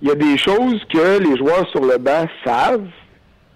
[0.02, 2.88] Il y a des choses que les joueurs sur le banc savent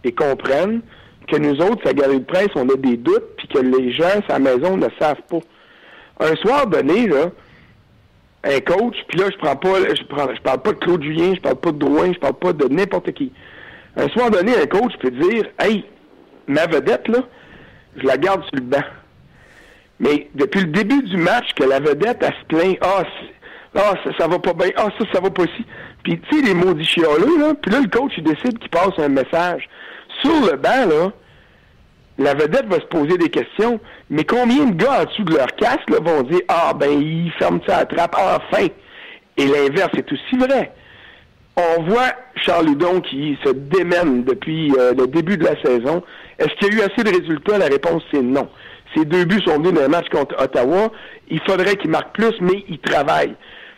[0.04, 0.82] et comprennent,
[1.30, 4.20] que nous autres, à Galerie de presse, on a des doutes, puis que les gens
[4.28, 5.40] à la maison ne savent pas
[6.24, 7.32] un soir donné, là,
[8.44, 11.34] un coach, puis là, je prends pas, je, prends, je parle pas de Claude Julien,
[11.36, 13.32] je parle pas de Drouin, je parle pas de n'importe qui.
[13.96, 15.86] Un soir donné, un coach peut dire, hey,
[16.48, 17.20] ma vedette, là,
[17.96, 18.84] je la garde sur le banc.
[20.00, 23.04] Mais depuis le début du match, que la vedette, elle se plaint, ah,
[23.76, 25.66] ah ça, ça va pas bien, ah, ça, ça va pas si.
[26.04, 28.98] Puis, tu sais, les maudits chialeux, là, puis là, le coach, il décide qu'il passe
[28.98, 29.70] un message.
[30.22, 31.12] Sur le banc, là,
[32.18, 35.48] la vedette va se poser des questions, mais combien de gars en dessous de leur
[35.56, 38.68] casque là, vont dire Ah ben il ferme sa trappe enfin
[39.38, 40.72] Et l'inverse est aussi vrai.
[41.56, 46.04] On voit Charles Hudon qui se démène depuis euh, le début de la saison.
[46.40, 47.58] Est-ce qu'il y a eu assez de résultats?
[47.58, 48.48] La réponse c'est non.
[48.96, 50.92] Ces deux buts sont venus d'un match contre Ottawa.
[51.30, 53.36] Il faudrait qu'il marque plus, mais il travaille.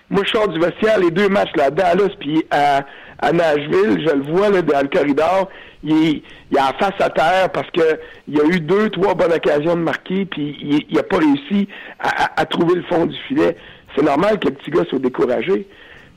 [0.09, 2.85] Moi, je sors du vestiaire, les deux matchs là, à Dallas puis à,
[3.19, 5.49] à Nashville, je le vois là, dans le corridor,
[5.85, 9.31] il, il est en face à terre parce que il a eu deux, trois bonnes
[9.31, 11.67] occasions de marquer, puis il n'a pas réussi
[11.99, 13.55] à, trouver le fond du filet.
[13.95, 15.67] C'est normal que le petit gars soit découragé.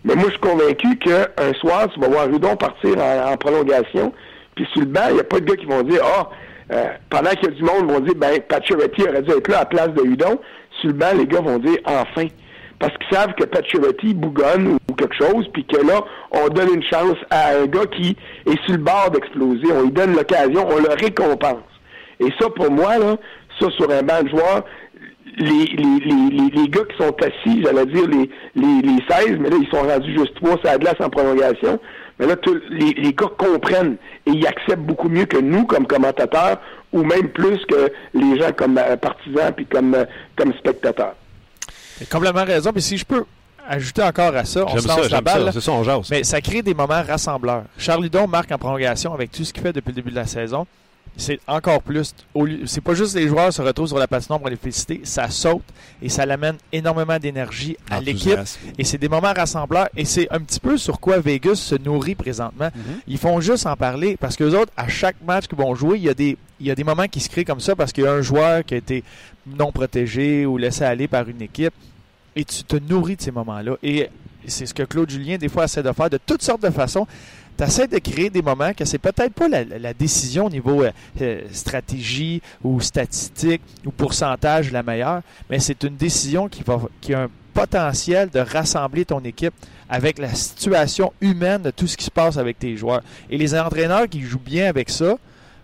[0.05, 4.13] Mais moi, je suis convaincu qu'un soir, tu vas voir Rudon partir en, prolongation,
[4.55, 6.31] puis sur le banc, il n'y a pas de gars qui vont dire Ah,
[6.73, 9.59] euh, pendant qu'il y a du monde, vont dire ben Pacioretty aurait dû être là
[9.59, 10.41] à la place de Hudon.
[10.81, 12.27] Sur le banc, les gars vont dire enfin
[12.79, 16.01] parce qu'ils savent que Pacioretty bougonne ou quelque chose, puis que là,
[16.31, 18.17] on donne une chance à un gars qui
[18.47, 19.73] est sur le bord d'exploser.
[19.73, 21.65] On lui donne l'occasion, on le récompense.
[22.21, 23.17] Et ça, pour moi, là,
[23.61, 24.31] ça, sur un banc de
[25.39, 29.51] les, les, les, les, gars qui sont assis, j'allais dire les, les, les 16, mais
[29.51, 31.79] là, ils sont rendus juste trois sur la glace en prolongation.
[32.19, 32.35] Mais là,
[32.71, 36.61] les, les gars comprennent et ils acceptent beaucoup mieux que nous comme commentateurs
[36.93, 40.05] ou même plus que les gens comme euh, partisans puis comme, euh,
[40.37, 41.15] comme spectateurs
[42.07, 42.73] complètement raison.
[42.73, 43.25] Puis si je peux
[43.69, 45.53] ajouter encore à ça, on se lance la balle.
[45.53, 46.09] Ça, ça, on jase.
[46.11, 47.65] Mais ça crée des moments rassembleurs.
[47.77, 50.27] Charles Lidon marque en prolongation avec tout ce qu'il fait depuis le début de la
[50.27, 50.67] saison.
[51.17, 52.15] C'est encore plus.
[52.67, 55.65] C'est pas juste les joueurs se retrouvent sur la patinoire pour les féliciter, ça saute
[56.01, 58.39] et ça l'amène énormément d'énergie à l'équipe.
[58.79, 59.89] Et c'est des moments rassembleurs.
[59.97, 62.69] Et c'est un petit peu sur quoi Vegas se nourrit présentement.
[62.69, 63.03] Mm-hmm.
[63.09, 65.99] Ils font juste en parler parce que les autres, à chaque match qu'ils vont jouer,
[65.99, 67.93] il y a des il y a des moments qui se créent comme ça parce
[67.93, 69.05] qu'il y a un joueur qui a été
[69.57, 71.75] non protégé ou laissé aller par une équipe
[72.37, 73.77] et tu te nourris de ces moments-là.
[73.83, 74.09] Et
[74.47, 77.07] c'est ce que Claude Julien, des fois, essaie de faire de toutes sortes de façons.
[77.57, 80.93] Tu essaies de créer des moments que c'est peut-être pas la, décision au niveau euh,
[81.21, 87.15] euh, stratégie ou statistique ou pourcentage la meilleure, mais c'est une décision qui, va, qui
[87.15, 89.55] a un potentiel de rassembler ton équipe
[89.89, 93.03] avec la situation humaine de tout ce qui se passe avec tes joueurs.
[93.29, 95.17] Et les entraîneurs qui jouent bien avec ça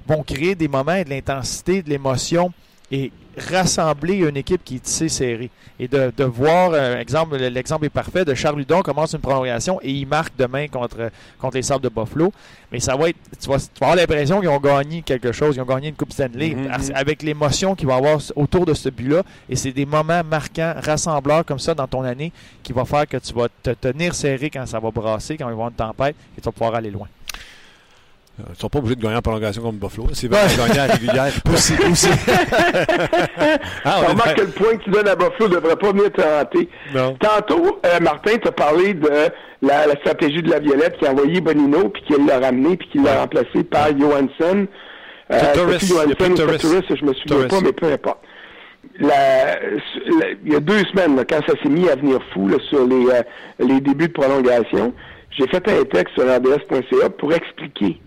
[0.08, 2.52] vont créer des moments et de l'intensité, de l'émotion
[2.90, 5.50] et rassembler une équipe qui est tissée serrée.
[5.78, 9.80] Et de, de voir, euh, exemple, l'exemple est parfait, de Charles Ludon commence une prolongation
[9.82, 11.10] et il marque demain contre,
[11.40, 12.32] contre les Sables de Buffalo.
[12.70, 15.64] Mais ça va être, tu vas, avoir l'impression qu'ils ont gagné quelque chose, ils ont
[15.64, 16.92] gagné une Coupe Stanley mm-hmm.
[16.94, 19.22] avec l'émotion qu'il va avoir autour de ce but-là.
[19.48, 22.32] Et c'est des moments marquants, rassembleurs comme ça dans ton année
[22.62, 25.46] qui va faire que tu vas te tenir serré quand ça va brasser, quand il
[25.46, 27.08] va y avoir une tempête et tu vas pouvoir aller loin.
[28.36, 30.08] Ils ne sont pas obligés de gagner en prolongation comme Buffalo.
[30.12, 31.32] C'est vraiment gagner à la régulière.
[31.52, 32.08] aussi, aussi.
[33.84, 36.10] ah, on remarque que le point que tu donnes à Buffalo ne devrait pas venir
[36.10, 36.68] te hanter.
[37.20, 39.08] Tantôt, euh, Martin t'a parlé de
[39.62, 42.98] la, stratégie de la Violette qui a envoyé Bonino, puis qui l'a ramené, puis qui
[42.98, 44.66] l'a remplacé par Johansson.
[45.30, 48.18] Euh, Johansson ou je me souviens pas, mais peu importe.
[48.98, 49.58] La,
[50.44, 53.22] il y a deux semaines, quand ça s'est mis à venir fou sur les, euh,
[53.60, 54.92] les débuts de prolongation,
[55.30, 58.00] j'ai fait un texte sur rds.ca pour expliquer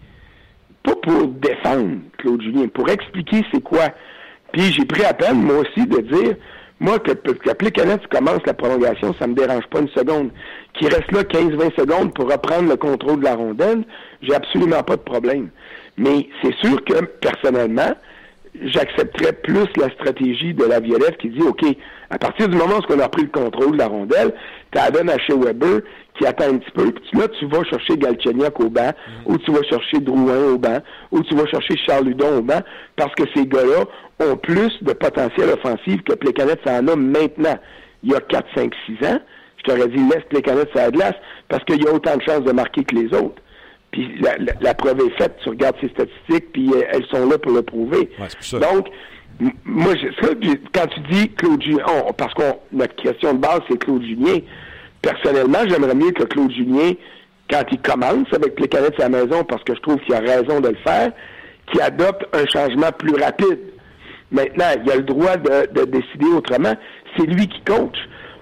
[0.88, 3.90] pas pour défendre Claude Julien, pour expliquer c'est quoi.
[4.54, 6.36] Puis j'ai pris à peine, moi aussi, de dire,
[6.80, 10.30] moi, que, que Canette commence la prolongation, ça me dérange pas une seconde.
[10.74, 13.84] Qu'il reste là 15-20 secondes pour reprendre le contrôle de la rondelle,
[14.22, 15.50] j'ai absolument pas de problème.
[15.98, 17.94] Mais c'est sûr que, personnellement,
[18.64, 21.66] j'accepterais plus la stratégie de la Violette qui dit, OK,
[22.10, 24.34] à partir du moment où on a pris le contrôle de la rondelle,
[24.72, 25.82] tu la donnes à chez Weber
[26.18, 29.32] qui attend un petit peu, puis là, tu vas chercher Galchenyuk au banc, mm.
[29.32, 30.80] ou tu vas chercher Drouin au banc,
[31.12, 32.62] ou tu vas chercher Charles Ludon au banc,
[32.96, 33.86] parce que ces gars-là
[34.26, 37.58] ont plus de potentiel offensif que Plekanec ça en a maintenant.
[38.04, 39.20] Il y a 4, 5, 6 ans,
[39.58, 41.16] je t'aurais dit, laisse Plekanec à la glace,
[41.50, 43.42] parce qu'il y a autant de chances de marquer que les autres.
[43.92, 44.22] Puis
[44.62, 47.62] la, preuve est faite, tu regardes ses statistiques, puis euh, elles sont là pour le
[47.62, 48.10] prouver.
[48.60, 48.90] Donc,
[49.64, 50.30] moi, ça,
[50.74, 51.84] quand tu dis Claude Julien,
[52.18, 54.40] parce que notre question de base, c'est Claude Julien,
[55.02, 56.94] personnellement, j'aimerais mieux que Claude Julien,
[57.50, 60.20] quand il commence avec les canettes de sa maison, parce que je trouve qu'il a
[60.20, 61.12] raison de le faire,
[61.72, 63.60] qu'il adopte un changement plus rapide.
[64.32, 66.74] Maintenant, il a le droit de, de décider autrement.
[67.16, 67.98] C'est lui qui coach.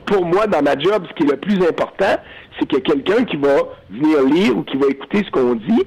[0.05, 2.15] Pour moi, dans ma job, ce qui est le plus important,
[2.59, 3.57] c'est qu'il quelqu'un qui va
[3.89, 5.83] venir lire ou qui va écouter ce qu'on dit,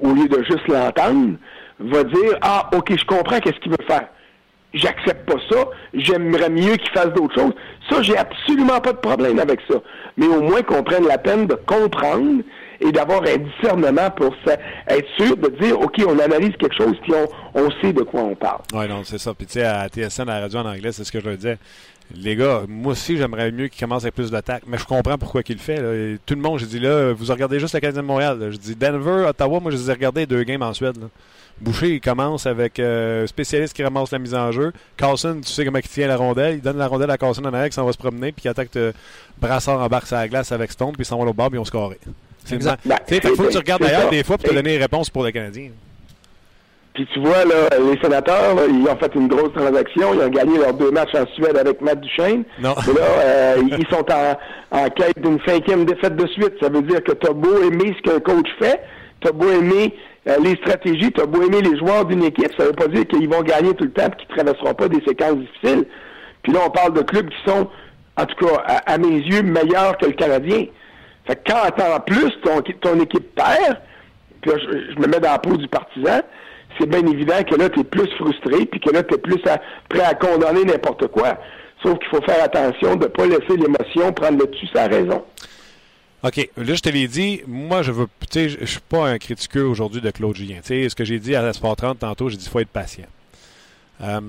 [0.00, 1.36] au lieu de juste l'entendre,
[1.78, 4.08] va dire Ah, OK, je comprends qu'est-ce qu'il veut faire
[4.74, 5.64] j'accepte pas ça,
[5.94, 7.52] j'aimerais mieux qu'il fasse d'autres choses.
[7.88, 9.76] Ça, j'ai absolument pas de problème avec ça.
[10.16, 12.42] Mais au moins qu'on prenne la peine de comprendre
[12.80, 14.34] et d'avoir un discernement pour
[14.88, 17.12] être sûr de dire, OK, on analyse quelque chose, puis
[17.54, 18.60] on, sait de quoi on parle.
[18.72, 19.34] Oui, non, c'est ça.
[19.34, 21.58] Puis tu sais, à TSN, à la radio en anglais, c'est ce que je disais.
[22.14, 25.42] Les gars, moi aussi, j'aimerais mieux qu'il commence avec plus d'attaques, mais je comprends pourquoi
[25.48, 26.18] il le fait.
[26.26, 28.48] tout le monde, j'ai dit là, vous regardez juste le Canadien de Montréal.
[28.50, 30.96] Je dis Denver, Ottawa, moi, je les ai regardés deux games en Suède.
[31.60, 34.72] Boucher, il commence avec euh, un spécialiste qui ramasse la mise en jeu.
[34.96, 36.54] Carlson, tu sais comment il tient la rondelle.
[36.54, 38.48] Il donne la rondelle à Carlson en arrière, qui s'en va se promener, puis qui
[38.48, 38.92] attaque le
[39.38, 41.58] Brassard en barre sur la glace avec Stone, puis il s'en va au bord, puis
[41.58, 41.98] ils ont scoré.
[42.44, 42.82] C'est exact.
[43.10, 45.32] Il faut que tu regardes d'ailleurs des fois pour te donner les réponses pour les
[45.32, 45.70] Canadiens.
[46.94, 50.12] Puis tu vois, là, les sénateurs, ils ont fait une grosse transaction.
[50.14, 52.42] Ils ont gagné leurs deux matchs en Suède avec Matt Duchesne.
[52.60, 52.74] Non.
[52.86, 54.36] Mais là, euh, ils sont en,
[54.76, 56.54] en quête d'une cinquième défaite de suite.
[56.60, 58.80] Ça veut dire que tu as beau aimer ce qu'un coach fait,
[59.20, 59.94] tu as beau aimer
[60.28, 63.06] euh, les stratégies, tu as beau aimer les joueurs d'une équipe, ça veut pas dire
[63.06, 65.86] qu'ils vont gagner tout le temps et qu'ils ne traverseront pas des séquences difficiles.
[66.42, 67.68] Puis là, on parle de clubs qui sont,
[68.16, 70.66] en tout cas, à, mes yeux, meilleurs que le Canadien.
[71.26, 73.78] Fait que quand en plus ton, ton équipe perd,
[74.42, 76.20] puis je, me mets dans la peau du partisan,
[76.78, 79.40] c'est bien évident que là, tu es plus frustré, puis que là, tu es plus
[79.88, 81.38] prêt à condamner n'importe quoi.
[81.82, 85.24] Sauf qu'il faut faire attention de ne pas laisser l'émotion prendre le dessus sa raison.
[86.22, 86.50] OK.
[86.56, 88.06] Là, je te l'ai dit, moi, je veux.
[88.30, 90.58] Tu sais, je suis pas un critiqueux aujourd'hui de Claude Julien.
[90.62, 92.68] Tu sais, ce que j'ai dit à Sport 30 tantôt, j'ai dit qu'il faut être
[92.68, 93.06] patient.
[94.02, 94.20] Euh,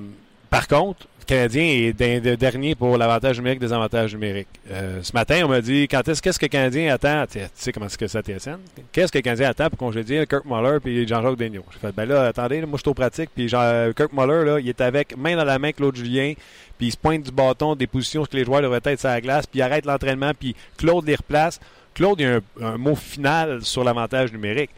[0.49, 1.93] par contre, le Canadien est
[2.37, 4.47] dernier pour l'avantage numérique des avantages numériques.
[4.69, 7.25] Euh, ce matin, on m'a dit quand est-ce qu'est-ce que le Canadien attend?
[7.31, 8.57] Tu sais comment c'est que ça TSN
[8.91, 12.05] Qu'est-ce que le Canadien attend pour congédier Kirk Muller puis Jean-Jacques Daigneault J'ai fait ben
[12.05, 15.15] là, attendez, moi je suis au pratique puis Jean, Kirk Muller là, il est avec
[15.15, 16.33] main dans la main Claude Julien
[16.77, 19.21] puis il se pointe du bâton des positions que les joueurs devraient être sur la
[19.21, 21.59] glace puis il arrête l'entraînement puis Claude les replace.
[21.93, 24.71] Claude, il y a un, mot final sur l'avantage numérique.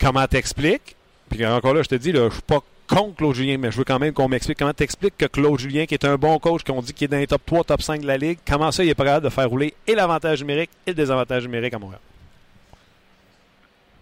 [0.00, 0.96] Comment t'expliques?
[1.30, 3.78] Puis encore là, je te dis, là, je suis pas contre Claude Julien, mais je
[3.78, 6.62] veux quand même qu'on m'explique comment t'expliques que Claude Julien, qui est un bon coach,
[6.62, 8.84] qu'on dit qu'il est dans les top 3, top 5 de la Ligue, comment ça,
[8.84, 11.78] il est pas capable de faire rouler et l'avantage numérique et le désavantage numérique à
[11.78, 12.00] Montréal?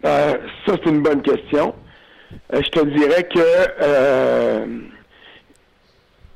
[0.04, 1.74] Euh, ça, c'est une bonne question.
[2.52, 3.38] Euh, je te dirais que
[3.82, 4.66] euh,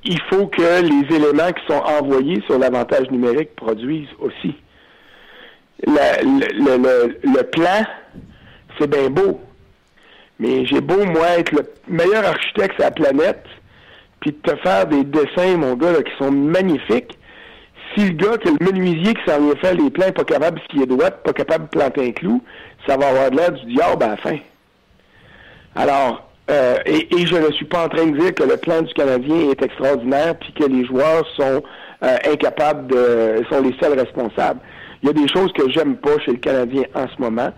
[0.04, 4.54] il faut que les éléments qui sont envoyés sur l'avantage numérique produisent aussi
[5.86, 7.84] le, plan,
[8.78, 9.40] c'est bien beau.
[10.38, 13.44] Mais j'ai beau, moi, être le meilleur architecte sur la planète,
[14.20, 17.18] puis de te faire des dessins, mon gars, qui sont magnifiques.
[17.94, 20.58] Si le gars, que le menuisier qui s'en vient faire les plans, n'est pas capable
[20.58, 22.42] de skier droite, pas capable de planter un clou,
[22.86, 24.38] ça va avoir de l'air du diable à la fin.
[25.76, 28.92] Alors, euh, et, je ne suis pas en train de dire que le plan du
[28.92, 31.62] Canadien est extraordinaire, puis que les joueurs sont
[32.02, 34.60] euh, incapables de, sont les seuls responsables.
[35.04, 37.52] Il y a des choses que j'aime pas chez le Canadien en ce moment.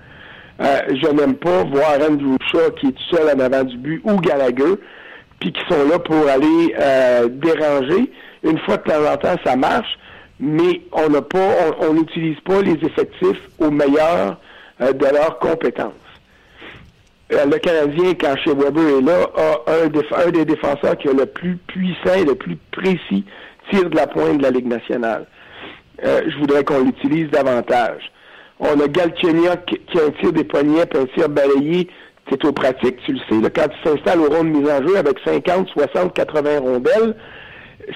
[0.60, 4.00] Euh, je n'aime pas voir Andrew Shaw qui est tout seul en avant du but
[4.02, 4.74] ou Gallagher,
[5.38, 8.10] puis qui sont là pour aller euh, déranger.
[8.42, 9.96] Une fois de temps en temps, ça marche,
[10.40, 14.40] mais on n'utilise pas les effectifs au meilleur
[14.80, 15.92] euh, de leurs compétences.
[17.30, 21.26] le Canadien, quand chez Weber est là, a un, un des défenseurs qui est le
[21.26, 23.24] plus puissant et le plus précis
[23.70, 25.26] tir de la pointe de la Ligue nationale.
[26.04, 28.10] Euh, je voudrais qu'on l'utilise davantage.
[28.58, 31.88] On a Galchenyuk qui a un tir des poignets et un tir balayé.
[32.28, 33.40] C'est au pratique, tu le sais.
[33.40, 37.14] Là, quand tu s'installes au rond de mise en jeu avec 50, 60, 80 rondelles,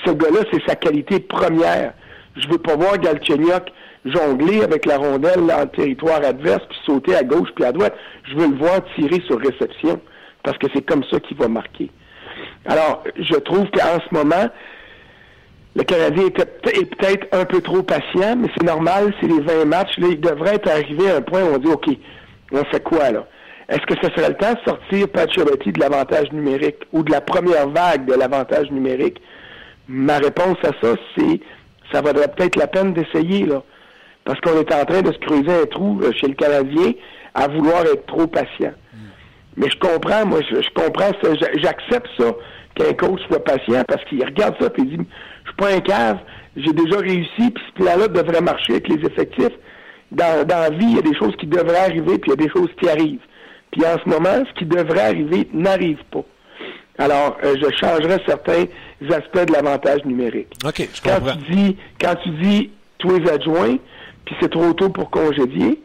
[0.05, 1.95] ce gars-là, c'est sa qualité première.
[2.37, 3.73] Je veux pas voir Galchenyuk
[4.05, 7.95] jongler avec la rondelle en territoire adverse, puis sauter à gauche puis à droite.
[8.31, 10.01] Je veux le voir tirer sur réception,
[10.43, 11.91] parce que c'est comme ça qu'il va marquer.
[12.67, 14.49] Alors, je trouve qu'en ce moment,
[15.77, 19.97] le Canadien est peut-être un peu trop patient, mais c'est normal, c'est les 20 matchs.
[19.99, 21.87] Là, il devrait être arrivé à un point où on dit, OK,
[22.53, 23.27] on fait quoi là?
[23.69, 27.21] Est-ce que ce serait le temps de sortir Pacioretty de l'avantage numérique ou de la
[27.21, 29.21] première vague de l'avantage numérique?
[29.87, 31.41] Ma réponse à ça, c'est
[31.93, 33.63] ça vaudrait peut-être la peine d'essayer, là.
[34.25, 36.93] Parce qu'on est en train de se creuser un trou euh, chez le Canadien
[37.35, 38.73] à vouloir être trop patient.
[39.57, 42.33] Mais je comprends, moi, je, je comprends ça, j'accepte ça
[42.75, 45.07] qu'un coach soit patient parce qu'il regarde ça et il dit
[45.61, 46.19] pas un cave,
[46.57, 49.57] j'ai déjà réussi, puis ce plan-là devrait marcher avec les effectifs.
[50.11, 52.43] Dans, dans la vie, il y a des choses qui devraient arriver, puis il y
[52.43, 53.21] a des choses qui arrivent.
[53.71, 56.25] Puis en ce moment, ce qui devrait arriver n'arrive pas.
[56.99, 58.65] Alors, euh, je changerais certains
[59.11, 60.53] aspects de l'avantage numérique.
[60.67, 63.79] OK, je quand Tu dis, quand tu dis tous les adjoints,
[64.25, 65.81] puis c'est trop tôt pour congédier,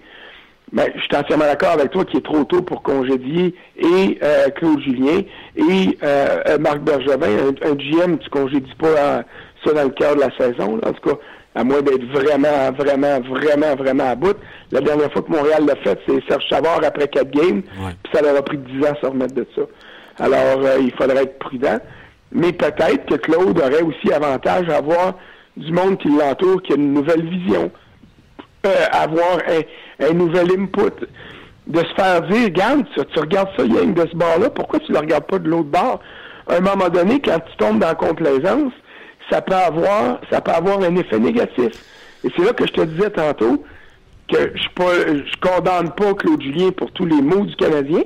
[0.74, 4.50] ben, je suis entièrement d'accord avec toi qu'il est trop tôt pour congédier et euh,
[4.50, 5.22] Claude Julien
[5.56, 9.24] et euh, Marc Bergevin, un, un, GM, tu congédies pas
[9.66, 11.16] ça dans le cœur de la saison, en tout cas,
[11.56, 14.36] à moins d'être vraiment, vraiment, vraiment, vraiment à bout.
[14.72, 18.22] La dernière fois que Montréal l'a fait, c'est Serge Savard après quatre games, puis ça
[18.22, 19.62] leur a pris dix ans à se remettre de ça.
[20.20, 21.80] Alors, il faudrait être prudent.
[22.32, 25.14] Mais peut-être que Claude aurait aussi avantage à avoir
[25.56, 27.72] du monde qui l'entoure, qui a une nouvelle vision.
[28.92, 31.06] avoir un, un nouvel input.
[31.68, 34.92] De se faire dire, regarde, tu, tu regardes ça, Yang, de ce bord-là, pourquoi tu
[34.92, 36.00] ne le regardes pas de l'autre bord?
[36.48, 38.72] À un moment donné, quand tu tombes dans la complaisance,
[39.30, 41.72] ça peut avoir, ça peut avoir un effet négatif.
[42.24, 43.64] Et c'est là que je te disais tantôt
[44.32, 48.02] que je je condamne pas Claude Julien pour tous les maux du Canadien,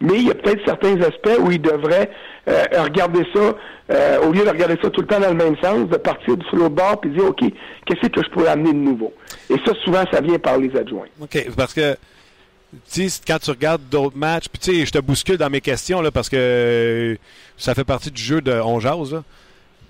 [0.00, 2.10] mais il y a peut-être certains aspects où il devrait
[2.48, 3.54] euh, regarder ça,
[3.90, 6.36] euh, au lieu de regarder ça tout le temps dans le même sens, de partir
[6.36, 7.44] du l'autre bord et dire, OK,
[7.84, 9.12] qu'est-ce que je pourrais amener de nouveau?
[9.50, 11.08] Et ça, souvent, ça vient par les adjoints.
[11.20, 11.96] OK, parce que
[13.26, 16.10] quand tu regardes d'autres matchs, puis tu sais, je te bouscule dans mes questions là,
[16.10, 17.18] parce que
[17.56, 19.20] ça fait partie du jeu de On jase,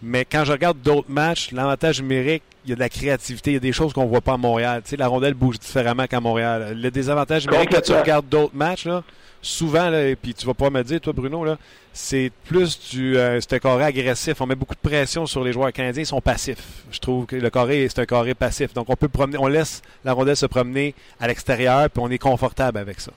[0.02, 3.54] mais quand je regarde d'autres matchs, l'avantage numérique, il y a de la créativité, il
[3.54, 4.82] y a des choses qu'on voit pas à Montréal.
[4.84, 6.78] Tu sais, la rondelle bouge différemment qu'à Montréal.
[6.80, 9.02] Le désavantage numérique, quand tu regardes d'autres matchs, là,
[9.42, 11.58] souvent, là, et puis tu vas pas me dire, toi, Bruno, là,
[11.92, 13.16] c'est plus du.
[13.16, 14.40] Euh, c'est un carré agressif.
[14.40, 16.02] On met beaucoup de pression sur les joueurs canadiens.
[16.02, 16.84] Ils sont passifs.
[16.90, 18.72] Je trouve que le carré, c'est un carré passif.
[18.74, 22.18] Donc, on peut promener, on laisse la rondelle se promener à l'extérieur, puis on est
[22.18, 23.12] confortable avec ça.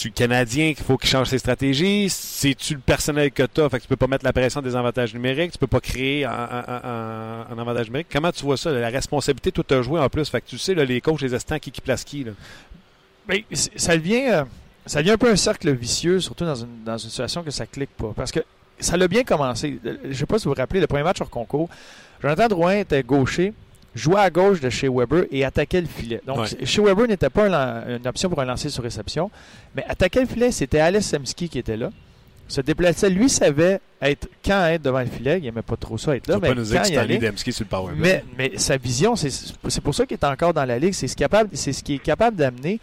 [0.00, 2.08] C'est le Canadien qu'il faut qu'il change ses stratégies?
[2.08, 3.68] C'est-tu le personnel que tu as?
[3.68, 5.50] Fait que tu peux pas mettre la pression des avantages numériques.
[5.50, 8.06] Tu peux pas créer un, avantage numérique.
[8.08, 8.70] Comment tu vois ça?
[8.70, 10.28] La responsabilité, tout a joué en plus.
[10.28, 12.22] Fait que tu sais, les coachs, les assistants, qui, qui place qui?
[12.22, 12.30] Là?
[13.26, 14.30] Ben, ça devient...
[14.30, 14.44] Euh,
[14.86, 17.66] ça devient un peu un cercle vicieux, surtout dans une, dans une situation que ça
[17.66, 18.12] clique pas.
[18.14, 18.44] Parce que
[18.78, 19.80] ça l'a bien commencé.
[19.82, 21.68] Je ne sais pas si vous vous rappelez, le premier match hors concours,
[22.22, 23.52] Jonathan Drouin était gaucher,
[23.98, 26.20] jouait à gauche de chez Weber et attaquait le filet.
[26.26, 27.46] Donc, chez Weber n'était pas
[27.88, 29.30] une option pour un lancer sur réception,
[29.74, 31.90] mais attaquer le filet, c'était Alex Semski qui était là.
[32.46, 36.16] Se déplaçait, lui savait être quand être devant le filet, il n'aimait pas trop ça
[36.16, 39.80] être là, mais nous quand il allait, sur le power mais, mais sa vision, c'est
[39.82, 42.80] pour ça qu'il est encore dans la ligue, c'est ce, ce qu'il est capable d'amener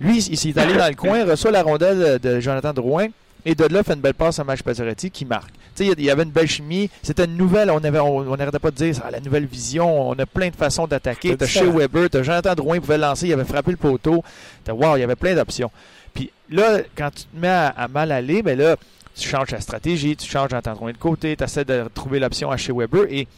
[0.00, 3.08] lui, il s'est allé dans le coin, reçoit la rondelle de Jonathan Drouin.
[3.44, 5.52] Et de là, fait une belle passe à Match Pazzaretti qui marque.
[5.74, 6.90] Tu sais, il y avait une belle chimie.
[7.02, 7.70] C'était une nouvelle.
[7.70, 10.10] On n'arrêtait pas de dire la nouvelle vision.
[10.10, 11.36] On a plein de façons d'attaquer.
[11.36, 13.28] T'as chez Weber, t'as Jonathan Drouin pouvait lancer.
[13.28, 14.22] Il avait frappé le poteau.
[14.68, 15.70] Wow, il y avait plein d'options.
[16.14, 18.76] Puis là, quand tu te mets à, mal aller, ben là,
[19.14, 22.50] tu changes ta stratégie, tu changes Jonathan Drouin de côté, tu essaies de trouver l'option
[22.50, 23.04] à chez Weber.
[23.08, 23.28] Et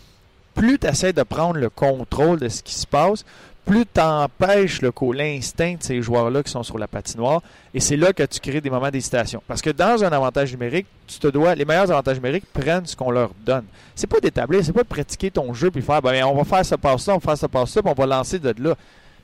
[0.54, 3.24] plus tu essaies de prendre le contrôle de ce qui se passe,
[3.64, 7.42] plus tu empêches l'instinct de ces joueurs-là qui sont sur la patinoire.
[7.72, 9.42] Et c'est là que tu crées des moments d'hésitation.
[9.46, 12.96] Parce que dans un avantage numérique, tu te dois, les meilleurs avantages numériques prennent ce
[12.96, 13.64] qu'on leur donne.
[13.94, 16.64] C'est pas d'établir, c'est pas de pratiquer ton jeu puis faire, ben, on va faire
[16.64, 18.74] ce passe-là, on va faire ce passe-là, puis on va lancer de là.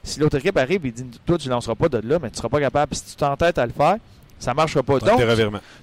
[0.03, 2.35] Si l'autre équipe arrive et dit, toi, tu ne lanceras pas de là, mais tu
[2.35, 2.95] ne seras pas capable.
[2.95, 3.97] si tu t'entêtes à le faire,
[4.39, 4.99] ça ne marchera pas.
[4.99, 5.21] Donc,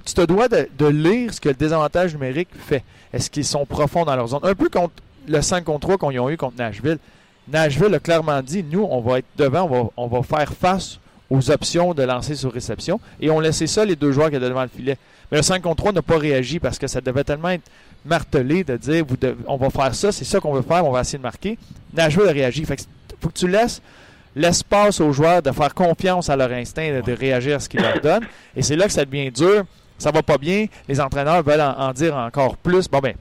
[0.06, 2.84] tu te dois de, de, lire ce que le désavantage numérique fait.
[3.12, 4.40] Est-ce qu'ils sont profonds dans leur zone?
[4.44, 4.94] Un peu contre
[5.28, 7.00] le 5 contre 3 qu'on a eu contre Nashville.
[7.48, 11.94] Nashville a clairement dit, nous, on va être devant, on va, faire face aux options
[11.94, 13.00] de lancer sur réception.
[13.20, 14.98] Et on laissait ça les deux joueurs qui étaient devant le filet.
[15.32, 17.70] Mais le 5 contre 3 n'a pas réagi parce que ça devait tellement être
[18.06, 19.16] martelé de dire vous
[19.48, 21.58] on va faire ça, c'est ça qu'on veut faire, on va essayer de marquer.
[21.94, 22.66] Nashville a réagi.
[22.66, 22.86] Fait
[23.20, 23.82] faut que tu laisses
[24.36, 28.00] l'espace aux joueurs de faire confiance à leur instinct, de, réagir à ce qu'ils leur
[28.02, 28.26] donnent.
[28.56, 29.64] Et c'est là que ça devient dur.
[29.98, 30.66] Ça va pas bien.
[30.90, 32.90] Les entraîneurs veulent en, en dire encore plus.
[32.90, 33.14] Bon, ben,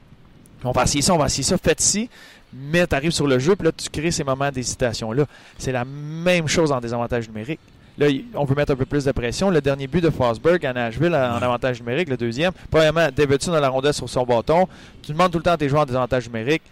[0.63, 2.09] on va essayer ça, on va essayer ça, faites ci
[2.53, 5.25] mais tu arrives sur le jeu, puis là, tu crées ces moments d'hésitation-là.
[5.57, 7.59] C'est la même chose en désavantage numérique.
[7.97, 9.49] Là, on veut mettre un peu plus de pression.
[9.49, 12.51] Le dernier but de Fosberg à Nashville en avantage numérique, le deuxième.
[12.71, 14.67] Premièrement, Davidson a la rondelle sur son bâton.
[15.03, 16.63] Tu demandes tout le temps à tes joueurs en désavantage numérique.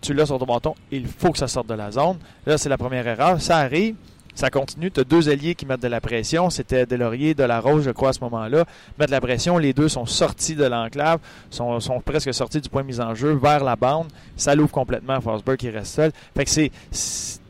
[0.00, 0.74] Tu l'as sur ton bâton.
[0.90, 2.18] Il faut que ça sorte de la zone.
[2.46, 3.40] Là, c'est la première erreur.
[3.40, 3.96] Ça arrive.
[4.34, 4.90] Ça continue.
[4.90, 6.48] Tu as deux alliés qui mettent de la pression.
[6.50, 8.64] C'était Delaurier, Rose, je crois, à ce moment-là.
[8.98, 9.58] Mettre de la pression.
[9.58, 11.18] Les deux sont sortis de l'enclave,
[11.50, 14.08] sont, presque sortis du point de mise en jeu vers la bande.
[14.36, 16.12] Ça l'ouvre complètement à Forsberg qui reste seul.
[16.34, 16.70] Fait que c'est.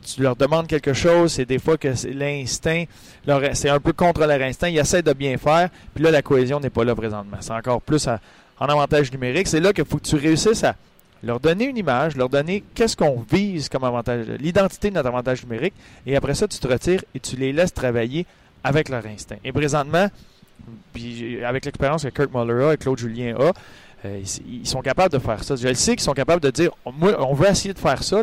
[0.05, 2.85] Tu leur demandes quelque chose, c'est des fois que l'instinct,
[3.53, 4.69] c'est un peu contre leur instinct.
[4.69, 7.37] Ils essaient de bien faire, puis là, la cohésion n'est pas là présentement.
[7.39, 9.47] C'est encore plus en avantage numérique.
[9.47, 10.75] C'est là qu'il faut que tu réussisses à
[11.23, 15.45] leur donner une image, leur donner qu'est-ce qu'on vise comme avantage, l'identité de notre avantage
[15.45, 15.75] numérique,
[16.07, 18.27] et après ça, tu te retires et tu les laisses travailler
[18.65, 19.37] avec leur instinct.
[19.45, 20.09] Et présentement,
[20.93, 23.53] puis avec l'expérience que Kirk Muller a et Claude Julien a,
[24.05, 25.55] euh, ils, sont capables de faire ça.
[25.55, 28.23] Je le sais qu'ils sont capables de dire, on veut essayer de faire ça,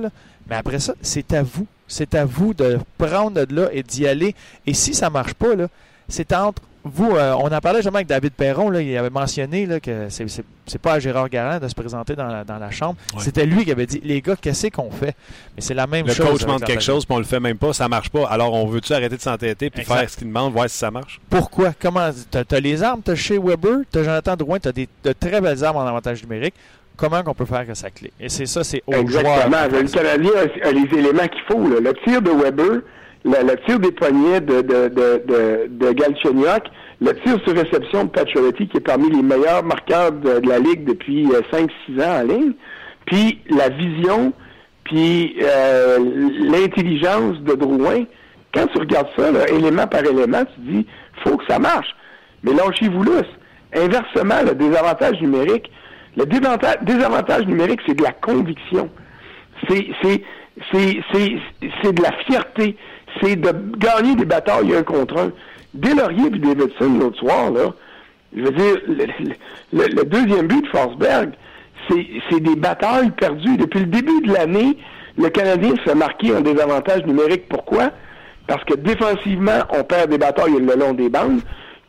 [0.49, 1.67] mais après ça, c'est à vous.
[1.87, 4.35] C'est à vous de prendre de là et d'y aller.
[4.65, 5.47] Et si ça marche pas,
[6.07, 9.65] c'est entre vous, euh, on en parlait justement avec David Perron, là, il avait mentionné
[9.65, 12.95] là, que c'est pas à Gérard Garand de se présenter dans la, dans la chambre.
[13.17, 15.15] C'était lui qui avait dit Les gars, qu'est-ce qu'on fait?
[15.55, 16.19] Mais c'est la même chose.
[16.19, 18.27] Le coach demande quelque chose, puis on le fait même pas, ça marche pas.
[18.27, 21.19] Alors, on veut-tu arrêter de s'entêter puis faire ce qu'il demande, voir si ça marche?
[21.29, 21.73] Pourquoi?
[21.79, 25.63] Comment T'as as les armes, t'as chez Weber, t'as Jonathan Drouin, t'as de très belles
[25.63, 26.55] armes en avantage numérique.
[26.95, 29.65] Comment qu'on peut faire que ça clique Et c'est ça, c'est au Exactement.
[29.71, 30.31] Le Canadien
[30.63, 31.67] a, les éléments qu'il faut.
[31.67, 32.81] Le tir de Weber
[33.25, 35.93] le, tir des poignets de, de, de, de,
[37.01, 40.85] le tir sur réception de Pacioretty, qui est parmi les meilleurs marqueurs de, la Ligue
[40.85, 42.53] depuis 5-6 euh, ans en ligne,
[43.05, 44.33] puis la vision,
[44.83, 45.97] puis euh,
[46.41, 48.03] l'intelligence de Drouin,
[48.53, 50.85] Quand tu regardes ça, là, élément par élément, tu dis,
[51.23, 51.95] faut que ça marche.
[52.43, 53.21] Mais lâchez-vous là.
[53.75, 55.71] Inversement, le désavantage numérique,
[56.17, 58.89] le désavantage, désavantage numérique, c'est de la conviction.
[59.67, 59.91] C'est
[60.73, 62.75] de la fierté.
[63.21, 65.31] C'est de gagner des batailles un contre un.
[65.81, 67.73] Laurier et Davidson, l'autre soir, là,
[68.35, 68.77] je veux dire,
[69.73, 71.31] le, deuxième but de Forsberg,
[71.89, 73.57] c'est, des batailles perdues.
[73.57, 74.77] Depuis le début de l'année,
[75.17, 77.47] le Canadien se fait marquer un désavantage numérique.
[77.49, 77.91] Pourquoi?
[78.47, 81.41] Parce que défensivement, on perd des batailles le long des bandes.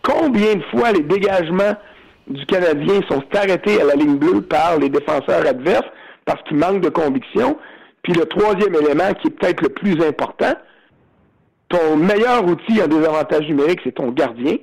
[0.03, 1.75] Combien de fois les dégagements
[2.29, 5.89] du Canadien sont arrêtés à la ligne bleue par les défenseurs adverses
[6.25, 7.59] parce qu'ils manquent de conviction?
[8.03, 10.55] Puis le troisième élément, qui est peut-être le plus important,
[11.71, 14.57] ton meilleur outil en désavantage numérique, c'est ton gardien.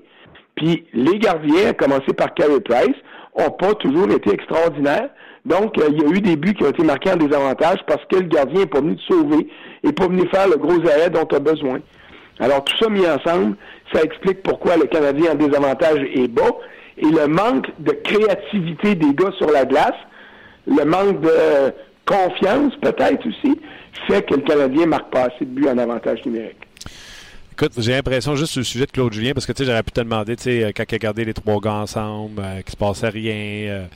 [0.55, 2.95] Puis les gardiens, à commencer par Carey Price,
[3.34, 5.10] ont pas toujours été extraordinaires.
[5.45, 8.03] Donc, euh, il y a eu des buts qui ont été marqués en désavantage parce
[8.12, 9.47] que le gardien n'est pas venu te sauver
[9.84, 11.80] et pas venu faire le gros arrêt dont tu as besoin.
[12.39, 13.55] Alors, tout ça mis ensemble,
[13.93, 16.51] ça explique pourquoi le Canadien en désavantage est bas
[16.97, 19.95] et le manque de créativité des gars sur la glace,
[20.66, 21.74] le manque de
[22.05, 23.60] confiance peut-être aussi,
[24.08, 26.66] fait que le Canadien marque pas assez de buts en avantage numérique.
[27.60, 29.82] Écoute, j'ai l'impression juste sur le sujet de Claude Julien, parce que tu sais, j'aurais
[29.82, 32.62] pu te demander, tu sais, euh, quand il a gardé les trois gars ensemble, euh,
[32.62, 33.34] qu'il se passait rien.
[33.34, 33.95] euh, tu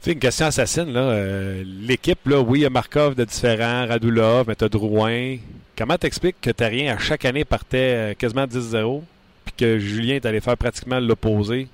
[0.00, 1.00] sais, une question assassine, là.
[1.00, 5.36] euh, L'équipe, là, oui, il y a Markov de différents, Radulov, mais t'as Drouin.
[5.76, 9.02] Comment t'expliques que t'as rien à chaque année partait quasiment 10-0,
[9.44, 11.68] puis que Julien est allé faire pratiquement l'opposé,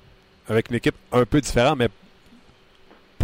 [0.49, 1.89] avec une équipe un peu différente, mais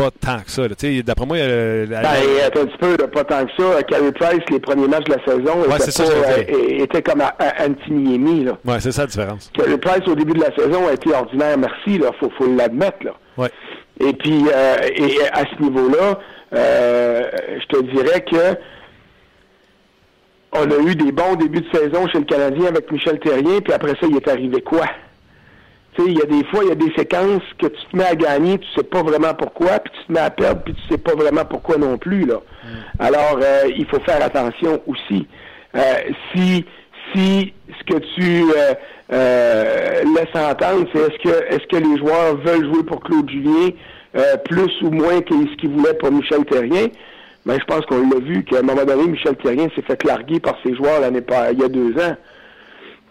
[0.02, 0.62] pas tant que ça.
[1.04, 2.08] D'après moi, il y a le- la- Ben,
[2.46, 3.82] attends un petit peu, là, pas tant que ça.
[3.82, 7.22] Carey Price, les premiers matchs de la saison, Ouais, était, ça, pas, euh, était comme
[7.60, 9.50] Antiniemi, ouais, c'est ça la différence.
[9.54, 12.10] Carey Price, au début de la saison, a été ordinaire, merci, là.
[12.18, 12.98] Faut, faut l'admettre.
[13.36, 13.48] Ouais.
[14.00, 16.18] Et puis, euh, et à ce niveau-là,
[16.54, 17.30] euh,
[17.60, 18.56] je te dirais que
[20.52, 23.72] on a eu des bons débuts de saison chez le Canadien avec Michel Terrien, puis
[23.72, 24.86] après ça, il est arrivé quoi?
[25.96, 27.96] Tu sais, il y a des fois, il y a des séquences que tu te
[27.96, 30.74] mets à gagner, tu sais pas vraiment pourquoi, puis tu te mets à perdre, puis
[30.74, 32.40] tu sais pas vraiment pourquoi non plus, là.
[32.98, 35.26] Alors, euh, il faut faire attention aussi.
[35.74, 35.94] Euh,
[36.32, 36.64] si,
[37.12, 38.74] si ce que tu euh,
[39.12, 43.70] euh, laisses entendre, c'est est-ce que, est-ce que les joueurs veulent jouer pour Claude Julien
[44.16, 46.86] euh, plus ou moins que ce qu'ils voulaient pour Michel Terrien?
[47.46, 50.40] Ben, je pense qu'on l'a vu qu'à un moment donné, Michel Terrien s'est fait larguer
[50.40, 52.14] par ses joueurs l'année pas il y a deux ans.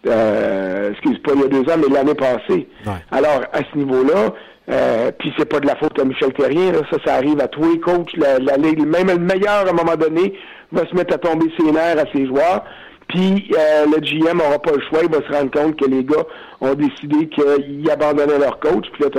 [0.07, 2.67] Euh, excuse pas il y a deux ans, mais l'année passée.
[2.85, 2.93] Ouais.
[3.11, 4.33] Alors, à ce niveau-là,
[4.69, 7.47] euh, puis c'est pas de la faute à Michel Terrien, là, ça, ça arrive à
[7.47, 8.15] tous les coachs.
[8.15, 10.33] La, même le meilleur, à un moment donné,
[10.71, 12.63] va se mettre à tomber ses nerfs à ses joueurs.
[13.07, 16.03] Puis euh, le GM n'aura pas le choix, il va se rendre compte que les
[16.03, 16.23] gars
[16.61, 19.09] ont décidé qu'ils abandonnaient leur coach, puis là,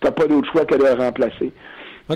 [0.00, 1.52] t'as pas d'autre choix que de le remplacer.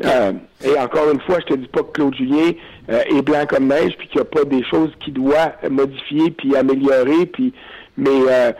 [0.04, 0.32] Euh,
[0.64, 2.52] et encore une fois, je te dis pas que Claude Julien
[2.90, 6.30] euh, est blanc comme neige, puis qu'il n'y a pas des choses qu'il doit modifier
[6.30, 7.52] puis améliorer, puis
[7.96, 8.52] mais euh,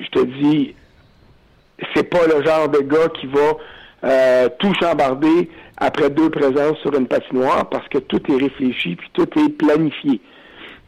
[0.00, 0.74] je te dis,
[1.94, 3.56] c'est pas le genre de gars qui va
[4.04, 9.10] euh, tout chambarder après deux présences sur une patinoire parce que tout est réfléchi puis
[9.12, 10.20] tout est planifié.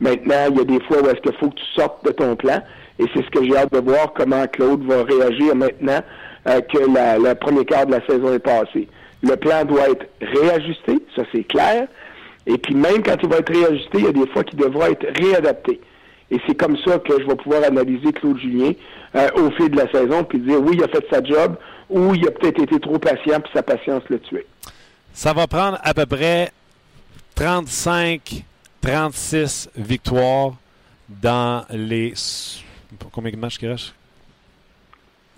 [0.00, 2.36] Maintenant, il y a des fois où est-ce qu'il faut que tu sortes de ton
[2.36, 2.62] plan
[2.98, 6.00] et c'est ce que j'ai hâte de voir comment Claude va réagir maintenant
[6.46, 8.88] que la, le premier quart de la saison est passé.
[9.22, 11.86] Le plan doit être réajusté, ça c'est clair.
[12.46, 14.90] Et puis même quand il va être réajusté, il y a des fois qu'il devra
[14.90, 15.80] être réadapté.
[16.30, 18.72] Et c'est comme ça que je vais pouvoir analyser Claude Julien
[19.16, 21.56] euh, au fil de la saison, puis dire oui, il a fait sa job,
[21.88, 24.46] ou il a peut-être été trop patient, puis sa patience l'a tué.
[25.12, 26.52] Ça va prendre à peu près
[27.36, 30.54] 35-36 victoires
[31.08, 32.14] dans les.
[33.12, 33.94] Combien de matchs qui restent?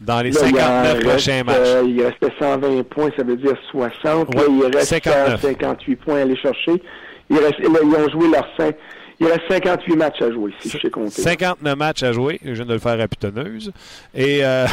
[0.04, 1.56] Dans les Là, il en 59 reste, prochains matchs.
[1.60, 4.34] euh, il restait 120 points, ça veut dire 60.
[4.34, 5.40] Là, Ouais, il reste 59.
[5.42, 6.82] 58 points à aller chercher.
[7.30, 8.74] Il reste, là, ils ont joué leurs 5.
[9.20, 11.22] Il reste 58 matchs à jouer, si je sais compter.
[11.22, 12.40] 59 matchs à jouer.
[12.44, 13.70] Je viens de le faire à putonneuse.
[14.14, 14.66] Et euh,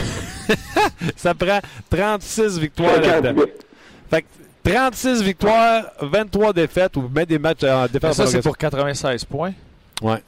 [1.15, 1.59] ça prend
[1.89, 3.41] 36 victoires là-dedans.
[3.41, 3.65] 58.
[4.09, 4.27] Fait que
[4.63, 8.15] 36 victoires, 23 défaites ou même des matchs en défense.
[8.17, 9.53] ça, c'est pour 96 points.
[10.02, 10.24] Ouais.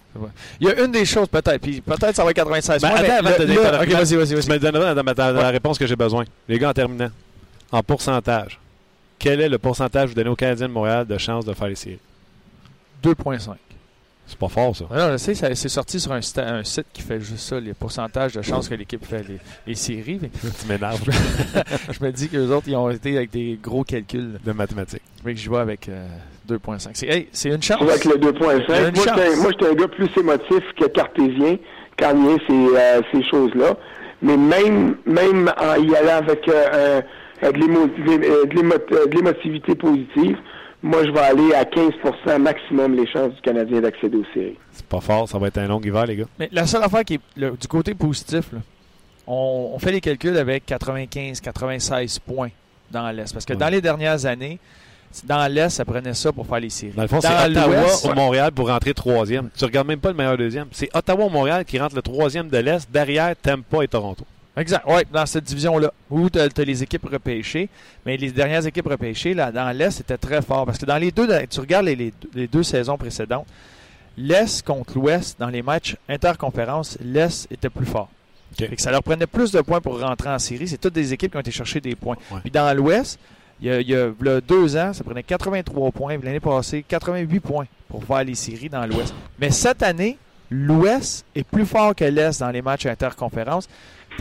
[0.59, 2.99] Il y a une des choses, peut-être, puis peut-être ça va être 96 Ben, points.
[2.99, 4.43] attends, avant de donner ta- vas-y, vas-y, vas-y.
[4.43, 6.25] Tu me donneras dans, ma- dans la réponse que j'ai besoin.
[6.49, 7.09] Les gars, en terminant,
[7.71, 8.59] en pourcentage,
[9.17, 11.67] quel est le pourcentage que vous donnez aux Canadiens de Montréal de chance de faire
[11.69, 11.99] les séries?
[13.03, 13.55] 2,5.
[14.31, 14.85] C'est pas fort, ça.
[14.91, 18.31] Alors, je sais, ça- c'est sorti sur un, site qui fait juste ça, les pourcentages
[18.31, 20.19] de chances que l'équipe fait les, les séries.
[20.21, 20.29] mais
[20.61, 21.03] tu m'énerves
[21.91, 24.39] je me dis que les autres, ils ont été avec des gros calculs.
[24.43, 25.01] de mathématiques.
[25.25, 26.07] Mais que je vois avec euh,
[26.49, 26.91] 2,5.
[26.93, 27.81] C'est hey, c'est une chance.
[27.81, 28.89] Avec le Il y a 2.5.
[29.35, 31.57] une Moi, j'étais un- gars plus émotif que cartésien
[31.99, 33.75] quand il y a ces, euh, ces choses-là.
[34.21, 37.01] Mais même, même en y allant avec euh, euh,
[37.43, 40.37] euh, euh, de l'émotivité positive,
[40.83, 44.57] moi, je vais aller à 15% maximum les chances du Canadien d'accéder aux séries.
[44.71, 46.25] C'est pas fort, ça va être un long hiver, les gars.
[46.39, 48.59] Mais la seule affaire qui est le- du côté positif, là,
[49.27, 52.49] on, on fait les calculs avec 95-96 points
[52.91, 53.31] dans l'Est.
[53.33, 53.59] Parce que Ouais.
[53.59, 54.59] dans les dernières années,
[55.25, 56.93] dans l'Est, ça prenait ça pour faire les séries.
[56.95, 59.49] Dans le fond, c'est Ottawa ou Montréal pour rentrer troisième.
[59.57, 60.67] Tu regardes même pas le meilleur deuxième.
[60.71, 64.25] C'est Ottawa ou Montréal qui rentre le troisième de l'Est, derrière Tampa et Toronto.
[64.57, 64.83] Exact.
[64.87, 67.69] Oui, dans cette division-là, où tu as, les équipes repêchées.
[68.05, 70.65] Mais les dernières équipes repêchées, là, dans l'Est, c'était très fort.
[70.65, 73.47] Parce que dans les deux, tu regardes les, les- les deux saisons précédentes,
[74.17, 78.09] l'Est contre l'Ouest, dans les matchs interconférences, l'Est était plus fort.
[78.59, 78.67] OK.
[78.67, 80.67] Fait que ça leur prenait plus de points pour rentrer en série.
[80.67, 82.17] C'est toutes des équipes qui ont été chercher des points.
[82.29, 82.39] Ouais.
[82.41, 83.17] Puis dans l'Ouest,
[83.61, 86.17] il y a, il y a v'là deux ans, ça prenait 83 points.
[86.21, 89.13] L'année passée, 88 points pour faire les séries dans l'Ouest.
[89.39, 90.17] Mais cette année,
[90.49, 93.69] l'Ouest est plus fort que l'Est dans les matchs interconférences.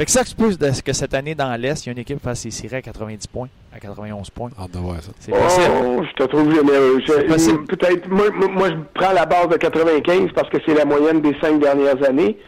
[0.01, 2.25] Fait que ça ce que cette année dans l'Est, il y a une équipe qui
[2.25, 4.49] fasse séries à 90 points, à 91 points.
[4.57, 5.13] Voir ça.
[5.19, 5.75] C'est possible.
[5.85, 7.03] Oh, je te trouve généreux.
[7.07, 7.67] Je- possible.
[7.67, 11.61] Peut-être, moi, je prends la base de 95 parce que c'est la moyenne des cinq
[11.61, 12.39] dernières années.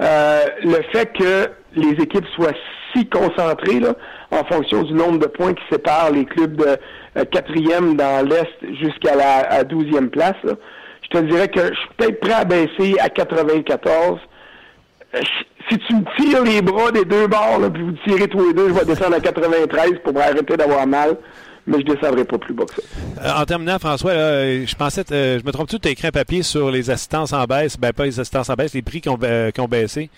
[0.00, 2.54] Euh, le fait que les équipes soient
[2.94, 3.94] si concentrées là,
[4.30, 6.78] en fonction du nombre de points qui séparent les clubs de
[7.18, 8.48] euh, quatrième dans l'Est
[8.80, 10.54] jusqu'à la à 12e place, là,
[11.02, 14.20] je te dirais que je suis peut-être prêt à baisser à 94.
[15.14, 15.20] Euh,
[15.70, 18.68] Si tu me tires les bras des deux bords, puis vous tirez tous les deux,
[18.68, 21.16] je vais descendre à 93 pour arrêter d'avoir mal,
[21.66, 22.82] mais je descendrai pas plus bas que ça.
[23.22, 26.42] Euh, en terminant, François, euh, je pensais, je me trompe-tu, tu as écrit un papier
[26.42, 29.68] sur les assistances en baisse, ben pas les assistances en baisse, les prix qui ont
[29.68, 30.10] baissé,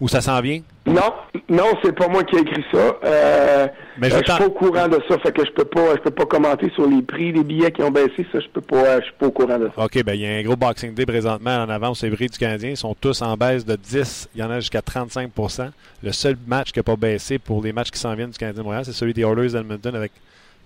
[0.00, 0.60] où ça s'en vient?
[0.86, 1.12] Non,
[1.48, 2.96] non, c'est pas moi qui ai écrit ça.
[3.04, 3.68] Euh,
[3.98, 5.94] Mais je euh, je suis pas au courant de ça, fait que je peux pas,
[5.94, 8.26] je peux pas commenter sur les prix des billets qui ont baissé.
[8.32, 9.84] Ça, je peux pas, euh, je suis pas au courant de ça.
[9.84, 12.36] OK, ben il y a un gros Boxing Day présentement en avance les prix du
[12.38, 12.70] Canadien.
[12.70, 14.28] Ils sont tous en baisse de 10.
[14.34, 15.70] Il y en a jusqu'à 35%
[16.02, 18.60] Le seul match qui n'a pas baissé pour les matchs qui s'en viennent du Canadien
[18.62, 20.12] de Montréal, c'est celui des Oilers d'Edmonton avec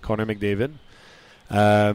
[0.01, 0.69] Connor McDavid.
[1.51, 1.93] Euh,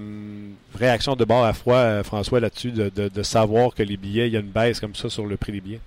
[0.78, 4.32] réaction de bord à froid, François, là-dessus, de, de- de savoir que les billets, il
[4.32, 5.80] y a une baisse comme ça sur le prix des billets.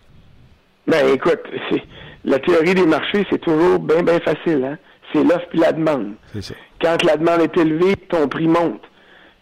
[0.87, 1.83] Ben écoute, c'est,
[2.23, 4.63] la théorie des marchés, c'est toujours bien, bien facile.
[4.65, 4.77] Hein?
[5.13, 6.13] C'est l'offre puis la demande.
[6.39, 6.53] Ça.
[6.81, 8.81] Quand la demande est élevée, ton prix monte.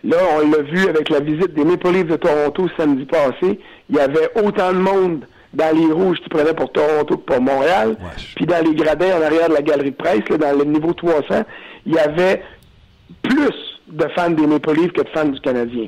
[0.03, 3.59] Là, on l'a vu avec la visite des Maple Leafs de Toronto samedi passé.
[3.89, 7.41] Il y avait autant de monde dans les rouges qui prenaient pour Toronto que pour
[7.41, 7.95] Montréal.
[8.35, 10.93] Puis dans les gradins en arrière de la galerie de presse, là, dans le niveau
[10.93, 11.43] 300,
[11.85, 12.43] il y avait
[13.23, 13.55] plus
[13.87, 15.87] de fans des Maple Leafs que de fans du Canadien.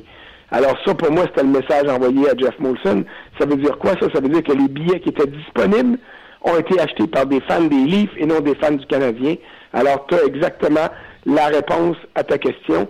[0.50, 3.04] Alors ça, pour moi, c'était le message envoyé à Jeff Molson.
[3.38, 4.06] Ça veut dire quoi, ça?
[4.12, 5.98] Ça veut dire que les billets qui étaient disponibles
[6.42, 9.34] ont été achetés par des fans des Leafs et non des fans du Canadien.
[9.72, 10.88] Alors, tu as exactement
[11.26, 12.88] la réponse à ta question.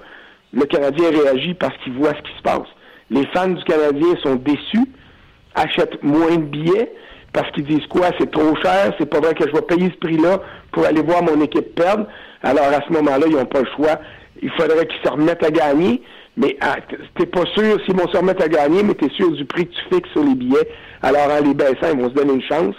[0.52, 2.68] Le Canadien réagit parce qu'il voit ce qui se passe.
[3.10, 4.86] Les fans du Canadien sont déçus,
[5.54, 6.92] achètent moins de billets
[7.32, 9.98] parce qu'ils disent quoi, c'est trop cher, c'est pas vrai que je vais payer ce
[9.98, 10.40] prix-là
[10.72, 12.06] pour aller voir mon équipe perdre.
[12.42, 14.00] Alors à ce moment-là, ils n'ont pas le choix.
[14.40, 16.02] Il faudrait qu'ils se remettent à gagner,
[16.38, 16.76] mais ah,
[17.16, 19.66] t'es pas sûr s'ils vont se remettre à gagner, mais tu es sûr du prix
[19.66, 20.68] que tu fixes sur les billets.
[21.02, 22.74] Alors en les baissant, ils vont se donner une chance.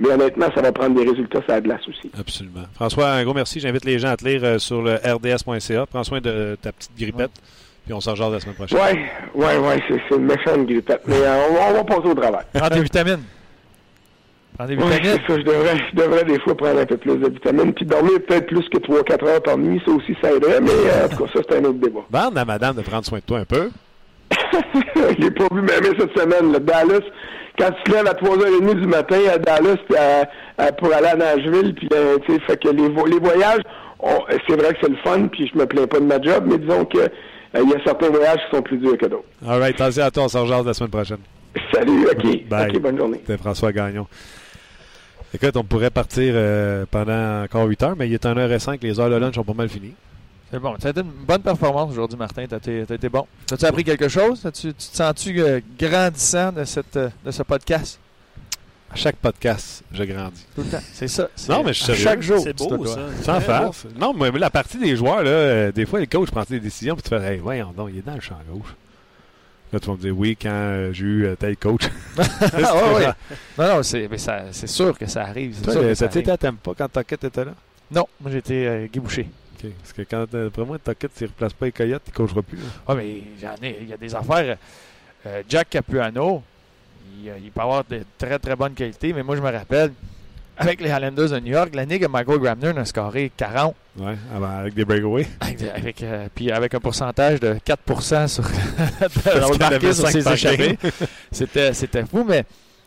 [0.00, 2.10] Mais honnêtement, ça va prendre des résultats sur la glace aussi.
[2.18, 2.64] Absolument.
[2.74, 3.60] François, un gros merci.
[3.60, 5.86] J'invite les gens à te lire euh, sur le rds.ca.
[5.86, 7.30] Prends soin de ta petite grippette.
[7.84, 8.76] Puis on s'en jase la semaine prochaine.
[8.78, 9.04] Ouais,
[9.34, 11.02] ouais, ouais, c'est une méchante grippette.
[11.06, 12.44] Mais euh, on, va- on va passer au travail.
[12.52, 13.22] Prends des vitamines.
[14.56, 14.98] Prends des vitamines.
[15.02, 17.84] c'est ça, je devrais, je devrais des fois prendre un peu plus de vitamines, puis
[17.84, 21.08] dormir peut-être plus que 3-4 heures par nuit, ça aussi ça aiderait, mais euh, en
[21.08, 22.00] tout cas, ça c'est un autre débat.
[22.10, 23.70] Bande à madame de prendre soin de toi un peu.
[24.94, 27.00] Je l'ai pas vu même cette semaine, le Dallas.
[27.58, 30.28] Quand tu te lèves à 3h30 du matin à Dallas puis à-
[30.58, 33.62] à- pour aller à Nashville, puis euh, tu sais, fait que les, vo- les voyages,
[34.48, 36.58] c'est vrai que c'est le fun, puis je me plains pas de ma job, mais
[36.58, 37.08] disons que euh,
[37.62, 39.24] il y a certains voyages qui sont plus durs que d'autres.
[39.48, 39.80] All right.
[39.80, 40.24] Attention à toi.
[40.24, 41.18] On s'en jase la semaine prochaine.
[41.72, 42.48] Salut, ok.
[42.48, 42.70] Bye.
[42.70, 43.20] Ok, bonne journée.
[43.24, 44.06] C'était François Gagnon.
[45.34, 48.78] Écoute, on pourrait partir euh, pendant encore 8 heures, mais il est 1h05.
[48.82, 49.92] Les heures de lunch ont pas mal fini.
[50.48, 50.76] C'est bon.
[50.78, 52.44] Ça a été une bonne performance aujourd'hui, Martin.
[52.48, 53.26] T'as été, t'as été bon.
[53.44, 54.48] T'as-tu appris quelque chose?
[54.54, 57.98] Tu te sens-tu euh, grandissant de, cette, euh, de ce podcast?
[58.92, 60.46] À chaque podcast, je grandis.
[60.54, 60.84] Tout le temps.
[60.92, 61.28] C'est ça.
[61.48, 62.04] Non, mais je suis sérieux.
[62.04, 62.38] Chaque jour.
[62.40, 63.00] C'est tu beau, ça.
[63.22, 63.72] Sans beau.
[63.98, 66.94] Non, mais la partie des joueurs, là, euh, des fois, les coachs prennent des décisions,
[66.94, 68.76] puis tu fais, hey, voyons donc, il est dans le champ gauche.
[69.74, 71.82] Là, tu vas me dire, oui, quand euh, j'ai eu euh, tel coach.
[72.18, 73.12] Ah, ouais, ouais.
[73.58, 75.54] Non, non, c'est, mais ça- c'est sûr que ça arrive.
[75.56, 76.36] C'est Toi, sûr que euh, ça arrive.
[76.38, 77.54] Tampa quand Tockett était là?
[77.90, 79.28] Non, moi j'étais euh, Guy Boucher.
[79.56, 79.70] OK.
[79.80, 82.42] Parce que quand, euh, après moi, Tockett, ne replace pas les Coyotes, il ne coachera
[82.42, 82.56] plus.
[82.58, 82.64] là.
[82.86, 83.78] Ah, mais j'en ai.
[83.82, 84.56] Il y a des affaires.
[85.26, 86.42] euh, Jack Capuano,
[87.22, 89.92] il, il peut avoir de très très bonnes qualités, mais moi je me rappelle,
[90.56, 94.16] avec les Highlanders de New York, l'année que Michael Grabner a scoré 40, Ouais,
[94.58, 95.26] avec des breakaways.
[95.40, 98.44] avec, avec, euh, puis avec un pourcentage de 4% sur,
[99.76, 100.78] avait sur ses échappées.
[101.32, 102.44] C'était, c'était fou, mais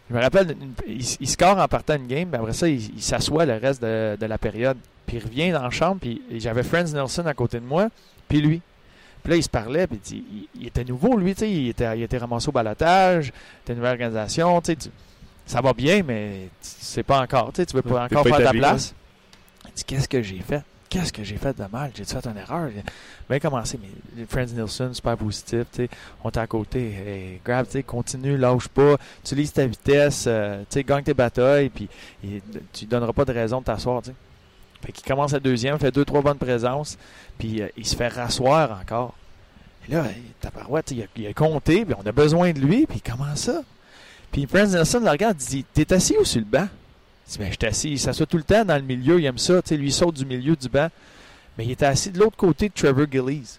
[0.10, 0.56] je me rappelle,
[0.88, 3.82] il, il score en partant une game, puis après ça, il, il s'assoit le reste
[3.82, 4.78] de, de la période.
[5.06, 7.88] Puis il revient dans la chambre, puis j'avais Franz Nelson à côté de moi,
[8.28, 8.62] puis lui.
[9.24, 11.70] Puis là, il se parlait, puis il, il- il était nouveau, lui, tu sais, il
[11.70, 14.90] était, il était ramassé au balotage, c'était une nouvelle organisation, tu sais, tu-
[15.46, 18.38] ça va bien, mais sais pas encore, tu sais, tu veux pas encore pas faire
[18.46, 18.94] ta place.
[19.66, 20.62] Il dit, qu'est-ce que j'ai fait?
[20.90, 21.92] Qu'est-ce que j'ai fait de mal?
[21.96, 22.70] J'ai fait une erreur?
[23.30, 25.90] Bien commencé, mais Friends Nielsen, super positif, tu
[26.24, 31.04] on est à côté, grab, tu continue, lâche pas, utilise ta vitesse, euh, tu gagne
[31.04, 31.90] tes batailles, puis
[32.24, 34.12] et tu donneras pas de raison de t'asseoir, tu.
[34.82, 36.98] Fait qu'il commence à deuxième, fait deux, trois bonnes présences,
[37.38, 39.14] puis euh, il se fait rasseoir encore.
[39.90, 43.36] Et là, il- tabarouette, il a, compté, puis on a besoin de lui, puis comment
[43.36, 43.62] ça?
[44.32, 46.68] Puis Prince Nelson le regarde, dit T'es assis ou sur le banc
[47.28, 47.92] dit Ben, je assis.
[47.92, 49.94] Il s'assoit tout le temps dans le milieu, il aime ça, tu sais, lui il
[49.94, 50.90] saute du milieu du banc.
[51.58, 53.58] Mais il était assis de l'autre côté de Trevor Gillies.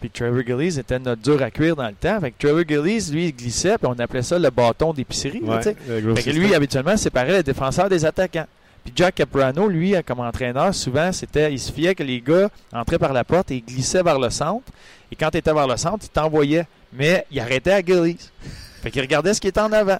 [0.00, 2.20] Puis Trevor Gillies était notre dur à cuire dans le temps.
[2.20, 5.40] Fait que Trevor Gillies, lui, il glissait, puis on appelait ça le bâton d'épicerie.
[5.40, 8.46] Ouais, Fait que lui, habituellement, séparait les défenseurs des attaquants.
[8.84, 12.48] Puis Jack Caprano, lui, euh, comme entraîneur, souvent, c'était, il se fiait que les gars
[12.72, 14.64] entraient par la porte et ils glissaient vers le centre.
[15.10, 16.66] Et quand tu étais vers le centre, il t'envoyait.
[16.92, 18.30] Mais il arrêtait à Gillies.
[18.82, 19.98] Fait qu'il regardait ce qui était en avant.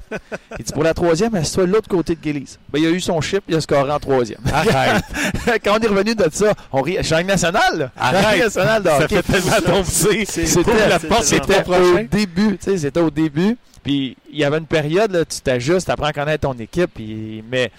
[0.59, 2.57] Il dit pour la troisième, assis-toi de l'autre côté de Gillies.
[2.70, 4.41] Ben, il a eu son chip, il a scoré en troisième.
[4.53, 5.03] Arrête.
[5.64, 7.03] quand on est revenu de ça, on rit.
[7.03, 7.91] Champ national, là.
[7.97, 8.45] Arrête.
[8.45, 9.22] National de Ça hockey.
[9.22, 10.24] fait tellement tomber.
[11.22, 13.57] C'était au début, tu sais, c'était au début.
[13.83, 16.91] Puis il y avait une période là, tu t'ajustes, tu apprends à connaître ton équipe,
[16.95, 17.70] puis mais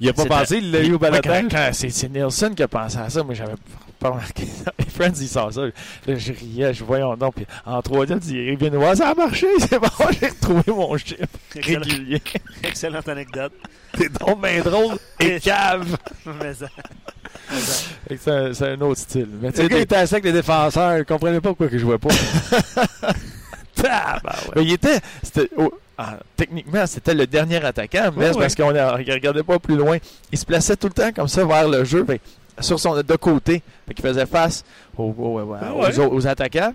[0.00, 1.44] Il a pas pensé, il l'a eu au balotage.
[1.72, 3.54] c'est Nielsen qui a pensé à ça, moi j'avais
[3.98, 4.72] pas remarqué ça.
[4.78, 5.62] Les Friends, ils sortent ça.
[5.62, 5.70] Là,
[6.16, 7.34] je riais, je voyais donc.
[7.36, 9.88] Puis en troisième, il vient nous voir, ça a marché, c'est bon,
[10.20, 11.18] j'ai retrouvé mon chip
[11.54, 12.22] Excellent- régulier.
[12.62, 13.52] Excellente anecdote.
[13.96, 15.96] C'est donc bien drôle et cave.
[16.40, 16.66] Mais ça-
[18.08, 19.28] C'est un, c'est un autre style.
[19.40, 20.98] Mais tu sais, des- était avec les défenseurs.
[20.98, 22.08] Il comprenait pas pourquoi il jouait pas.
[23.74, 24.56] Tabarouette.
[24.56, 24.98] Mais il était.
[25.22, 29.42] c'était- oh, ah, techniquement, c'était le dernier attaquant, mais Ouais, c'est parce qu'on ne regardait
[29.42, 29.96] pas plus loin.
[30.32, 32.20] Il se plaçait tout le temps comme ça vers le jeu, fait
[32.60, 33.62] sur son de côté.
[33.88, 34.64] Fait qu'il faisait face
[34.96, 36.74] aux, aux- aux- Ah aux- aux attaquants.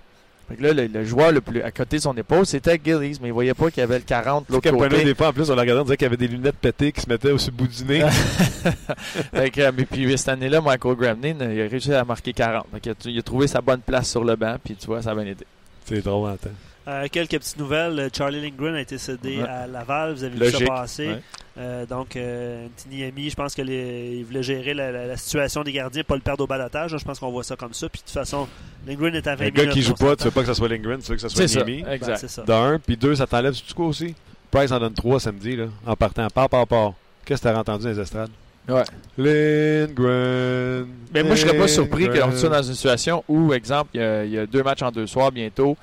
[0.49, 3.17] Fait que là, le, le joueur le plus à côté de son épaule, c'était Gillies,
[3.21, 5.05] mais il voyait pas qu'il y avait le 40 de l'autre côté.
[5.05, 6.91] des fois, en plus, on le regardait, on disait qu'il y avait des lunettes pétées
[6.91, 8.03] qui se mettaient au bout du nez.
[9.33, 12.65] Fait que, euh, mais puis cette année-là, Michael Gramlin, il a réussi à marquer 40.
[12.73, 15.01] Fait qu'il a, il a trouvé sa bonne place sur le banc, puis tu vois,
[15.01, 15.45] ça a bien été.
[15.85, 16.49] C'est drôle en temps.
[16.87, 18.09] Euh, quelques petites nouvelles.
[18.15, 19.47] Charlie Lindgren a été cédé Ouais.
[19.47, 20.13] à Laval.
[20.13, 21.07] Vous avez vu ça passer.
[21.09, 21.21] Ouais.
[21.59, 26.15] Euh, donc, euh, je pense qu'il voulait gérer la, la- la situation des gardiens, pas
[26.15, 26.97] le perdre au balotage.
[26.97, 27.87] Je pense qu'on voit ça comme ça.
[27.87, 28.47] Puis de toute façon,
[28.87, 30.53] Lindgren est à 20 Un gars minutes, qui joue pas, tu veux pas que ça
[30.55, 31.63] soit Lindgren, tu veux que ça soit.
[31.63, 32.17] Ben, exact.
[32.17, 32.41] c'est ça.
[32.43, 34.15] D'un, puis deux, ça t'enlève du quoi aussi?
[34.49, 36.27] Price en donne trois samedi, là, en partant.
[36.29, 36.93] Part, part, part.
[37.25, 38.31] Qu'est-ce que t'as entendu dans les estrades?
[38.67, 38.83] Ouais.
[39.17, 40.87] Lindgren.
[41.13, 44.03] Mais moi, je serais pas surpris qu'on soit dans une situation où, exemple, il y,
[44.03, 45.77] a, il y a deux matchs en deux soirs bientôt.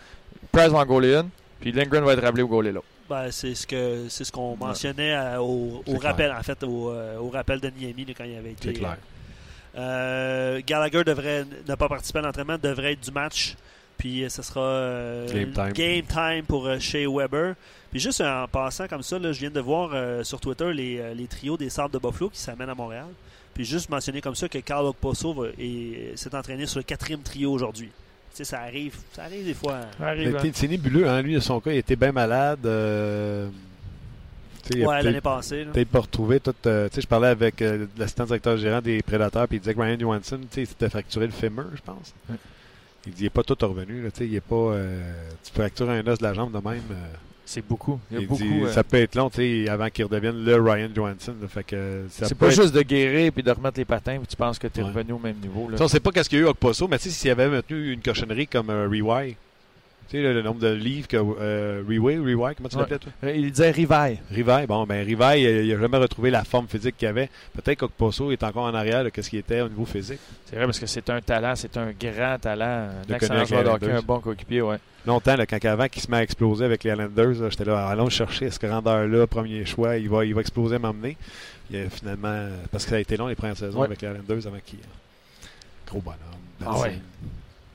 [0.53, 1.29] Price va en goaler une,
[1.61, 2.87] puis Lindgren va être rappelé au goaler l'autre.
[3.09, 7.17] Ben, c'est ce que c'est ce qu'on mentionnait à- au, rappel, en fait, au, euh,
[7.19, 8.69] au rappel de Niami quand il avait été.
[8.69, 8.99] C'est clair.
[9.77, 13.55] Euh, Gallagher devrait ne pas participer à l'entraînement, devrait être du match.
[13.97, 15.73] Puis euh, ce sera euh, Game time.
[15.73, 17.55] game time pour euh, Shea Weber.
[17.91, 20.99] Puis juste en passant comme ça, là, je viens de voir euh, sur Twitter les,
[21.01, 23.07] euh, les trios des Sables de Buffalo qui s'amènent à Montréal.
[23.55, 24.93] Puis juste mentionner comme ça que Carl
[25.59, 27.91] est- s'est entraîné sur le quatrième trio aujourd'hui.
[28.45, 29.81] Ça arrive, ça arrive des fois.
[30.55, 32.65] C'est nébuleux, hein, lui, de son cas, il était bien malade.
[32.67, 33.49] euh,
[34.75, 35.65] Ouais, l'année passée.
[35.73, 36.53] peut-être pas retrouvé tout.
[36.67, 39.73] euh, tu sais, je parlais avec euh, l'assistant directeur gérant des Prédateurs, puis il disait
[39.75, 42.13] que Ryan Johansson, tu sais, il s'était fracturé le fémur, je pense.
[42.29, 42.37] Ouais.
[43.07, 44.55] Il dit, il n'est pas tout revenu, là, tu sais, il est pas.
[44.57, 45.13] euh,
[45.43, 46.83] tu fractures un os de la jambe de même.
[47.51, 47.99] C'est beaucoup.
[48.11, 48.43] Il y a il beaucoup.
[48.43, 51.35] dit, euh, ça peut être long, tu sais, avant qu'il redevienne le Ryan Johansson.
[51.41, 54.19] là, fait que ça c'est pas être- juste de guérir puis de remettre les patins
[54.19, 54.91] puis tu penses que tu es Ouais.
[54.91, 55.67] revenu au même niveau.
[55.71, 55.79] Là.
[55.79, 57.31] Ça, on sait pas qu'est-ce qu'il y a eu avec Posso, mais tu sais, s'il
[57.31, 59.35] avait maintenu une cochonnerie comme euh, Rewire,
[60.09, 61.17] tu sais, le, le nombre de livres que.
[61.19, 62.83] Euh, Rewire, Rewire, comment tu Ouais.
[62.83, 63.13] l'appelais, toi?
[63.25, 64.19] Euh, Il disait Rivaille.
[64.31, 67.29] Rivaille, bon, ben Rivaille, il il a jamais retrouvé la forme physique qu'il avait.
[67.55, 70.21] Peut-être qu'Okposo est encore en arrière de ce qu'il était au niveau physique.
[70.47, 73.49] C'est vrai parce que c'est un talent, c'est un grand talent, un Le excellent connaître
[73.49, 74.79] joueur de un bon coéquipier, ouais.
[75.07, 78.09] Longtemps, là, quand avant qu'il se met à exploser avec les Islanders, j'étais là, allons
[78.11, 81.17] chercher, ce grandeur-là, premier choix, il va, il va exploser, m'emmener.
[81.91, 83.87] Finalement, parce que ça a été long les premières saisons Ouais.
[83.87, 84.79] avec les Islanders avant qu'il.
[85.87, 86.19] Gros bonhomme.
[86.65, 86.99] Ah ouais.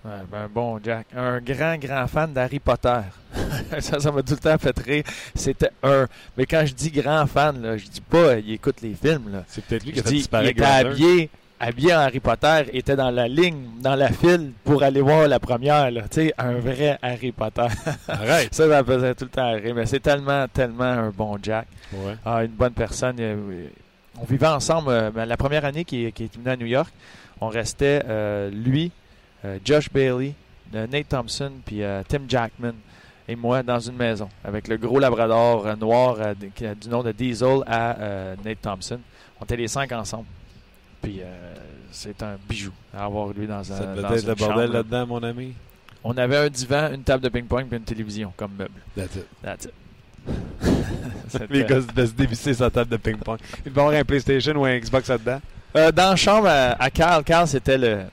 [0.06, 1.08] Ouais, ben, un bon Jack.
[1.16, 3.00] Un grand, grand fan d'Harry Potter.
[3.80, 5.04] ça, ça m'a tout le temps fait rire.
[5.34, 6.08] C'était un.
[6.38, 9.32] Mais quand je dis grand fan, là, je dis pas il écoute les films.
[9.32, 9.44] Là.
[9.48, 13.12] C'est peut-être lui qui a fait il était habillé, habillé en Harry Potter, était dans
[13.12, 15.90] la ligne, dans la file pour aller voir la première.
[15.90, 16.02] là.
[16.02, 17.68] Tu sais, un vrai Harry Potter.
[18.10, 18.50] Arrête.
[18.54, 19.74] ça, ça me faisait tout le temps rire.
[19.74, 21.68] Mais c'est tellement, tellement un bon Jack.
[21.94, 22.16] Ouais.
[22.26, 23.16] Ah, une bonne personne.
[23.20, 23.68] Euh,
[24.20, 24.90] On vivait ensemble.
[24.90, 26.92] euh, ben, la première année qu'il qu'il est venu à New York,
[27.40, 28.92] on restait euh, lui,
[29.64, 30.34] Josh Bailey,
[30.76, 32.74] euh, Nate Thompson, puis euh, Tim Jackman
[33.28, 36.34] et moi dans une maison avec le gros labrador euh, noir euh,
[36.74, 39.00] du nom de Diesel à euh, Nate Thompson.
[39.40, 40.26] On était les cinq ensemble.
[41.02, 41.54] Puis euh,
[41.92, 43.64] c'est un bijou à avoir lui dans un.
[43.64, 45.54] Ça devait être le bordel là-dedans, mon ami.
[46.04, 48.72] On avait un divan, une table de ping-pong et une télévision comme meuble.
[48.96, 49.26] That's it.
[49.42, 49.74] That's it.
[51.50, 53.38] Les gars de se dévisser sa table de ping-pong.
[53.66, 55.42] Il va avoir un PlayStation ou un Xbox là-dedans.
[55.76, 58.04] Euh, dans la chambre à, à Carl, Carl c'était le-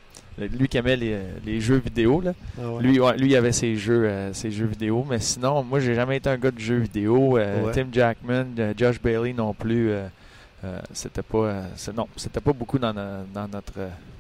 [0.49, 2.21] lui qui aimait les, les jeux vidéo.
[2.21, 2.33] Là.
[2.81, 5.95] Lui, ouais, lui il avait ses jeux, euh, ses jeux vidéo, mais sinon, moi, j'ai
[5.95, 7.37] jamais été un gars de jeux vidéo.
[7.39, 7.73] Euh, Ouais.
[7.73, 9.91] Tim Jackman, euh, Josh Bailey non plus.
[9.91, 10.07] euh,
[10.65, 11.63] euh, c'était pas, euh,
[11.97, 13.73] non, c'était pas beaucoup dans, no- dans notre.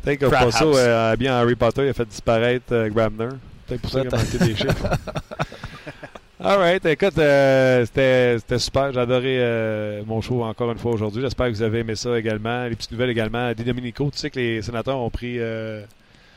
[0.02, 0.76] Peut-être que Frat pas ça, House.
[0.78, 3.28] euh, bien Harry Potter, il a fait disparaître euh, Grabner.
[3.66, 4.88] Peut-être pour ça qu'il a manqué des chiffres.
[6.42, 8.90] Alright, écoute, euh, c'était c'était super.
[8.94, 11.20] J'ai adoré euh, mon show encore une fois aujourd'hui.
[11.20, 12.64] J'espère que vous avez aimé ça également.
[12.64, 13.52] Les petites nouvelles également.
[13.52, 15.36] Di Domenico, tu sais que les sénateurs ont pris.
[15.38, 15.82] euh,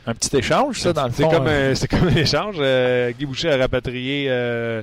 [0.05, 1.29] un petit échange, ça, dans le c'est fond.
[1.29, 2.55] comme, euh, un- c'est comme un échange.
[2.59, 4.27] Euh, Guy Boucher a rapatrié.
[4.29, 4.81] euh,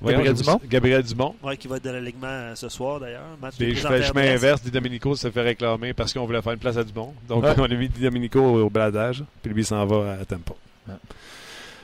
[0.00, 0.60] voyons, Gabriel Dumont?
[0.68, 1.34] Gabriel Dumont.
[1.42, 3.22] Ouais, qui va être de l'alignement euh, ce soir d'ailleurs.
[3.58, 4.62] Puis je fais le chemin inverse.
[4.62, 7.12] Di Domenico se fait réclamer parce qu'on voulait faire une place à Dumont.
[7.28, 7.54] Donc Ouais.
[7.58, 9.24] on a mis Di Domenico au, au baladage.
[9.42, 10.56] Puis lui il s'en va à Tempo.
[10.88, 10.94] Ouais.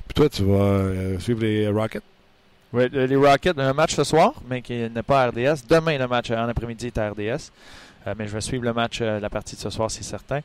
[0.08, 2.02] Puis toi, tu vas euh, suivre les Rockets?
[2.72, 5.64] Le- les Rockets, un match ce soir, mais qui n'est pas à RDS.
[5.68, 7.50] Demain, le match en après-midi est à RDS.
[8.06, 10.40] Euh, mais je vais suivre le match, euh, la partie de ce soir, c'est certain.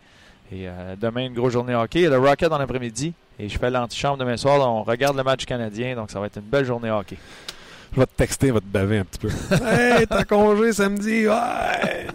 [0.52, 2.08] Et euh, demain, une grosse journée hockey.
[2.10, 3.14] Le Rocket en après-midi.
[3.40, 4.60] Et je fais l'antichambre demain soir.
[4.70, 5.96] On regarde le match Canadien.
[5.96, 7.18] Donc, ça va être une belle journée hockey.
[7.94, 9.30] Je vais te texter, je vais te baver un petit peu.
[9.66, 12.08] hey, t'as congé samedi, ouais!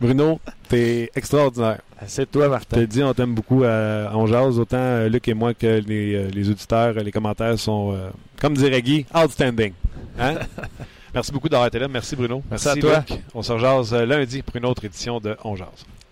[0.00, 1.80] Bruno, t'es extraordinaire.
[2.06, 2.84] C'est toi, Je te Martin.
[2.84, 4.58] dis, on t'aime beaucoup euh, on jase.
[4.58, 8.08] Autant euh, Luc et moi que les, euh, les auditeurs, les commentaires sont, euh,
[8.40, 9.72] comme dirait Guy, outstanding.
[10.18, 10.36] Hein?
[11.14, 11.88] Merci beaucoup d'avoir été là.
[11.88, 12.42] Merci Bruno.
[12.50, 13.04] Merci à toi.
[13.08, 13.20] Luc.
[13.34, 15.68] On se rejase lundi pour une autre édition de On jase.